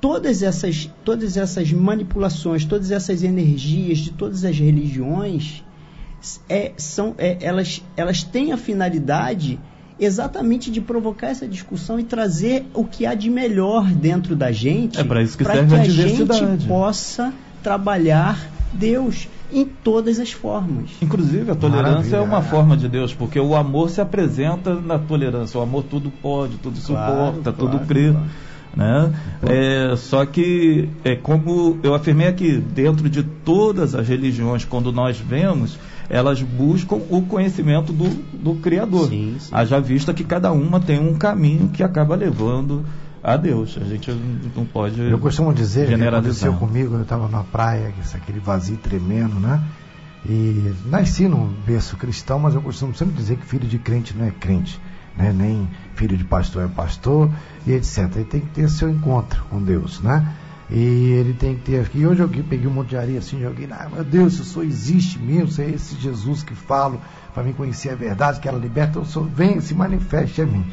todas 0.00 0.42
essas, 0.42 0.90
todas 1.04 1.36
essas 1.36 1.72
manipulações, 1.72 2.64
todas 2.64 2.90
essas 2.90 3.22
energias 3.22 3.98
de 3.98 4.12
todas 4.12 4.44
as 4.44 4.58
religiões, 4.58 5.64
é, 6.48 6.72
são, 6.76 7.14
é, 7.18 7.38
elas, 7.40 7.82
elas 7.96 8.22
têm 8.22 8.52
a 8.52 8.56
finalidade 8.56 9.58
exatamente 10.00 10.70
de 10.70 10.80
provocar 10.80 11.28
essa 11.28 11.46
discussão 11.46 12.00
e 12.00 12.04
trazer 12.04 12.64
o 12.74 12.84
que 12.84 13.04
há 13.06 13.14
de 13.14 13.28
melhor 13.30 13.84
dentro 13.90 14.34
da 14.34 14.50
gente 14.50 14.98
É 14.98 15.22
isso 15.22 15.36
que 15.36 15.44
serve 15.44 15.76
a 15.76 15.80
a 15.80 15.82
diversidade. 15.82 16.40
gente 16.40 16.66
possa 16.66 17.32
trabalhar 17.62 18.50
Deus 18.72 19.28
em 19.52 19.64
todas 19.64 20.18
as 20.20 20.30
formas. 20.30 20.90
Inclusive, 21.02 21.50
a 21.50 21.54
tolerância 21.54 21.92
Maravilha. 21.92 22.16
é 22.16 22.20
uma 22.20 22.40
forma 22.40 22.76
de 22.76 22.88
Deus, 22.88 23.12
porque 23.12 23.38
o 23.40 23.54
amor 23.56 23.90
se 23.90 24.00
apresenta 24.00 24.74
na 24.76 24.98
tolerância. 24.98 25.58
O 25.58 25.62
amor 25.62 25.84
tudo 25.90 26.10
pode, 26.22 26.56
tudo 26.58 26.80
Claro, 26.80 27.12
suporta, 27.32 27.52
claro, 27.52 27.78
tudo 27.78 27.86
crê. 27.86 28.10
claro. 28.12 28.26
Né? 28.76 29.12
É, 29.42 29.96
só 29.96 30.24
que, 30.24 30.88
é 31.04 31.16
como 31.16 31.78
eu 31.82 31.92
afirmei 31.94 32.28
aqui, 32.28 32.58
dentro 32.58 33.10
de 33.10 33.24
todas 33.24 33.96
as 33.96 34.06
religiões, 34.06 34.64
quando 34.64 34.92
nós 34.92 35.18
vemos, 35.18 35.76
elas 36.10 36.42
buscam 36.42 36.96
o 37.08 37.22
conhecimento 37.22 37.92
do, 37.92 38.08
do 38.36 38.56
Criador. 38.56 39.08
Sim, 39.08 39.36
sim. 39.38 39.48
Haja 39.52 39.80
vista 39.80 40.12
que 40.12 40.24
cada 40.24 40.50
uma 40.50 40.80
tem 40.80 40.98
um 40.98 41.14
caminho 41.14 41.68
que 41.68 41.84
acaba 41.84 42.16
levando 42.16 42.84
a 43.22 43.36
Deus. 43.36 43.78
A 43.80 43.84
gente 43.84 44.10
não 44.56 44.64
pode. 44.64 45.00
Eu 45.00 45.18
costumo 45.20 45.54
dizer 45.54 45.86
que 45.86 45.94
aconteceu 46.02 46.52
comigo, 46.54 46.96
eu 46.96 47.02
estava 47.02 47.28
na 47.28 47.44
praia, 47.44 47.94
aquele 48.14 48.40
vazio 48.40 48.76
tremendo, 48.76 49.38
né? 49.38 49.62
E 50.28 50.74
nasci 50.86 51.28
num 51.28 51.46
berço 51.64 51.96
cristão, 51.96 52.38
mas 52.40 52.54
eu 52.54 52.60
costumo 52.60 52.94
sempre 52.94 53.14
dizer 53.14 53.36
que 53.36 53.46
filho 53.46 53.66
de 53.66 53.78
crente 53.78 54.14
não 54.14 54.26
é 54.26 54.30
crente, 54.32 54.78
né? 55.16 55.32
Nem 55.32 55.68
filho 55.94 56.16
de 56.16 56.24
pastor 56.24 56.64
é 56.64 56.68
pastor 56.68 57.30
e 57.66 57.72
etc. 57.72 58.10
Ele 58.16 58.24
tem 58.24 58.40
que 58.40 58.48
ter 58.48 58.68
seu 58.68 58.90
encontro 58.90 59.44
com 59.48 59.62
Deus, 59.62 60.00
né? 60.00 60.34
E 60.70 60.78
ele 60.78 61.32
tem 61.32 61.56
que 61.56 61.62
ter. 61.62 61.90
E 61.94 62.06
hoje 62.06 62.20
eu 62.20 62.28
peguei 62.28 62.66
um 62.66 62.70
monte 62.70 62.90
de 62.90 62.96
areia 62.96 63.18
assim, 63.18 63.40
joguei, 63.40 63.68
meu 63.92 64.04
Deus, 64.04 64.34
isso 64.34 64.44
só 64.44 64.62
existe 64.62 65.18
mesmo, 65.18 65.62
é 65.62 65.70
esse 65.70 65.96
Jesus 65.96 66.42
que 66.42 66.54
falo 66.54 67.00
para 67.34 67.42
mim 67.42 67.52
conhecer 67.52 67.90
a 67.90 67.94
verdade, 67.94 68.40
que 68.40 68.48
ela 68.48 68.58
liberta, 68.58 68.98
eu 68.98 69.04
sou, 69.04 69.24
venha, 69.24 69.60
se 69.60 69.74
manifeste 69.74 70.42
a 70.42 70.46
mim. 70.46 70.64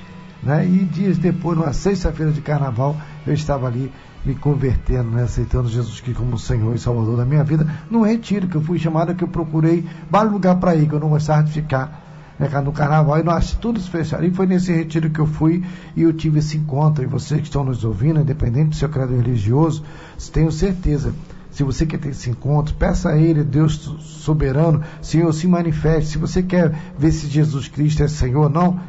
Né? 0.42 0.68
E 0.68 0.86
dias 0.86 1.18
depois, 1.18 1.58
numa 1.58 1.74
sexta-feira 1.74 2.32
de 2.32 2.42
carnaval, 2.42 2.96
eu 3.26 3.34
estava 3.34 3.68
ali 3.68 3.92
me 4.24 4.36
convertendo, 4.36 5.10
né? 5.10 5.24
aceitando 5.24 5.68
Jesus 5.68 6.00
Cristo 6.00 6.20
como 6.22 6.38
Senhor 6.38 6.76
e 6.76 6.80
Salvador 6.80 7.18
da 7.18 7.26
minha 7.26 7.44
vida, 7.44 7.68
num 7.90 8.02
retiro 8.02 8.48
que 8.48 8.56
eu 8.56 8.62
fui 8.62 8.78
chamado, 8.78 9.16
que 9.16 9.24
eu 9.24 9.28
procurei 9.28 9.84
vários 10.10 10.32
lugares 10.32 10.60
para 10.60 10.76
ir, 10.76 10.88
que 10.88 10.94
eu 10.94 11.00
não 11.00 11.10
gostava 11.10 11.44
de 11.44 11.52
ficar 11.52 12.07
né, 12.40 12.48
no 12.62 12.72
carnaval, 12.72 13.20
e 13.20 13.24
nós 13.24 13.58
fecharam. 13.88 14.26
E 14.26 14.32
foi 14.32 14.46
nesse 14.46 14.72
retiro 14.72 15.10
que 15.10 15.20
eu 15.20 15.26
fui 15.26 15.64
e 15.96 16.04
eu 16.04 16.14
tive 16.14 16.40
esse 16.40 16.58
encontro. 16.58 17.04
E 17.04 17.08
vocês 17.08 17.40
que 17.40 17.48
estão 17.48 17.64
nos 17.64 17.84
ouvindo, 17.84 18.20
independente 18.20 18.70
do 18.70 18.76
seu 18.76 18.90
credo 18.90 19.16
religioso, 19.16 19.84
tenho 20.32 20.52
certeza. 20.52 21.14
Se 21.52 21.64
você 21.64 21.86
quer 21.86 21.98
ter 21.98 22.10
esse 22.10 22.30
encontro, 22.30 22.76
peça 22.76 23.10
a 23.10 23.18
Ele, 23.18 23.44
Deus 23.44 23.76
soberano, 24.00 24.84
Senhor, 25.02 25.34
se 25.34 25.48
manifeste. 25.48 26.12
Se 26.12 26.18
você 26.18 26.44
quer 26.44 26.76
ver 26.98 27.12
se 27.12 27.28
Jesus 27.28 27.68
Cristo 27.68 28.04
é 28.04 28.08
Senhor 28.08 28.50
não, 28.50 28.80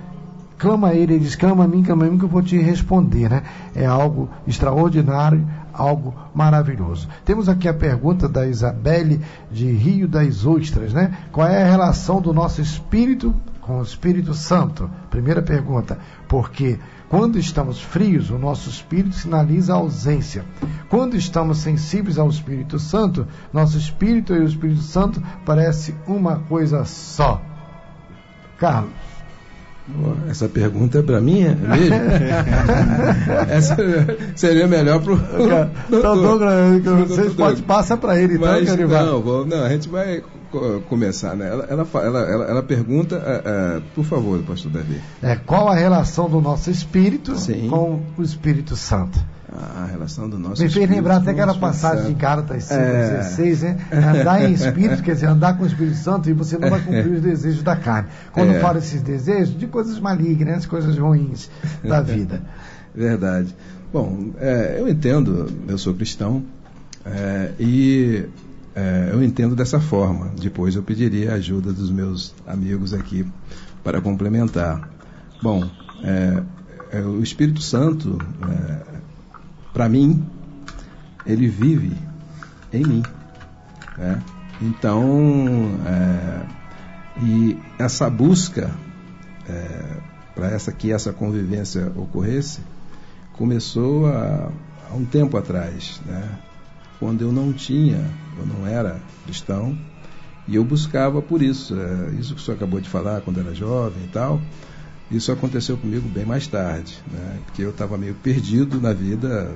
clama 0.58 0.88
a 0.88 0.94
ele, 0.94 1.14
ele 1.14 1.24
diz, 1.24 1.36
clama 1.36 1.64
a 1.64 1.68
mim, 1.68 1.82
clama 1.82 2.04
a 2.04 2.10
mim 2.10 2.18
que 2.18 2.24
eu 2.24 2.28
vou 2.28 2.42
te 2.42 2.58
responder, 2.58 3.30
né? 3.30 3.42
É 3.74 3.86
algo 3.86 4.28
extraordinário, 4.46 5.46
algo 5.72 6.14
maravilhoso. 6.34 7.08
Temos 7.24 7.48
aqui 7.48 7.68
a 7.68 7.74
pergunta 7.74 8.28
da 8.28 8.46
Isabelle 8.46 9.20
de 9.50 9.70
Rio 9.70 10.08
das 10.08 10.44
Ostras, 10.46 10.92
né? 10.92 11.16
Qual 11.32 11.46
é 11.46 11.62
a 11.62 11.70
relação 11.70 12.20
do 12.20 12.32
nosso 12.32 12.60
espírito 12.60 13.34
com 13.60 13.78
o 13.78 13.82
Espírito 13.82 14.34
Santo? 14.34 14.90
Primeira 15.10 15.42
pergunta, 15.42 15.98
porque 16.26 16.78
quando 17.08 17.38
estamos 17.38 17.80
frios, 17.80 18.30
o 18.30 18.38
nosso 18.38 18.68
espírito 18.68 19.14
sinaliza 19.14 19.72
a 19.72 19.76
ausência. 19.76 20.44
Quando 20.90 21.16
estamos 21.16 21.58
sensíveis 21.58 22.18
ao 22.18 22.28
Espírito 22.28 22.78
Santo, 22.78 23.26
nosso 23.52 23.78
espírito 23.78 24.34
e 24.34 24.40
o 24.40 24.44
Espírito 24.44 24.82
Santo 24.82 25.22
parece 25.44 25.94
uma 26.06 26.36
coisa 26.40 26.84
só. 26.84 27.40
Carlos. 28.58 29.17
Essa 30.28 30.48
pergunta 30.48 30.98
é 30.98 31.02
para 31.02 31.20
mim, 31.20 31.42
é 31.42 31.54
mesmo? 31.54 31.96
Essa 33.48 33.76
seria 34.36 34.66
melhor 34.66 35.00
para 35.02 35.12
o 35.14 35.18
Então, 35.88 36.16
Douglas, 36.22 37.08
vocês 37.08 37.32
podem 37.34 37.62
passar 37.62 37.96
para 37.96 38.20
ele, 38.20 38.34
então, 38.34 38.46
Mas, 38.48 38.64
que 38.64 38.70
ele 38.70 38.86
vai. 38.86 39.04
não, 39.04 39.20
vou- 39.22 39.46
não, 39.46 39.64
a 39.64 39.68
gente 39.70 39.88
vai 39.88 40.22
co- 40.50 40.80
começar, 40.88 41.34
né? 41.34 41.48
Ela, 41.48 41.66
ela, 41.70 41.86
ela, 42.04 42.44
ela, 42.50 42.62
pergunta, 42.62 43.16
eh, 43.44 43.80
por 43.94 44.04
favor, 44.04 44.38
pastor 44.42 44.70
Davi, 44.72 45.00
É, 45.22 45.36
qual 45.36 45.68
a 45.68 45.74
relação 45.74 46.28
do 46.28 46.40
nosso 46.40 46.70
espírito 46.70 47.36
Sim. 47.36 47.68
com 47.68 48.00
o 48.16 48.22
Espírito 48.22 48.76
Santo? 48.76 49.18
A 49.58 49.86
relação 49.86 50.28
do 50.28 50.38
nosso 50.38 50.62
Me 50.62 50.68
fez 50.68 50.88
lembrar 50.88 51.16
até 51.16 51.32
aquela 51.32 51.54
passagem 51.54 52.06
de. 52.06 52.14
Gálatas 52.14 52.64
5, 52.64 52.80
É. 52.80 53.10
16, 53.18 53.62
né? 53.62 53.76
Andar 53.92 54.48
em 54.48 54.52
espírito, 54.52 55.02
quer 55.02 55.14
dizer, 55.14 55.26
andar 55.26 55.56
com 55.56 55.64
o 55.64 55.66
Espírito 55.66 55.96
Santo 55.96 56.30
e 56.30 56.32
você 56.32 56.56
não 56.58 56.70
vai 56.70 56.80
cumprir 56.80 57.12
os 57.12 57.20
desejos 57.20 57.62
da 57.62 57.76
carne. 57.76 58.08
Quando 58.32 58.52
É. 58.52 58.60
fala 58.60 58.78
esses 58.78 59.02
desejos, 59.02 59.58
de 59.58 59.66
coisas 59.66 59.98
malignas, 59.98 60.66
coisas 60.66 60.96
ruins 60.96 61.50
da 61.82 62.00
vida. 62.00 62.42
Verdade. 62.94 63.54
Bom, 63.92 64.30
é, 64.38 64.76
eu 64.78 64.88
entendo, 64.88 65.46
eu 65.66 65.78
sou 65.78 65.94
cristão, 65.94 66.42
é, 67.04 67.52
e 67.58 68.26
é, 68.74 69.10
eu 69.12 69.22
entendo 69.22 69.56
dessa 69.56 69.80
forma. 69.80 70.30
Depois 70.40 70.76
eu 70.76 70.82
pediria 70.82 71.32
a 71.32 71.34
ajuda 71.34 71.72
dos 71.72 71.90
meus 71.90 72.34
amigos 72.46 72.92
aqui 72.94 73.26
para 73.82 74.00
complementar. 74.00 74.88
Bom, 75.42 75.68
é, 76.02 76.42
é, 76.92 77.00
o 77.00 77.22
Espírito 77.22 77.60
Santo, 77.62 78.18
para 79.78 79.88
mim, 79.88 80.26
ele 81.24 81.46
vive 81.46 81.96
em 82.72 82.84
mim. 82.84 83.02
né? 83.96 84.20
Então, 84.60 85.70
é, 85.86 86.40
e 87.22 87.56
essa 87.78 88.10
busca 88.10 88.72
para 90.34 90.48
essa 90.48 90.72
que 90.72 90.90
essa 90.90 91.12
convivência 91.12 91.92
ocorresse 91.94 92.60
começou 93.34 94.08
há, 94.08 94.50
há 94.90 94.94
um 94.96 95.04
tempo 95.04 95.36
atrás, 95.36 96.00
né? 96.04 96.28
quando 96.98 97.22
eu 97.22 97.30
não 97.30 97.52
tinha, 97.52 98.04
eu 98.36 98.46
não 98.46 98.66
era 98.66 99.00
cristão 99.24 99.78
e 100.48 100.56
eu 100.56 100.64
buscava 100.64 101.22
por 101.22 101.40
isso. 101.40 101.78
É, 101.78 102.14
isso 102.18 102.34
que 102.34 102.40
o 102.40 102.44
senhor 102.44 102.56
acabou 102.56 102.80
de 102.80 102.88
falar 102.88 103.20
quando 103.20 103.38
era 103.38 103.54
jovem 103.54 104.02
e 104.06 104.08
tal. 104.08 104.40
Isso 105.10 105.32
aconteceu 105.32 105.76
comigo 105.76 106.06
bem 106.08 106.24
mais 106.24 106.46
tarde, 106.46 106.98
né? 107.10 107.38
porque 107.46 107.62
eu 107.62 107.70
estava 107.70 107.96
meio 107.96 108.14
perdido 108.14 108.80
na 108.80 108.92
vida. 108.92 109.54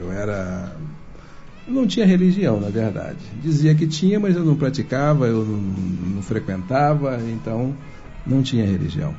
Eu 0.00 0.10
era 0.10 0.74
eu 1.68 1.74
não 1.74 1.86
tinha 1.86 2.06
religião, 2.06 2.58
na 2.58 2.70
verdade. 2.70 3.18
Dizia 3.42 3.74
que 3.74 3.86
tinha, 3.86 4.18
mas 4.18 4.34
eu 4.34 4.42
não 4.42 4.56
praticava, 4.56 5.26
eu 5.26 5.44
não, 5.44 5.58
não 6.14 6.22
frequentava, 6.22 7.20
então 7.30 7.74
não 8.26 8.42
tinha 8.42 8.64
religião. 8.64 9.14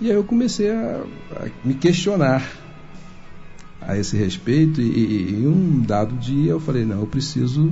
E 0.00 0.08
aí 0.08 0.16
eu 0.16 0.24
comecei 0.24 0.70
a, 0.70 1.04
a 1.36 1.48
me 1.62 1.74
questionar 1.74 2.42
a 3.82 3.98
esse 3.98 4.16
respeito, 4.16 4.80
e, 4.80 4.84
e, 4.84 5.40
e 5.42 5.46
um 5.46 5.82
dado 5.82 6.16
dia 6.16 6.52
eu 6.52 6.60
falei: 6.60 6.86
não, 6.86 7.00
eu 7.00 7.06
preciso 7.06 7.70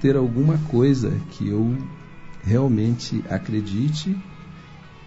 ter 0.00 0.16
alguma 0.16 0.56
coisa 0.70 1.12
que 1.32 1.48
eu 1.48 1.76
realmente 2.42 3.22
acredite 3.28 4.16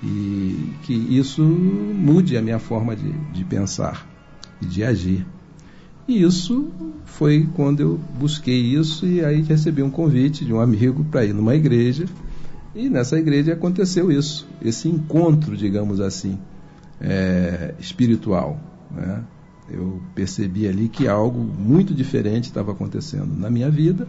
e 0.04 0.74
que 0.84 0.94
isso 0.94 1.42
mude 1.42 2.36
a 2.36 2.42
minha 2.42 2.60
forma 2.60 2.96
de, 2.96 3.12
de 3.32 3.46
pensar 3.46 4.06
e 4.62 4.66
de 4.66 4.84
agir. 4.84 5.26
E 6.06 6.22
isso 6.22 6.68
foi 7.06 7.48
quando 7.56 7.80
eu 7.80 8.00
busquei 8.20 8.60
isso 8.60 9.06
e 9.06 9.24
aí 9.24 9.42
recebi 9.42 9.82
um 9.82 9.90
convite 9.90 10.44
de 10.44 10.54
um 10.54 10.60
amigo 10.60 11.06
para 11.06 11.24
ir 11.24 11.34
numa 11.34 11.56
igreja 11.56 12.06
e 12.76 12.90
nessa 12.90 13.18
igreja 13.18 13.54
aconteceu 13.54 14.12
isso, 14.12 14.46
esse 14.62 14.90
encontro, 14.90 15.56
digamos 15.56 16.02
assim, 16.02 16.38
é, 17.00 17.74
espiritual. 17.80 18.60
Né? 18.92 19.24
Eu 19.70 20.02
percebi 20.14 20.68
ali 20.68 20.90
que 20.90 21.08
algo 21.08 21.40
muito 21.40 21.94
diferente 21.94 22.46
estava 22.46 22.74
acontecendo 22.74 23.34
na 23.38 23.50
minha 23.50 23.70
vida 23.70 24.06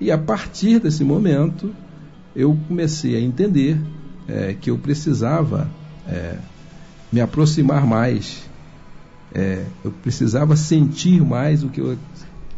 e 0.00 0.10
a 0.10 0.16
partir 0.16 0.80
desse 0.80 1.04
momento 1.04 1.74
eu 2.34 2.56
comecei 2.66 3.16
a 3.16 3.20
entender 3.20 3.76
é, 4.28 4.54
que 4.60 4.70
eu 4.70 4.78
precisava 4.78 5.68
é, 6.06 6.36
me 7.12 7.20
aproximar 7.20 7.86
mais, 7.86 8.48
é, 9.34 9.64
eu 9.84 9.90
precisava 9.90 10.56
sentir 10.56 11.22
mais 11.22 11.62
o 11.62 11.68
que 11.68 11.80
eu 11.80 11.96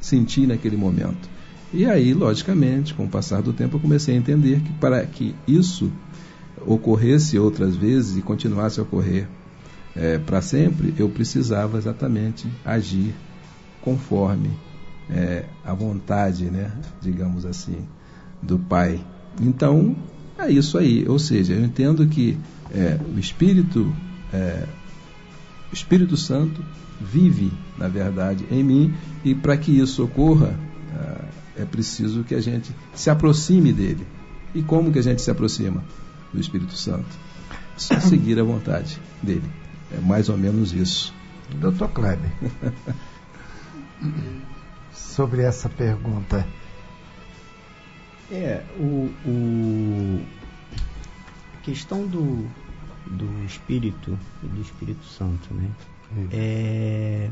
senti 0.01 0.47
naquele 0.47 0.77
momento. 0.77 1.31
E 1.73 1.87
aí, 1.87 2.13
logicamente, 2.13 2.93
com 2.93 3.05
o 3.05 3.09
passar 3.09 3.41
do 3.41 3.53
tempo, 3.53 3.77
eu 3.77 3.81
comecei 3.81 4.15
a 4.15 4.19
entender 4.19 4.61
que 4.61 4.73
para 4.75 5.05
que 5.07 5.35
isso 5.47 5.91
ocorresse 6.67 7.39
outras 7.39 7.75
vezes 7.75 8.17
e 8.17 8.23
continuasse 8.23 8.79
a 8.79 8.83
ocorrer 8.83 9.27
é, 9.97 10.19
para 10.19 10.41
sempre, 10.41 10.95
eu 10.99 11.09
precisava 11.09 11.79
exatamente 11.79 12.49
agir 12.65 13.15
conforme 13.81 14.51
é, 15.11 15.45
a 15.65 15.75
vontade, 15.75 16.45
né, 16.47 16.71
digamos 17.01 17.45
assim, 17.45 17.87
do 18.43 18.59
Pai. 18.59 19.01
Então, 19.41 19.97
é 20.45 20.53
isso 20.53 20.79
aí. 20.79 21.05
Ou 21.09 21.19
seja, 21.19 21.55
eu 21.55 21.65
entendo 21.65 22.07
que 22.07 22.39
é, 22.73 22.99
o 23.15 23.19
Espírito, 23.19 23.93
é, 24.33 24.65
o 25.71 25.75
Espírito 25.75 26.17
Santo 26.17 26.65
vive, 27.01 27.53
na 27.77 27.89
verdade, 27.89 28.47
em 28.51 28.63
mim 28.63 28.95
e 29.25 29.35
para 29.35 29.57
que 29.57 29.77
isso 29.77 30.05
ocorra, 30.05 30.59
é, 31.57 31.63
é 31.63 31.65
preciso 31.65 32.25
que 32.25 32.35
a 32.35 32.41
gente 32.41 32.75
se 32.95 33.11
aproxime 33.11 33.73
dele. 33.73 34.07
E 34.55 34.63
como 34.63 34.93
que 34.93 34.99
a 34.99 35.03
gente 35.03 35.23
se 35.23 35.31
aproxima 35.31 35.83
do 36.33 36.41
Espírito 36.41 36.77
Santo? 36.77 37.09
Só 37.77 37.99
seguir 38.01 38.39
a 38.39 38.45
vontade 38.45 39.01
dele. 39.23 39.49
É 39.91 40.01
mais 40.01 40.29
ou 40.29 40.37
menos 40.37 40.73
isso. 40.73 41.13
Doutor 41.61 41.91
Kleber, 41.91 42.31
sobre 44.93 45.43
essa 45.43 45.69
pergunta, 45.69 46.47
é, 48.33 48.63
o, 48.79 49.11
o 49.27 50.23
a 51.55 51.65
questão 51.65 52.07
do, 52.07 52.47
do 53.07 53.45
Espírito 53.45 54.19
e 54.43 54.47
do 54.47 54.61
Espírito 54.61 55.05
Santo, 55.05 55.53
né? 55.53 55.71
Hum. 56.17 56.29
É, 56.33 57.29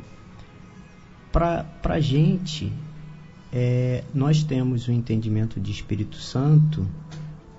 para 1.33 1.67
a 1.85 2.01
gente, 2.01 2.71
é, 3.53 4.05
nós 4.15 4.45
temos 4.45 4.89
o 4.89 4.93
entendimento 4.93 5.59
de 5.59 5.73
Espírito 5.73 6.17
Santo 6.17 6.87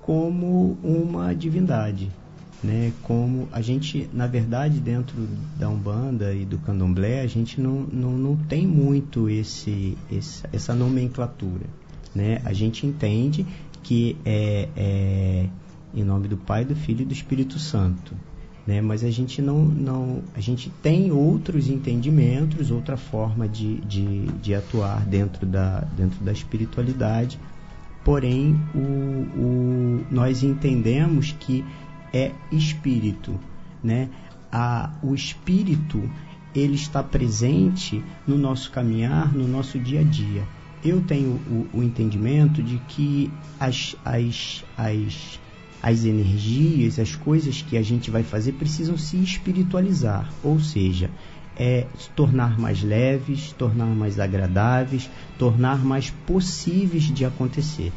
como 0.04 0.78
uma 0.84 1.34
divindade, 1.34 2.12
né? 2.64 2.94
Como 3.02 3.50
a 3.52 3.62
gente, 3.62 4.08
na 4.14 4.28
verdade, 4.28 4.80
dentro 4.80 5.16
da 5.58 5.68
Umbanda 5.68 6.34
e 6.34 6.46
do 6.46 6.60
Candomblé, 6.60 7.22
a 7.22 7.28
gente 7.28 7.60
não, 7.60 7.82
não, 7.82 8.12
não 8.12 8.38
tem 8.38 8.68
muito 8.68 9.28
esse, 9.28 9.98
esse 10.12 10.44
essa 10.54 10.76
nomenclatura 10.76 11.81
né? 12.14 12.42
A 12.46 12.54
gente 12.54 12.86
entende 12.86 13.46
que 13.84 14.18
é, 14.26 14.70
é 14.76 15.46
em 15.94 16.04
nome 16.04 16.28
do 16.28 16.38
Pai, 16.38 16.64
do 16.64 16.76
Filho 16.76 17.02
e 17.02 17.06
do 17.06 17.14
Espírito 17.14 17.60
Santo. 17.60 18.16
Né? 18.66 18.80
Mas 18.80 19.04
a 19.04 19.10
gente 19.10 19.42
não, 19.42 19.64
não 19.64 20.22
a 20.36 20.40
gente 20.40 20.70
tem 20.82 21.12
outros 21.12 21.68
entendimentos, 21.68 22.72
outra 22.72 22.96
forma 22.96 23.48
de, 23.48 23.78
de, 23.82 24.28
de 24.42 24.54
atuar 24.54 25.06
dentro 25.06 25.46
da, 25.46 25.82
dentro 25.98 26.24
da 26.24 26.32
espiritualidade. 26.32 27.40
Porém, 28.04 28.60
o, 28.74 28.80
o, 28.80 30.06
nós 30.10 30.44
entendemos 30.44 31.36
que 31.40 31.66
é 32.14 32.32
espírito, 32.52 33.40
né? 33.84 34.10
A, 34.52 34.92
o 35.02 35.14
espírito 35.14 36.10
ele 36.54 36.76
está 36.76 37.02
presente 37.02 38.04
no 38.28 38.38
nosso 38.38 38.70
caminhar, 38.72 39.34
no 39.34 39.48
nosso 39.48 39.80
dia 39.80 40.02
a 40.02 40.04
dia 40.04 40.44
eu 40.84 41.02
tenho 41.02 41.40
o, 41.50 41.68
o 41.78 41.84
entendimento 41.84 42.62
de 42.62 42.78
que 42.88 43.32
as, 43.60 43.96
as, 44.04 44.64
as, 44.78 45.40
as 45.82 46.06
energias, 46.06 47.00
as 47.00 47.16
coisas 47.16 47.62
que 47.62 47.78
a 47.78 47.82
gente 47.82 48.10
vai 48.10 48.24
fazer 48.24 48.54
precisam 48.54 48.98
se 48.98 49.18
espiritualizar, 49.18 50.32
ou 50.44 50.60
seja, 50.60 51.10
é, 51.56 51.86
se 51.98 52.10
tornar 52.12 52.60
mais 52.60 52.82
leves, 52.82 53.52
tornar 53.54 53.86
mais 53.86 54.20
agradáveis, 54.20 55.10
tornar 55.38 55.84
mais 55.84 56.10
possíveis 56.26 57.04
de 57.04 57.26
acontecer. 57.26 57.92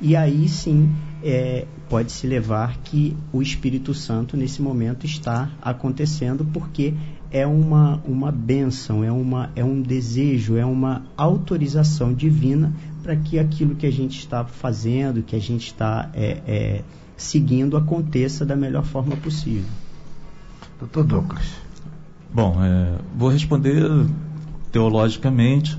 E 0.00 0.16
aí 0.16 0.48
sim 0.48 0.90
é, 1.22 1.66
pode 1.88 2.10
se 2.10 2.26
levar 2.26 2.78
que 2.78 3.14
o 3.32 3.42
Espírito 3.42 3.92
Santo 3.92 4.36
nesse 4.36 4.62
momento 4.62 5.04
está 5.04 5.50
acontecendo 5.60 6.44
porque 6.46 6.94
é 7.30 7.46
uma, 7.46 8.00
uma 8.04 8.32
bênção, 8.32 9.04
é, 9.04 9.12
uma, 9.12 9.50
é 9.54 9.64
um 9.64 9.80
desejo, 9.80 10.56
é 10.56 10.64
uma 10.64 11.02
autorização 11.16 12.12
divina 12.12 12.72
para 13.02 13.14
que 13.16 13.38
aquilo 13.38 13.74
que 13.74 13.86
a 13.86 13.92
gente 13.92 14.18
está 14.18 14.44
fazendo, 14.44 15.22
que 15.22 15.36
a 15.36 15.40
gente 15.40 15.66
está 15.66 16.10
é, 16.12 16.38
é, 16.46 16.82
seguindo, 17.16 17.76
aconteça 17.76 18.44
da 18.44 18.56
melhor 18.56 18.84
forma 18.84 19.16
possível. 19.16 19.68
Doutor 20.78 21.04
Douglas. 21.04 21.44
Bom, 22.32 22.56
é, 22.62 22.98
vou 23.16 23.28
responder 23.28 23.82
teologicamente 24.72 25.78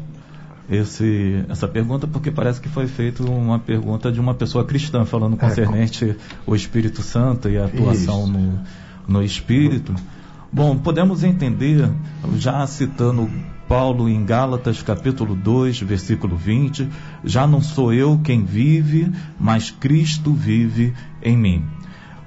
esse, 0.69 1.43
essa 1.49 1.67
pergunta 1.67 2.07
porque 2.07 2.31
parece 2.31 2.61
que 2.61 2.69
foi 2.69 2.87
feita 2.87 3.23
uma 3.23 3.59
pergunta 3.59 4.11
de 4.11 4.19
uma 4.19 4.33
pessoa 4.33 4.63
cristã 4.63 5.03
falando 5.03 5.35
é, 5.35 5.37
concernente 5.37 6.11
é, 6.11 6.15
o 6.45 6.55
Espírito 6.55 7.01
Santo 7.01 7.49
e 7.49 7.57
a 7.57 7.65
atuação 7.65 8.25
no, 8.25 8.59
no 9.07 9.23
Espírito. 9.23 9.93
Bom, 10.53 10.77
podemos 10.77 11.23
entender, 11.23 11.89
já 12.35 12.67
citando 12.67 13.31
Paulo 13.69 14.09
em 14.09 14.25
Gálatas 14.25 14.83
capítulo 14.83 15.33
2, 15.33 15.79
versículo 15.79 16.35
20, 16.35 16.89
já 17.23 17.47
não 17.47 17.61
sou 17.61 17.93
eu 17.93 18.19
quem 18.21 18.43
vive, 18.43 19.09
mas 19.39 19.71
Cristo 19.71 20.33
vive 20.33 20.93
em 21.23 21.37
mim. 21.37 21.63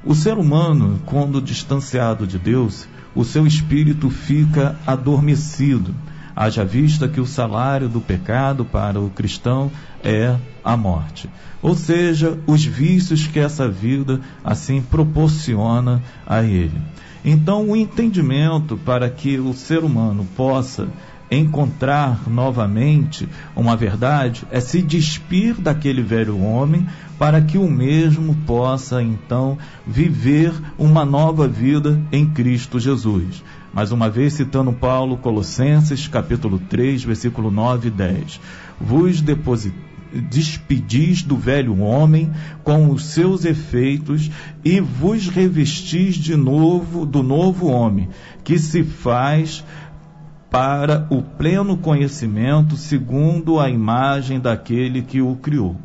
O 0.03 0.15
ser 0.15 0.39
humano, 0.39 1.03
quando 1.05 1.39
distanciado 1.39 2.27
de 2.27 2.39
Deus, 2.39 2.89
o 3.15 3.27
seu 3.27 3.47
espírito 3.47 4.09
fica 4.09 4.75
adormecido, 4.87 5.95
haja 6.35 6.65
vista 6.65 7.07
que 7.07 7.21
o 7.21 7.27
salário 7.27 7.91
do 7.91 8.01
pecado 8.01 8.65
para 8.65 8.99
o 8.99 9.11
cristão 9.11 9.71
é 10.03 10.35
a 10.65 10.79
morte. 10.79 11.29
Ou 11.61 11.77
seja, 11.77 12.39
os 12.47 12.65
vícios 12.65 13.27
que 13.27 13.39
essa 13.39 13.69
vida 13.69 14.19
assim 14.43 14.81
proporciona 14.81 16.03
a 16.27 16.43
ele. 16.43 16.81
Então, 17.25 17.71
o 17.71 17.77
entendimento 17.77 18.77
para 18.77 19.09
que 19.09 19.39
o 19.39 19.55
ser 19.55 19.83
humano 19.83 20.27
possa 20.37 20.89
encontrar 21.31 22.29
novamente 22.29 23.29
uma 23.57 23.77
verdade 23.77 24.47
é 24.51 24.61
se 24.61 24.83
despir 24.83 25.55
daquele 25.55 26.03
velho 26.03 26.39
homem 26.39 26.87
para 27.19 27.41
que 27.41 27.57
o 27.57 27.69
mesmo 27.69 28.35
possa 28.47 29.03
então 29.03 29.57
viver 29.87 30.53
uma 30.79 31.05
nova 31.05 31.49
vida 31.49 32.01
em 32.13 32.27
Cristo 32.27 32.79
Jesus. 32.79 33.43
Mais 33.73 33.91
uma 33.91 34.11
vez 34.11 34.35
citando 34.35 34.73
Paulo, 34.73 35.17
Colossenses 35.17 36.07
capítulo 36.07 36.59
3, 36.59 37.03
versículo 37.05 37.51
9 37.51 37.89
e 37.89 37.91
10. 37.91 38.41
Vos 38.81 39.21
depositei 39.21 39.94
despedis 40.31 41.23
do 41.23 41.37
velho 41.37 41.81
homem 41.81 42.31
com 42.63 42.91
os 42.91 43.07
seus 43.07 43.45
efeitos 43.45 44.31
e 44.65 44.81
vos 44.81 45.29
revestis 45.29 46.15
de 46.15 46.37
novo 46.37 47.05
do 47.05 47.23
novo 47.23 47.67
homem, 47.67 48.09
que 48.43 48.59
se 48.59 48.83
faz 48.83 49.65
para 50.51 51.07
o 51.11 51.21
pleno 51.21 51.77
conhecimento 51.77 52.77
segundo 52.77 53.59
a 53.59 53.69
imagem 53.69 54.39
daquele 54.39 55.03
que 55.03 55.21
o 55.21 55.35
criou. 55.37 55.77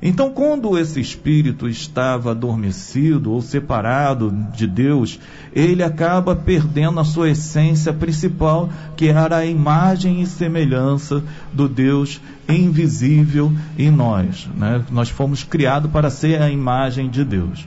Então, 0.00 0.30
quando 0.30 0.78
esse 0.78 1.00
espírito 1.00 1.68
estava 1.68 2.32
adormecido 2.32 3.32
ou 3.32 3.40
separado 3.40 4.30
de 4.54 4.66
Deus, 4.66 5.18
ele 5.54 5.82
acaba 5.82 6.36
perdendo 6.36 7.00
a 7.00 7.04
sua 7.04 7.30
essência 7.30 7.92
principal, 7.92 8.68
que 8.96 9.08
era 9.08 9.38
a 9.38 9.46
imagem 9.46 10.20
e 10.20 10.26
semelhança 10.26 11.22
do 11.52 11.68
Deus 11.68 12.20
invisível 12.48 13.52
em 13.78 13.90
nós. 13.90 14.48
Né? 14.54 14.84
Nós 14.90 15.08
fomos 15.08 15.42
criados 15.42 15.90
para 15.90 16.10
ser 16.10 16.42
a 16.42 16.50
imagem 16.50 17.08
de 17.08 17.24
Deus. 17.24 17.66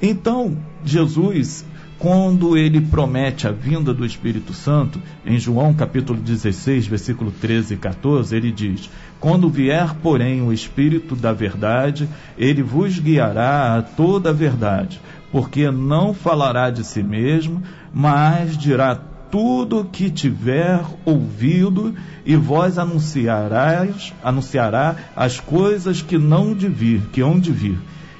Então, 0.00 0.56
Jesus 0.84 1.64
quando 1.98 2.56
ele 2.56 2.80
promete 2.80 3.48
a 3.48 3.50
vinda 3.50 3.92
do 3.94 4.04
Espírito 4.04 4.52
Santo, 4.52 5.00
em 5.24 5.38
João 5.38 5.72
capítulo 5.72 6.18
16, 6.20 6.86
versículo 6.86 7.30
13 7.30 7.74
e 7.74 7.76
14, 7.76 8.36
ele 8.36 8.52
diz: 8.52 8.90
Quando 9.18 9.48
vier, 9.48 9.94
porém, 10.02 10.42
o 10.42 10.52
Espírito 10.52 11.16
da 11.16 11.32
verdade, 11.32 12.08
ele 12.36 12.62
vos 12.62 12.98
guiará 12.98 13.76
a 13.76 13.82
toda 13.82 14.30
a 14.30 14.32
verdade, 14.32 15.00
porque 15.32 15.70
não 15.70 16.12
falará 16.12 16.70
de 16.70 16.84
si 16.84 17.02
mesmo, 17.02 17.62
mas 17.92 18.58
dirá 18.58 18.94
tudo 19.30 19.84
que 19.84 20.10
tiver 20.10 20.84
ouvido, 21.04 21.94
e 22.24 22.36
vós 22.36 22.78
anunciarás, 22.78 24.12
anunciará 24.22 24.96
as 25.16 25.40
coisas 25.40 26.02
que 26.02 26.18
não 26.18 26.54
de 26.54 26.68
vir, 26.68 27.02
que 27.12 27.20
hão 27.20 27.38
de 27.38 27.52
vir. 27.52 27.78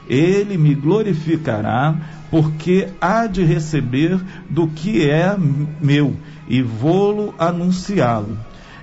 Ele 0.08 0.56
me 0.56 0.74
glorificará, 0.74 1.96
porque 2.30 2.88
há 3.00 3.26
de 3.26 3.44
receber 3.44 4.20
do 4.48 4.68
que 4.68 5.08
é 5.08 5.36
meu, 5.80 6.16
e 6.48 6.62
vou-lo 6.62 7.34
anunciá-lo. 7.38 8.36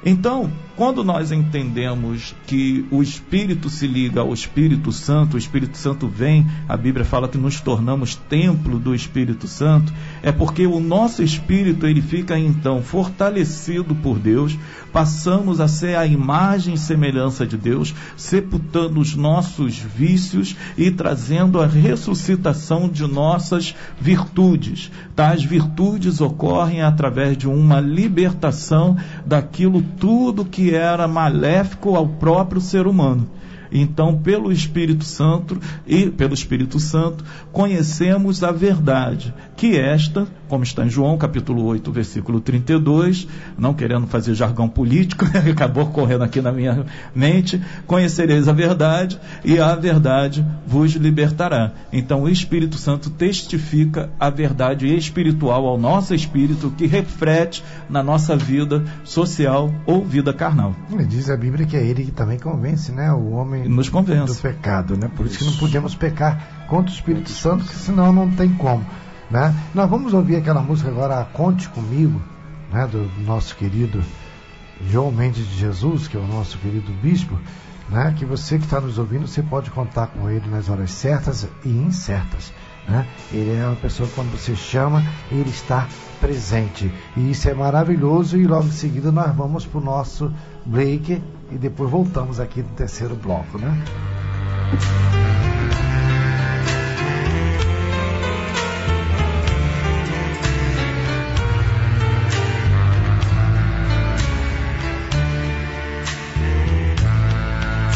Então, 0.05 0.51
quando 0.75 1.03
nós 1.03 1.31
entendemos 1.31 2.35
que 2.47 2.85
o 2.89 3.03
Espírito 3.03 3.69
se 3.69 3.85
liga 3.85 4.21
ao 4.21 4.33
Espírito 4.33 4.91
Santo, 4.91 5.35
o 5.35 5.37
Espírito 5.37 5.77
Santo 5.77 6.07
vem, 6.07 6.47
a 6.67 6.75
Bíblia 6.75 7.05
fala 7.05 7.27
que 7.27 7.37
nos 7.37 7.61
tornamos 7.61 8.15
templo 8.15 8.79
do 8.79 8.95
Espírito 8.95 9.47
Santo, 9.47 9.93
é 10.23 10.31
porque 10.31 10.65
o 10.65 10.79
nosso 10.79 11.21
espírito 11.21 11.85
ele 11.85 12.01
fica 12.01 12.37
então 12.37 12.81
fortalecido 12.81 13.93
por 13.93 14.17
Deus, 14.17 14.57
passamos 14.91 15.59
a 15.59 15.67
ser 15.67 15.95
a 15.95 16.07
imagem 16.07 16.73
e 16.73 16.77
semelhança 16.77 17.45
de 17.45 17.57
Deus, 17.57 17.93
sepultando 18.17 18.99
os 18.99 19.15
nossos 19.15 19.77
vícios 19.77 20.55
e 20.77 20.89
trazendo 20.89 21.61
a 21.61 21.67
ressuscitação 21.67 22.89
de 22.89 23.05
nossas 23.05 23.75
virtudes. 23.99 24.91
Tais 25.15 25.43
virtudes 25.43 26.19
ocorrem 26.19 26.81
através 26.81 27.37
de 27.37 27.47
uma 27.47 27.79
libertação 27.79 28.97
daquilo 29.25 29.83
tudo 29.99 30.45
que 30.45 30.62
que 30.63 30.73
era 30.73 31.09
maléfico 31.09 31.97
ao 31.97 32.07
próprio 32.07 32.61
ser 32.61 32.87
humano. 32.87 33.27
Então, 33.73 34.15
pelo 34.15 34.51
Espírito 34.51 35.03
Santo 35.03 35.59
e 35.87 36.07
pelo 36.11 36.35
Espírito 36.35 36.79
Santo, 36.79 37.25
conhecemos 37.51 38.43
a 38.43 38.51
verdade, 38.51 39.33
que 39.57 39.75
esta, 39.77 40.27
como 40.47 40.63
está 40.63 40.85
em 40.85 40.89
João 40.89 41.17
capítulo 41.17 41.63
8, 41.65 41.91
versículo 41.91 42.39
32, 42.39 43.27
não 43.57 43.73
querendo 43.73 44.05
fazer 44.05 44.35
jargão 44.35 44.69
político, 44.69 45.25
acabou 45.49 45.87
correndo 45.87 46.23
aqui 46.23 46.39
na 46.39 46.51
minha 46.51 46.85
mente, 47.15 47.59
conhecereis 47.87 48.47
a 48.47 48.53
verdade 48.53 49.19
e 49.43 49.59
a 49.59 49.73
verdade 49.73 50.45
vos 50.67 50.91
libertará. 50.91 51.71
Então, 51.91 52.23
o 52.23 52.29
Espírito 52.29 52.77
Santo 52.77 53.09
testifica 53.09 54.11
a 54.19 54.29
verdade 54.29 54.93
espiritual 54.95 55.65
ao 55.65 55.79
nosso 55.79 56.13
espírito 56.13 56.71
que 56.77 56.85
reflete 56.85 57.63
na 57.89 58.03
nossa 58.03 58.35
vida 58.35 58.83
social 59.03 59.73
ou 59.87 60.05
vida 60.05 60.31
carnal. 60.31 60.75
Diz 61.07 61.29
a 61.29 61.37
Bíblia 61.37 61.65
que 61.65 61.75
é 61.75 61.83
ele 61.83 62.05
que 62.05 62.11
também 62.11 62.37
convence, 62.37 62.91
né, 62.91 63.11
o 63.11 63.31
homem 63.31 63.62
nos 63.67 63.89
convence. 63.89 64.35
do 64.35 64.41
pecado, 64.41 64.97
né? 64.97 65.09
Por 65.15 65.25
isso 65.25 65.39
que 65.39 65.45
não 65.45 65.53
podemos 65.53 65.95
pecar 65.95 66.65
contra 66.67 66.91
o 66.91 66.95
Espírito 66.95 67.29
Santo, 67.29 67.65
que 67.65 67.75
senão 67.75 68.11
não 68.11 68.29
tem 68.31 68.49
como, 68.53 68.85
né? 69.29 69.53
Nós 69.73 69.89
vamos 69.89 70.13
ouvir 70.13 70.37
aquela 70.37 70.61
música 70.61 70.89
agora, 70.89 71.23
Conte 71.33 71.69
Comigo, 71.69 72.21
né? 72.71 72.87
Do 72.87 73.09
nosso 73.25 73.55
querido 73.55 74.03
João 74.89 75.11
Mendes 75.11 75.47
de 75.47 75.57
Jesus, 75.57 76.07
que 76.07 76.17
é 76.17 76.19
o 76.19 76.27
nosso 76.27 76.57
querido 76.57 76.91
bispo, 77.01 77.37
né? 77.89 78.13
Que 78.17 78.25
você 78.25 78.57
que 78.57 78.65
está 78.65 78.79
nos 78.79 78.97
ouvindo, 78.97 79.27
você 79.27 79.41
pode 79.41 79.69
contar 79.71 80.07
com 80.07 80.29
ele 80.29 80.49
nas 80.49 80.69
horas 80.69 80.91
certas 80.91 81.47
e 81.63 81.69
incertas. 81.69 82.51
Né? 82.87 83.07
Ele 83.31 83.55
é 83.55 83.65
uma 83.65 83.75
pessoa 83.75 84.07
que 84.07 84.15
quando 84.15 84.31
você 84.31 84.55
chama, 84.55 85.03
ele 85.31 85.49
está 85.49 85.87
presente. 86.19 86.91
E 87.15 87.31
isso 87.31 87.49
é 87.49 87.53
maravilhoso. 87.53 88.37
E 88.37 88.45
logo 88.45 88.67
em 88.67 88.71
seguida 88.71 89.11
nós 89.11 89.33
vamos 89.35 89.65
para 89.65 89.79
o 89.79 89.83
nosso 89.83 90.31
break 90.65 91.21
e 91.53 91.57
depois 91.57 91.89
voltamos 91.89 92.39
aqui 92.39 92.63
no 92.63 92.69
terceiro 92.69 93.15
bloco, 93.15 93.59
né? 93.59 93.77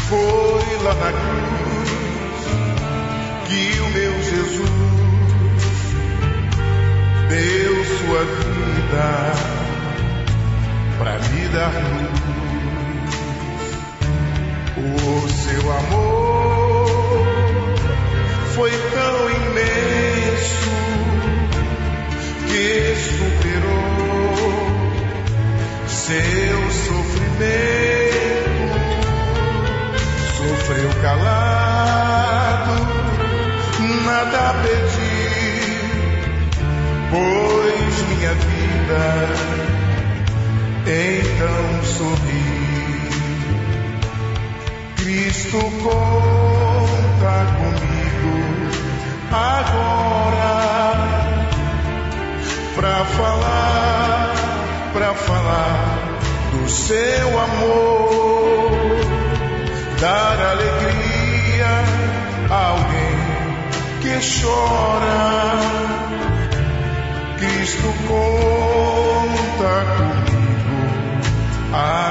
Foi 0.08 0.84
lá 0.84 0.94
na 0.94 1.12
cruz 1.12 1.90
que 3.48 3.80
o 3.80 3.90
meu 3.90 4.12
Jesus 4.22 4.70
deu 7.28 7.84
sua 7.84 8.24
vida 8.24 9.32
para 10.98 11.18
me 11.28 11.48
dar 11.48 11.72
luz. 11.72 12.17
O 15.18 15.28
seu 15.28 15.72
amor 15.72 17.26
foi 18.54 18.70
tão 18.70 19.30
imenso 19.30 20.70
que 22.46 22.94
superou 22.94 23.98
seu 25.88 26.70
sofrimento. 26.70 27.38
Sofreu 30.36 30.90
calado, 31.02 32.76
nada 34.04 34.54
pedi, 34.62 35.78
pois 37.10 37.94
minha 38.08 38.34
vida 38.34 39.58
então 40.86 41.84
sorri. 41.84 42.57
Cristo 45.08 45.58
conta 45.82 47.36
comigo 47.56 48.36
agora 49.32 50.52
para 52.76 53.04
falar, 53.16 54.34
para 54.92 55.14
falar 55.14 56.18
do 56.52 56.68
seu 56.68 57.40
amor, 57.40 58.70
dar 59.98 60.38
alegria 60.50 61.72
a 62.50 62.66
alguém 62.66 63.16
que 64.02 64.12
chora. 64.42 65.56
Cristo 67.38 67.94
conta 68.06 69.72
comigo 69.96 70.76
agora. 71.72 72.07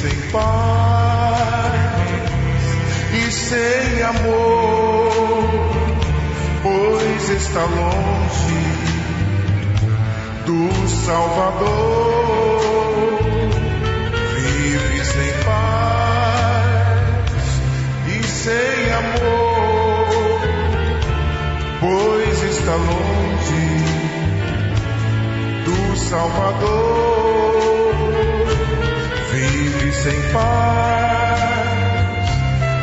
Sem 0.00 0.16
paz 0.30 1.72
e 3.12 3.32
sem 3.32 4.02
amor, 4.02 5.42
pois 6.62 7.30
está 7.30 7.64
longe 7.64 8.62
do 10.46 10.88
Salvador. 11.04 12.38
sem 18.48 18.92
amor, 18.92 20.08
pois 21.80 22.42
está 22.44 22.76
longe 22.76 23.84
do 25.64 25.96
Salvador. 25.96 27.47
Sem 30.02 30.20
paz 30.32 31.38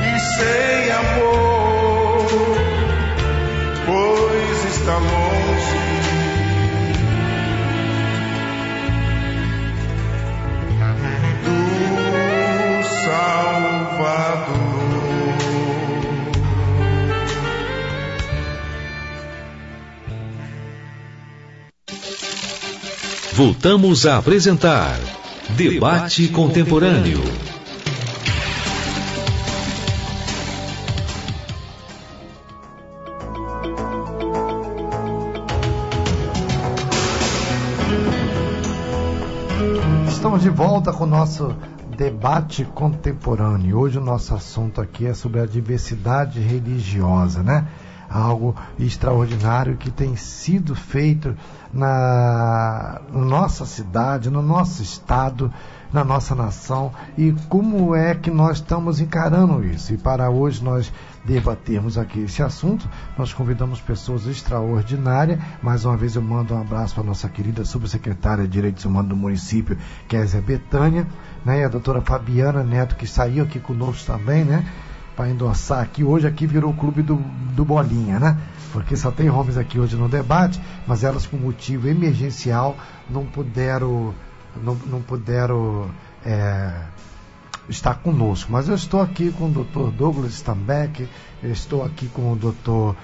e 0.03 0.19
sem 0.19 0.91
amor, 0.91 2.27
pois 3.85 4.65
está 4.75 4.97
longe. 4.97 5.85
do 11.45 12.83
Salvador. 13.05 14.55
Voltamos 23.33 24.05
a 24.05 24.17
apresentar 24.17 24.99
Debate 25.55 26.27
Contemporâneo. 26.27 27.21
Estamos 40.09 40.41
de 40.41 40.49
volta 40.49 40.91
com 40.91 41.05
o 41.05 41.07
nosso 41.07 41.55
debate 41.95 42.65
contemporâneo. 42.65 43.79
Hoje 43.79 43.97
o 43.97 44.01
nosso 44.01 44.35
assunto 44.35 44.81
aqui 44.81 45.05
é 45.05 45.13
sobre 45.13 45.39
a 45.39 45.45
diversidade 45.45 46.41
religiosa, 46.41 47.41
né? 47.41 47.65
Algo 48.09 48.55
extraordinário 48.79 49.77
que 49.77 49.91
tem 49.91 50.15
sido 50.15 50.75
feito 50.75 51.35
na 51.73 53.01
nossa 53.11 53.65
cidade, 53.65 54.29
no 54.29 54.41
nosso 54.41 54.81
estado, 54.81 55.51
na 55.95 56.03
nossa 56.03 56.35
nação 56.35 56.91
e 57.17 57.33
como 57.47 57.95
é 57.95 58.13
que 58.13 58.29
nós 58.29 58.57
estamos 58.57 58.99
encarando 58.99 59.63
isso. 59.65 59.93
E 59.93 59.97
para 59.97 60.29
hoje 60.29 60.63
nós 60.63 60.91
debatermos 61.23 61.97
aqui 61.97 62.19
esse 62.19 62.43
assunto, 62.43 62.87
nós 63.17 63.33
convidamos 63.33 63.79
pessoas 63.79 64.27
extraordinárias. 64.27 65.39
Mais 65.61 65.85
uma 65.85 65.95
vez 65.95 66.15
eu 66.15 66.21
mando 66.21 66.53
um 66.53 66.61
abraço 66.61 66.93
para 66.93 67.03
a 67.03 67.07
nossa 67.07 67.29
querida 67.29 67.63
subsecretária 67.63 68.43
de 68.43 68.49
Direitos 68.49 68.83
Humanos 68.83 69.09
do 69.09 69.15
município, 69.15 69.77
que 70.07 70.17
a 70.17 70.25
Zé 70.25 70.41
Betânia, 70.41 71.07
né? 71.45 71.61
E 71.61 71.63
a 71.63 71.69
doutora 71.69 72.01
Fabiana 72.01 72.63
Neto, 72.63 72.95
que 72.95 73.07
saiu 73.07 73.43
aqui 73.43 73.59
conosco 73.59 74.05
também, 74.05 74.43
né? 74.43 74.65
Para 75.15 75.29
endossar 75.29 75.81
aqui. 75.81 76.03
Hoje 76.03 76.27
aqui 76.27 76.45
virou 76.45 76.71
o 76.71 76.75
clube 76.75 77.01
do, 77.01 77.15
do 77.55 77.63
Bolinha, 77.63 78.19
né? 78.19 78.37
Porque 78.71 78.95
só 78.95 79.11
tem 79.11 79.29
homens 79.29 79.57
aqui 79.57 79.79
hoje 79.79 79.95
no 79.95 80.09
debate, 80.09 80.59
mas 80.85 81.03
elas 81.03 81.25
por 81.25 81.39
motivo 81.39 81.87
emergencial 81.87 82.75
não 83.09 83.25
puderam 83.25 84.13
não, 84.61 84.75
não 84.85 85.01
puderam 85.01 85.89
é, 86.25 86.71
estar 87.69 87.95
conosco. 87.95 88.51
Mas 88.51 88.67
eu 88.67 88.75
estou 88.75 89.01
aqui 89.01 89.31
com 89.31 89.45
o 89.45 89.51
Dr. 89.51 89.91
Douglas 89.95 90.33
Stambeck, 90.33 91.07
estou 91.43 91.83
aqui 91.83 92.07
com 92.07 92.33
o 92.33 92.35
Dr. 92.35 92.97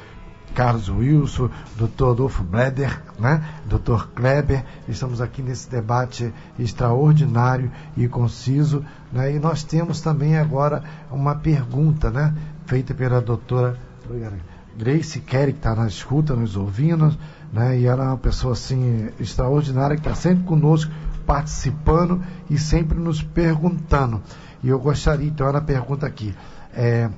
Carlos 0.54 0.89
Wilson, 0.89 1.49
Dr. 1.76 2.12
Adolfo 2.12 2.43
Bleder, 2.43 3.02
né? 3.20 3.43
Dr. 3.66 4.08
Kleber, 4.14 4.66
estamos 4.88 5.22
aqui 5.22 5.41
nesse 5.41 5.70
debate 5.70 6.34
extraordinário 6.60 7.72
e 7.95 8.08
conciso, 8.08 8.86
né? 9.12 9.34
E 9.36 9.39
nós 9.39 9.64
temos 9.64 10.02
também 10.02 10.38
agora 10.38 10.84
uma 11.10 11.36
pergunta, 11.36 12.10
né? 12.10 12.34
Feita 12.66 12.93
pela 12.93 13.22
doutora 13.22 13.78
Grace 14.78 15.20
Kerry, 15.20 15.54
que 15.54 15.60
está 15.60 15.76
na 15.76 15.88
escuta, 15.88 16.36
nos 16.36 16.56
ouvindo, 16.56 17.16
né? 17.52 17.80
E 17.80 17.86
ela 17.86 18.06
é 18.06 18.08
uma 18.08 18.18
pessoa 18.18 18.54
assim 18.54 19.10
extraordinária 19.20 19.95
que 19.95 20.02
está 20.02 20.16
sempre 20.16 20.43
conosco 20.43 20.91
participando 21.26 22.22
e 22.49 22.58
sempre 22.58 22.97
nos 22.97 23.22
perguntando. 23.22 24.22
E 24.64 24.70
eu 24.70 24.80
gostaria, 24.80 25.28
então, 25.28 25.47
ela 25.47 25.62
pergunta 25.62 26.06
aqui: 26.06 26.36
é, 26.74 27.10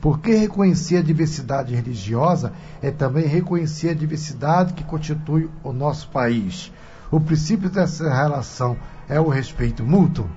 por 0.00 0.20
que 0.20 0.34
reconhecer 0.34 0.98
a 0.98 1.02
diversidade 1.02 1.74
religiosa 1.74 2.52
é 2.82 2.90
também 2.90 3.26
reconhecer 3.26 3.90
a 3.90 3.94
diversidade 3.94 4.74
que 4.74 4.84
constitui 4.84 5.50
o 5.62 5.72
nosso 5.72 6.08
país? 6.10 6.72
O 7.10 7.20
princípio 7.20 7.70
dessa 7.70 8.12
relação 8.12 8.76
é 9.08 9.20
o 9.20 9.28
respeito 9.28 9.84
mútuo? 9.84 10.28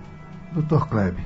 Doutor 0.54 0.88
Kleber. 0.88 1.24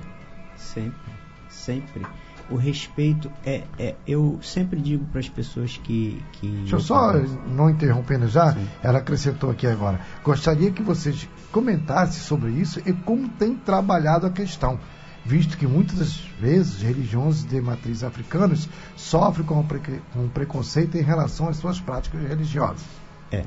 Sempre, 0.56 1.12
sempre 1.50 2.06
o 2.50 2.56
respeito 2.56 3.32
é, 3.46 3.64
é 3.80 3.96
eu 4.06 4.40
sempre 4.42 4.80
digo 4.80 5.06
para 5.06 5.20
as 5.20 5.30
pessoas 5.30 5.78
que, 5.78 6.22
que 6.34 6.48
deixa 6.48 6.76
eu 6.76 6.80
só 6.80 7.14
não 7.48 7.70
interrompendo 7.70 8.28
já 8.28 8.54
Sim. 8.54 8.68
ela 8.82 9.00
acrescentou 9.00 9.50
aqui 9.50 9.66
agora 9.66 10.00
gostaria 10.24 10.72
que 10.72 10.84
vocês 10.84 11.28
comentassem 11.52 12.22
sobre 12.22 12.52
isso 12.52 12.82
e 12.86 12.92
como 12.92 13.30
tem 13.30 13.56
trabalhado 13.56 14.28
a 14.28 14.30
questão 14.30 14.78
visto 15.26 15.58
que 15.58 15.66
muitas 15.66 16.00
das 16.00 16.18
vezes 16.40 16.82
religiões 16.82 17.44
de 17.44 17.62
matriz 17.62 18.04
africanas 18.04 18.68
sofrem 18.96 19.46
com, 19.46 19.64
pre, 19.66 19.80
com 20.12 20.28
preconceito 20.30 20.98
em 20.98 21.02
relação 21.02 21.48
às 21.48 21.58
suas 21.58 21.80
práticas 21.80 22.22
religiosas. 22.28 22.84
É, 23.32 23.46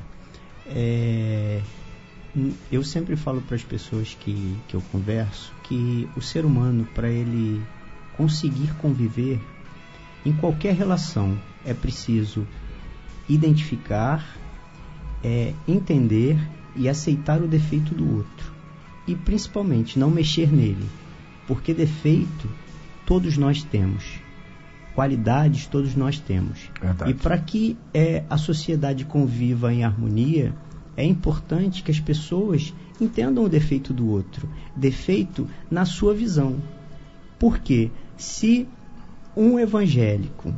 é 0.65 1.61
eu 2.71 2.83
sempre 2.83 3.15
falo 3.15 3.41
para 3.41 3.55
as 3.55 3.63
pessoas 3.63 4.15
que, 4.19 4.57
que 4.67 4.75
eu 4.75 4.81
converso 4.91 5.51
que 5.63 6.07
o 6.15 6.21
ser 6.21 6.45
humano 6.45 6.87
para 6.93 7.09
ele 7.09 7.63
conseguir 8.15 8.73
conviver 8.75 9.39
em 10.25 10.33
qualquer 10.33 10.75
relação 10.75 11.37
é 11.65 11.73
preciso 11.73 12.45
identificar, 13.27 14.37
é, 15.23 15.53
entender 15.67 16.37
e 16.75 16.87
aceitar 16.87 17.41
o 17.41 17.47
defeito 17.47 17.95
do 17.95 18.17
outro. 18.17 18.53
E 19.07 19.15
principalmente 19.15 19.97
não 19.97 20.09
mexer 20.09 20.51
nele, 20.51 20.87
porque 21.47 21.73
defeito 21.73 22.49
todos 23.05 23.37
nós 23.37 23.63
temos, 23.63 24.19
qualidades 24.93 25.65
todos 25.65 25.95
nós 25.95 26.19
temos. 26.19 26.69
Verdade. 26.81 27.11
E 27.11 27.13
para 27.13 27.37
que 27.37 27.77
é, 27.93 28.23
a 28.29 28.37
sociedade 28.37 29.05
conviva 29.05 29.73
em 29.73 29.83
harmonia, 29.83 30.53
é 30.95 31.05
importante 31.05 31.81
que 31.83 31.91
as 31.91 31.99
pessoas 31.99 32.73
entendam 32.99 33.43
o 33.45 33.49
defeito 33.49 33.93
do 33.93 34.09
outro, 34.09 34.49
defeito 34.75 35.47
na 35.71 35.85
sua 35.85 36.13
visão. 36.13 36.57
Por 37.39 37.59
quê? 37.59 37.91
Se 38.17 38.67
um 39.35 39.59
evangélico, 39.59 40.53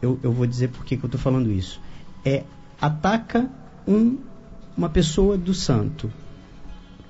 eu, 0.00 0.18
eu 0.22 0.32
vou 0.32 0.46
dizer 0.46 0.68
por 0.68 0.84
que, 0.84 0.96
que 0.96 1.04
eu 1.04 1.08
estou 1.08 1.20
falando 1.20 1.50
isso, 1.50 1.80
é 2.24 2.44
ataca 2.80 3.50
um, 3.86 4.18
uma 4.76 4.88
pessoa 4.88 5.36
do 5.36 5.52
santo, 5.52 6.10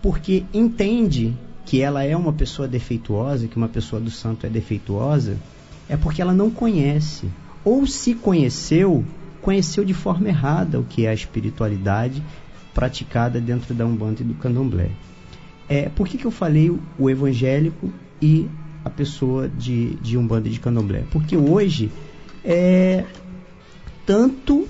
porque 0.01 0.45
entende 0.55 1.37
que 1.67 1.83
ela 1.83 2.03
é 2.03 2.17
uma 2.17 2.33
pessoa 2.33 2.67
defeituosa, 2.67 3.47
que 3.47 3.57
uma 3.57 3.69
pessoa 3.69 4.01
do 4.01 4.11
santo 4.11 4.47
é 4.47 4.49
defeituosa, 4.49 5.37
é 5.89 5.97
porque 5.97 6.23
ela 6.23 6.33
não 6.33 6.51
conhece. 6.51 7.29
Ou 7.65 7.87
se 7.87 8.15
conheceu, 8.15 9.05
conheceu 9.43 9.85
de 9.85 9.93
forma 9.93 10.29
errada 10.29 10.81
o 10.81 10.85
que 10.85 11.05
é 11.05 11.11
a 11.11 11.15
espiritualidade 11.15 12.23
praticada 12.73 13.41
dentro 13.41 13.75
da 13.75 13.85
Umbanda 13.85 14.23
e 14.23 14.25
do 14.25 14.35
Candomblé. 14.35 14.91
É, 15.69 15.89
por 15.89 16.07
que, 16.07 16.17
que 16.17 16.25
eu 16.25 16.31
falei 16.31 16.75
o 16.97 17.11
evangélico 17.11 17.93
e 18.23 18.49
a 18.87 18.91
pessoa 18.91 19.49
de, 19.49 19.97
de 19.97 20.17
Umbanda 20.17 20.47
e 20.47 20.53
de 20.53 20.61
Candomblé. 20.61 21.03
Porque 21.11 21.37
hoje, 21.37 21.91
é, 22.45 23.05
tanto 24.07 24.69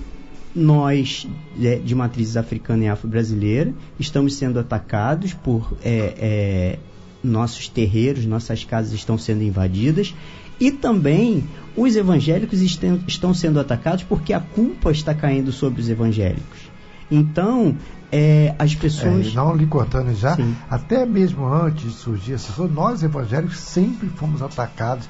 nós 0.57 1.29
é, 1.61 1.77
de 1.77 1.95
matriz 1.95 2.37
africana 2.37 2.85
e 2.85 2.89
afro-brasileira 2.89 3.75
estamos 4.01 4.35
sendo 4.35 4.59
atacados 4.59 5.35
por 5.35 5.77
é, 5.85 6.15
é, 6.19 6.79
nossos 7.23 7.69
terreiros, 7.69 8.25
nossas 8.25 8.65
casas 8.65 8.93
estão 8.95 9.19
sendo 9.19 9.43
invadidas 9.43 10.15
e 10.59 10.71
também 10.71 11.45
os 11.77 11.95
evangélicos 11.95 12.63
estão, 12.63 12.99
estão 13.07 13.35
sendo 13.35 13.61
atacados 13.61 14.05
porque 14.05 14.33
a 14.33 14.41
culpa 14.41 14.91
está 14.91 15.15
caindo 15.15 15.53
sobre 15.53 15.83
os 15.83 15.91
evangélicos. 15.91 16.71
Então, 17.11 17.77
é, 18.11 18.55
as 18.59 18.75
pessoas. 18.75 19.27
É, 19.27 19.31
não 19.35 19.55
lhe 19.55 19.67
cortando 19.67 20.15
já, 20.15 20.37
Sim. 20.37 20.57
até 20.71 21.05
mesmo 21.05 21.47
antes 21.47 21.85
de 21.85 21.91
surgir 21.91 22.33
essa 22.33 22.53
coisa, 22.53 22.73
nós 22.73 23.03
evangélicos 23.03 23.59
sempre 23.59 24.09
fomos 24.09 24.41
atacados. 24.41 25.09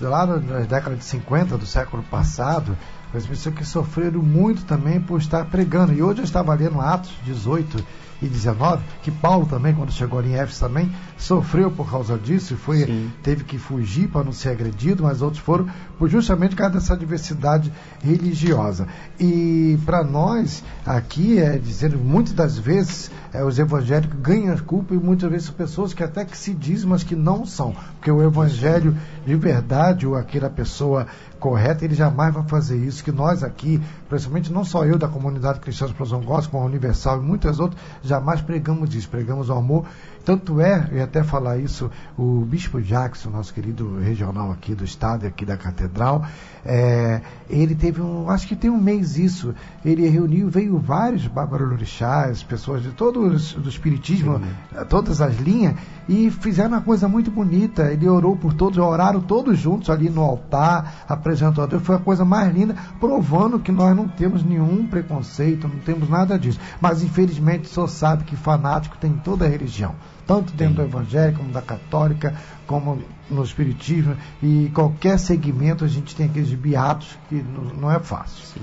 Lá 0.00 0.24
nas 0.26 0.66
décadas 0.68 0.98
de 1.00 1.04
50 1.06 1.58
do 1.58 1.66
século 1.66 2.04
passado, 2.04 2.76
as 3.14 3.26
pessoas 3.26 3.54
que 3.54 3.64
sofreram 3.64 4.22
muito 4.22 4.64
também 4.64 5.00
por 5.00 5.20
estar 5.20 5.44
pregando. 5.46 5.92
E 5.92 6.02
hoje 6.02 6.20
eu 6.20 6.24
estava 6.24 6.54
lendo 6.54 6.80
Atos 6.80 7.12
18 7.24 7.84
e 8.20 8.26
19, 8.26 8.82
que 9.02 9.10
Paulo 9.10 9.46
também, 9.46 9.74
quando 9.74 9.92
chegou 9.92 10.18
ali 10.18 10.30
em 10.30 10.34
Éfeso 10.34 10.60
também, 10.60 10.90
sofreu 11.16 11.70
por 11.70 11.88
causa 11.88 12.18
disso 12.18 12.54
e 12.54 12.56
foi, 12.56 13.10
teve 13.22 13.44
que 13.44 13.58
fugir 13.58 14.08
para 14.08 14.24
não 14.24 14.32
ser 14.32 14.50
agredido, 14.50 15.04
mas 15.04 15.22
outros 15.22 15.42
foram 15.42 15.68
por 15.98 16.08
justamente 16.08 16.56
causa 16.56 16.74
dessa 16.74 16.96
diversidade 16.96 17.72
religiosa. 18.02 18.88
E 19.20 19.78
para 19.86 20.02
nós, 20.02 20.64
aqui, 20.84 21.38
é 21.38 21.58
dizendo, 21.58 21.96
muitas 21.96 22.32
das 22.32 22.58
vezes, 22.58 23.10
é, 23.32 23.44
os 23.44 23.58
evangélicos 23.58 24.18
ganham 24.20 24.56
culpa 24.58 24.94
e 24.94 24.98
muitas 24.98 25.30
vezes 25.30 25.46
são 25.46 25.54
pessoas 25.54 25.94
que 25.94 26.02
até 26.02 26.24
que 26.24 26.36
se 26.36 26.52
dizem, 26.52 26.88
mas 26.88 27.04
que 27.04 27.14
não 27.14 27.46
são. 27.46 27.74
Porque 27.94 28.10
o 28.10 28.22
evangelho 28.22 28.96
de 29.28 29.36
verdade, 29.36 30.06
ou 30.06 30.16
aquela 30.16 30.48
pessoa 30.48 31.06
correta, 31.38 31.84
ele 31.84 31.94
jamais 31.94 32.32
vai 32.32 32.42
fazer 32.48 32.78
isso, 32.78 33.04
que 33.04 33.12
nós 33.12 33.42
aqui, 33.42 33.78
principalmente 34.08 34.50
não 34.50 34.64
só 34.64 34.86
eu 34.86 34.96
da 34.96 35.06
comunidade 35.06 35.60
cristã 35.60 35.84
de 35.84 35.92
Explosão 35.92 36.22
Gospel, 36.22 36.52
como 36.52 36.62
a 36.62 36.66
Universal 36.66 37.18
e 37.18 37.26
muitas 37.26 37.60
outras, 37.60 37.78
jamais 38.02 38.40
pregamos 38.40 38.94
isso, 38.94 39.06
pregamos 39.06 39.50
o 39.50 39.52
amor. 39.52 39.84
Tanto 40.24 40.60
é, 40.60 40.88
e 40.92 41.00
até 41.00 41.22
falar 41.22 41.58
isso, 41.58 41.90
o 42.16 42.44
Bispo 42.44 42.80
Jackson, 42.80 43.30
nosso 43.30 43.52
querido 43.54 43.98
regional 43.98 44.50
aqui 44.52 44.74
do 44.74 44.84
estado 44.84 45.24
e 45.24 45.28
aqui 45.28 45.44
da 45.44 45.56
catedral, 45.56 46.24
é, 46.64 47.22
ele 47.48 47.74
teve 47.74 48.00
um, 48.00 48.28
acho 48.30 48.46
que 48.46 48.54
tem 48.54 48.70
um 48.70 48.80
mês 48.80 49.16
isso, 49.16 49.54
ele 49.84 50.06
reuniu, 50.08 50.48
veio 50.48 50.78
vários 50.78 51.26
barbarolorixás, 51.26 52.42
pessoas 52.42 52.82
de 52.82 52.90
todo 52.90 53.20
o 53.20 53.34
espiritismo, 53.68 54.38
Sim. 54.38 54.84
todas 54.88 55.20
as 55.20 55.36
linhas, 55.38 55.76
e 56.08 56.30
fizeram 56.30 56.70
uma 56.70 56.80
coisa 56.80 57.08
muito 57.08 57.30
bonita. 57.30 57.92
Ele 57.92 58.08
orou 58.08 58.36
por 58.36 58.54
todos, 58.54 58.78
oraram 58.78 59.20
todos 59.20 59.58
juntos 59.58 59.90
ali 59.90 60.08
no 60.08 60.22
altar, 60.22 61.04
apresentou 61.08 61.64
a 61.64 61.66
Deus. 61.66 61.82
Foi 61.82 61.96
a 61.96 62.00
coisa 62.00 62.24
mais 62.24 62.52
linda, 62.54 62.74
provando 62.98 63.58
que 63.58 63.70
nós 63.70 63.94
não 63.94 64.08
temos 64.08 64.42
nenhum 64.42 64.86
preconceito, 64.86 65.68
não 65.68 65.78
temos 65.80 66.08
nada 66.08 66.38
disso. 66.38 66.58
Mas 66.80 67.02
infelizmente 67.02 67.68
só 67.68 67.86
sabe 67.86 68.24
que 68.24 68.36
fanático 68.36 68.96
tem 68.98 69.12
em 69.12 69.18
toda 69.18 69.44
a 69.44 69.48
religião, 69.48 69.94
tanto 70.28 70.52
dentro 70.52 70.84
Sim. 70.84 70.90
do 70.90 70.96
evangélico 70.96 71.38
como 71.38 71.50
da 71.50 71.62
católica, 71.62 72.36
como 72.66 73.02
no 73.30 73.42
espiritismo 73.42 74.14
e 74.42 74.70
qualquer 74.74 75.18
segmento 75.18 75.84
a 75.84 75.88
gente 75.88 76.14
tem 76.14 76.26
aqueles 76.26 76.52
beatos 76.52 77.18
que 77.30 77.42
não 77.80 77.90
é 77.90 77.98
fácil. 77.98 78.44
Sim. 78.44 78.60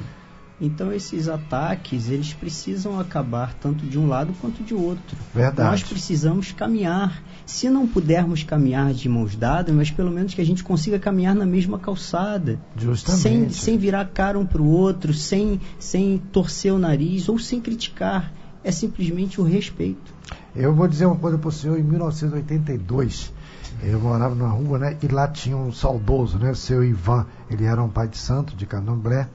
Então 0.61 0.93
esses 0.93 1.27
ataques, 1.27 2.09
eles 2.09 2.33
precisam 2.33 2.97
acabar 2.97 3.53
tanto 3.55 3.85
de 3.85 3.99
um 3.99 4.07
lado 4.07 4.33
quanto 4.39 4.63
de 4.63 4.73
outro. 4.73 5.17
Verdade. 5.33 5.69
Nós 5.69 5.83
precisamos 5.83 6.53
caminhar. 6.53 7.21
Se 7.45 7.69
não 7.69 7.85
pudermos 7.85 8.43
caminhar 8.43 8.93
de 8.93 9.09
mãos 9.09 9.35
dadas, 9.35 9.75
mas 9.75 9.91
pelo 9.91 10.09
menos 10.11 10.33
que 10.33 10.41
a 10.41 10.45
gente 10.45 10.63
consiga 10.63 10.97
caminhar 10.97 11.35
na 11.35 11.45
mesma 11.45 11.77
calçada. 11.77 12.57
Justamente. 12.77 13.21
Sem, 13.21 13.49
sem 13.49 13.77
virar 13.77 14.05
cara 14.05 14.39
um 14.39 14.45
para 14.45 14.61
o 14.61 14.69
outro, 14.69 15.13
sem, 15.13 15.59
sem 15.77 16.17
torcer 16.31 16.71
o 16.71 16.79
nariz 16.79 17.27
ou 17.27 17.37
sem 17.37 17.59
criticar. 17.59 18.31
É 18.63 18.71
simplesmente 18.71 19.41
o 19.41 19.43
respeito. 19.43 20.14
Eu 20.55 20.73
vou 20.73 20.87
dizer 20.87 21.05
uma 21.05 21.17
coisa 21.17 21.37
para 21.37 21.49
o 21.49 21.51
senhor, 21.51 21.77
em 21.77 21.83
1982, 21.83 23.33
eu 23.83 23.99
morava 23.99 24.33
numa 24.33 24.49
rua, 24.49 24.79
né? 24.79 24.97
E 25.03 25.07
lá 25.09 25.27
tinha 25.27 25.57
um 25.57 25.69
saudoso, 25.73 26.37
né? 26.39 26.53
Seu 26.53 26.81
Ivan, 26.81 27.25
ele 27.49 27.65
era 27.65 27.83
um 27.83 27.89
pai 27.89 28.07
de 28.07 28.17
santo 28.17 28.55
de 28.55 28.65
Candomblé. 28.65 29.27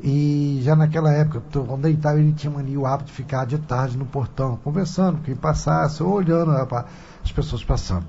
E 0.00 0.60
já 0.62 0.76
naquela 0.76 1.10
época, 1.10 1.42
quando 1.50 1.82
deitava, 1.82 2.20
ele 2.20 2.32
tinha 2.32 2.52
mania, 2.52 2.78
o 2.78 2.86
hábito 2.86 3.06
de 3.10 3.12
ficar 3.12 3.46
de 3.46 3.58
tarde 3.58 3.98
no 3.98 4.06
portão, 4.06 4.56
conversando, 4.62 5.18
quem 5.22 5.34
passasse, 5.34 6.02
ou 6.04 6.12
olhando 6.12 6.52
né, 6.52 6.64
as 7.24 7.32
pessoas 7.32 7.64
passando. 7.64 8.06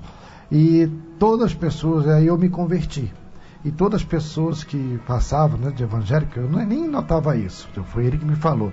E 0.50 0.88
todas 1.18 1.46
as 1.46 1.54
pessoas, 1.54 2.06
aí 2.06 2.28
eu 2.28 2.38
me 2.38 2.48
converti. 2.48 3.12
E 3.64 3.72
todas 3.72 4.02
as 4.02 4.06
pessoas 4.06 4.62
que 4.62 5.00
passavam 5.04 5.58
né, 5.58 5.72
de 5.72 5.82
evangélico, 5.82 6.38
eu 6.38 6.48
nem 6.48 6.86
notava 6.86 7.36
isso, 7.36 7.68
foi 7.86 8.06
ele 8.06 8.18
que 8.18 8.24
me 8.24 8.36
falou. 8.36 8.72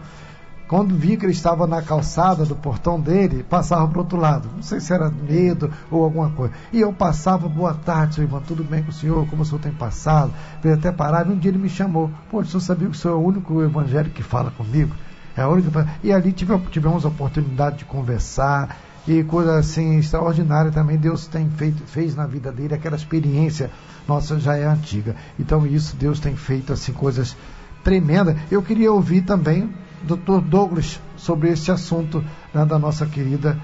Quando 0.68 0.96
vi 0.96 1.18
que 1.18 1.26
ele 1.26 1.34
estava 1.34 1.68
na 1.68 1.82
calçada 1.82 2.46
do 2.46 2.56
portão 2.56 3.00
dele, 3.00 3.44
passava 3.44 3.88
para 3.88 3.98
o 3.98 4.02
outro 4.02 4.18
lado. 4.18 4.50
Não 4.56 4.64
sei 4.64 4.80
se 4.80 4.94
era 4.94 5.10
medo 5.10 5.70
ou 5.92 6.04
alguma 6.04 6.30
coisa. 6.30 6.54
E 6.72 6.80
eu 6.80 6.92
passava, 6.94 7.48
boa 7.48 7.74
tarde, 7.74 8.16
seu 8.16 8.24
Ivan, 8.24 8.42
tudo 8.42 8.64
bem 8.64 8.82
com 8.82 8.90
o 8.90 8.94
senhor? 8.94 9.28
Como 9.28 9.44
o 9.44 9.46
senhor 9.46 9.60
tem 9.60 9.72
passado? 9.72 10.34
Veio 10.62 10.76
até 10.76 10.92
parar. 10.92 11.28
E 11.28 11.32
um 11.32 11.38
dia 11.38 11.52
ele 11.52 11.58
me 11.58 11.70
chamou. 11.70 12.10
Pô, 12.32 12.40
o 12.40 12.46
senhor 12.46 12.62
sabia 12.62 12.88
que 12.88 12.96
o 12.96 13.00
senhor 13.00 13.16
é 13.16 13.18
o 13.18 13.24
único 13.24 13.62
evangélico 13.62 14.16
que 14.16 14.24
fala 14.24 14.52
comigo? 14.52 14.96
É 15.36 15.42
a 15.42 15.50
única. 15.50 15.88
E 16.04 16.12
ali 16.12 16.32
tivemos, 16.32 16.72
tivemos 16.72 17.06
a 17.06 17.10
oportunidade 17.10 17.80
de 17.80 17.86
conversar 17.86 18.78
e 19.06 19.22
coisa 19.24 19.58
assim 19.58 19.98
extraordinária 19.98 20.72
também 20.72 20.98
Deus 20.98 21.28
tem 21.28 21.50
feito, 21.50 21.84
fez 21.86 22.16
na 22.16 22.26
vida 22.26 22.54
dele, 22.54 22.74
aquela 22.74 22.96
experiência 22.96 23.70
nossa 24.08 24.40
já 24.40 24.56
é 24.56 24.66
antiga. 24.66 25.16
Então 25.38 25.68
isso 25.68 25.96
Deus 25.96 26.20
tem 26.20 26.36
feito 26.36 26.72
assim 26.72 26.94
coisas 26.94 27.36
tremendas. 27.84 28.38
Eu 28.50 28.62
queria 28.62 28.92
ouvir 28.94 29.22
também 29.22 29.70
Dr. 30.04 30.42
Douglas 30.42 31.00
sobre 31.16 31.50
esse 31.50 31.72
assunto 31.72 32.24
né, 32.54 32.66
da 32.66 32.78
nossa 32.78 33.06
querida 33.06 33.60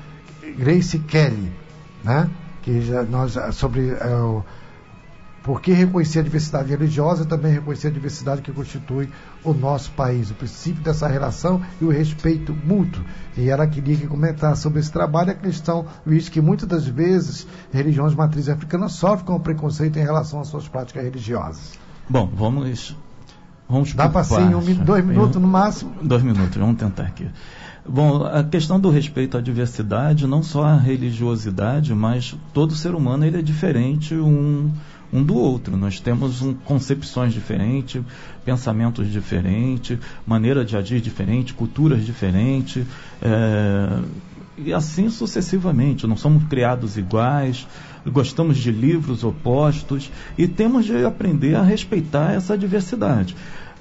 Grace 0.57 0.99
Kelly, 0.99 1.51
né? 2.03 2.29
Que 2.61 2.81
já 2.81 3.03
nós 3.03 3.37
sobre 3.55 3.89
é, 3.89 4.15
o, 4.15 4.43
por 5.43 5.61
que 5.61 5.71
reconhecer 5.71 6.19
a 6.19 6.23
diversidade 6.23 6.69
religiosa 6.69 7.23
e 7.23 7.25
também 7.25 7.53
reconhecer 7.53 7.87
a 7.87 7.91
diversidade 7.91 8.41
que 8.41 8.51
constitui 8.51 9.09
o 9.43 9.53
nosso 9.53 9.91
país, 9.91 10.29
o 10.29 10.33
princípio 10.33 10.83
dessa 10.83 11.07
relação 11.07 11.61
e 11.81 11.85
o 11.85 11.89
respeito 11.89 12.53
mútuo. 12.53 13.03
E 13.37 13.49
ela 13.49 13.65
queria 13.65 13.95
que 13.95 14.07
comentasse 14.07 14.61
sobre 14.61 14.79
esse 14.79 14.91
trabalho 14.91 15.31
a 15.31 15.35
questão, 15.35 15.85
visto 16.05 16.31
que 16.31 16.41
muitas 16.41 16.67
das 16.67 16.85
vezes 16.87 17.47
religiões 17.71 18.13
matrizes 18.13 18.49
africanas 18.49 18.93
sofrem 18.93 19.25
com 19.25 19.35
o 19.35 19.39
preconceito 19.39 19.97
em 19.97 20.03
relação 20.03 20.41
às 20.41 20.47
suas 20.47 20.67
práticas 20.67 21.03
religiosas. 21.03 21.79
Bom, 22.09 22.29
vamos 22.33 22.95
Vamos 23.69 23.93
Dá 23.93 24.09
para 24.09 24.23
ser 24.23 24.41
em 24.41 24.55
um, 24.55 24.83
dois 24.83 25.05
minutos 25.05 25.39
no 25.39 25.47
máximo? 25.47 25.93
Dois 26.01 26.23
minutos, 26.23 26.57
vamos 26.57 26.77
tentar 26.77 27.03
aqui. 27.03 27.27
Bom, 27.87 28.23
a 28.23 28.43
questão 28.43 28.79
do 28.79 28.89
respeito 28.89 29.37
à 29.37 29.41
diversidade, 29.41 30.25
não 30.25 30.41
só 30.41 30.63
a 30.63 30.75
religiosidade, 30.75 31.93
mas 31.93 32.35
todo 32.51 32.75
ser 32.75 32.95
humano 32.95 33.25
ele 33.25 33.37
é 33.37 33.41
diferente 33.43 34.15
um, 34.15 34.71
um 35.13 35.23
do 35.23 35.35
outro. 35.35 35.77
Nós 35.77 35.99
temos 35.99 36.41
um, 36.41 36.53
concepções 36.53 37.31
diferentes, 37.31 38.01
pensamentos 38.43 39.11
diferentes, 39.11 39.99
maneira 40.25 40.65
de 40.65 40.75
agir 40.75 40.99
diferente, 40.99 41.53
culturas 41.53 42.03
diferentes, 42.03 42.85
é, 43.21 43.99
e 44.57 44.73
assim 44.73 45.09
sucessivamente. 45.09 46.07
Não 46.07 46.17
somos 46.17 46.43
criados 46.45 46.97
iguais, 46.97 47.67
gostamos 48.05 48.57
de 48.57 48.71
livros 48.71 49.23
opostos 49.23 50.11
e 50.37 50.47
temos 50.47 50.85
de 50.85 51.05
aprender 51.05 51.55
a 51.55 51.61
respeitar 51.61 52.33
essa 52.33 52.57
diversidade. 52.57 53.35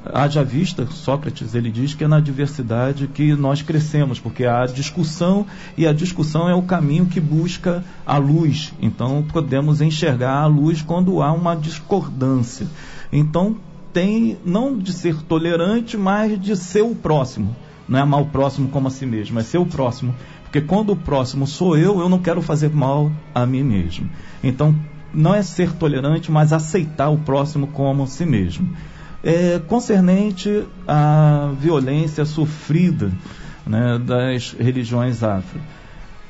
Haja 0.04 0.44
vista, 0.44 0.86
Sócrates 0.86 1.54
ele 1.54 1.70
diz 1.70 1.92
que 1.92 2.04
é 2.04 2.08
na 2.08 2.20
diversidade 2.20 3.08
que 3.08 3.34
nós 3.34 3.62
crescemos, 3.62 4.20
porque 4.20 4.44
há 4.44 4.64
discussão 4.64 5.44
e 5.76 5.86
a 5.86 5.92
discussão 5.92 6.48
é 6.48 6.54
o 6.54 6.62
caminho 6.62 7.06
que 7.06 7.20
busca 7.20 7.84
a 8.06 8.16
luz. 8.16 8.72
Então 8.80 9.24
podemos 9.32 9.80
enxergar 9.80 10.40
a 10.42 10.46
luz 10.46 10.82
quando 10.82 11.20
há 11.20 11.32
uma 11.32 11.56
discordância. 11.56 12.66
Então 13.12 13.56
tem 13.92 14.38
não 14.44 14.78
de 14.78 14.92
ser 14.92 15.16
tolerante, 15.22 15.96
mas 15.96 16.40
de 16.40 16.56
ser 16.56 16.82
o 16.82 16.94
próximo. 16.94 17.56
Não 17.88 17.98
é 17.98 18.02
amar 18.02 18.20
o 18.20 18.26
próximo 18.26 18.68
como 18.68 18.86
a 18.86 18.90
si 18.90 19.06
mesmo, 19.06 19.38
é 19.40 19.42
ser 19.42 19.58
o 19.58 19.66
próximo. 19.66 20.14
Porque 20.49 20.61
quando 20.61 20.90
o 20.90 20.96
próximo 20.96 21.46
sou 21.46 21.76
eu, 21.76 22.01
eu 22.01 22.09
não 22.09 22.18
quero 22.18 22.42
fazer 22.42 22.70
mal 22.70 23.12
a 23.34 23.44
mim 23.44 23.62
mesmo. 23.62 24.09
Então 24.42 24.74
não 25.12 25.34
é 25.34 25.42
ser 25.42 25.72
tolerante, 25.72 26.30
mas 26.30 26.53
aceitar 26.53 27.09
o 27.09 27.18
próximo 27.18 27.68
como 27.68 28.07
si 28.07 28.26
mesmo 28.26 28.68
é, 29.22 29.59
concernente 29.66 30.64
à 30.86 31.53
violência 31.59 32.24
sofrida 32.24 33.11
né, 33.66 33.99
das 33.99 34.53
religiões 34.59 35.22
afro. 35.22 35.61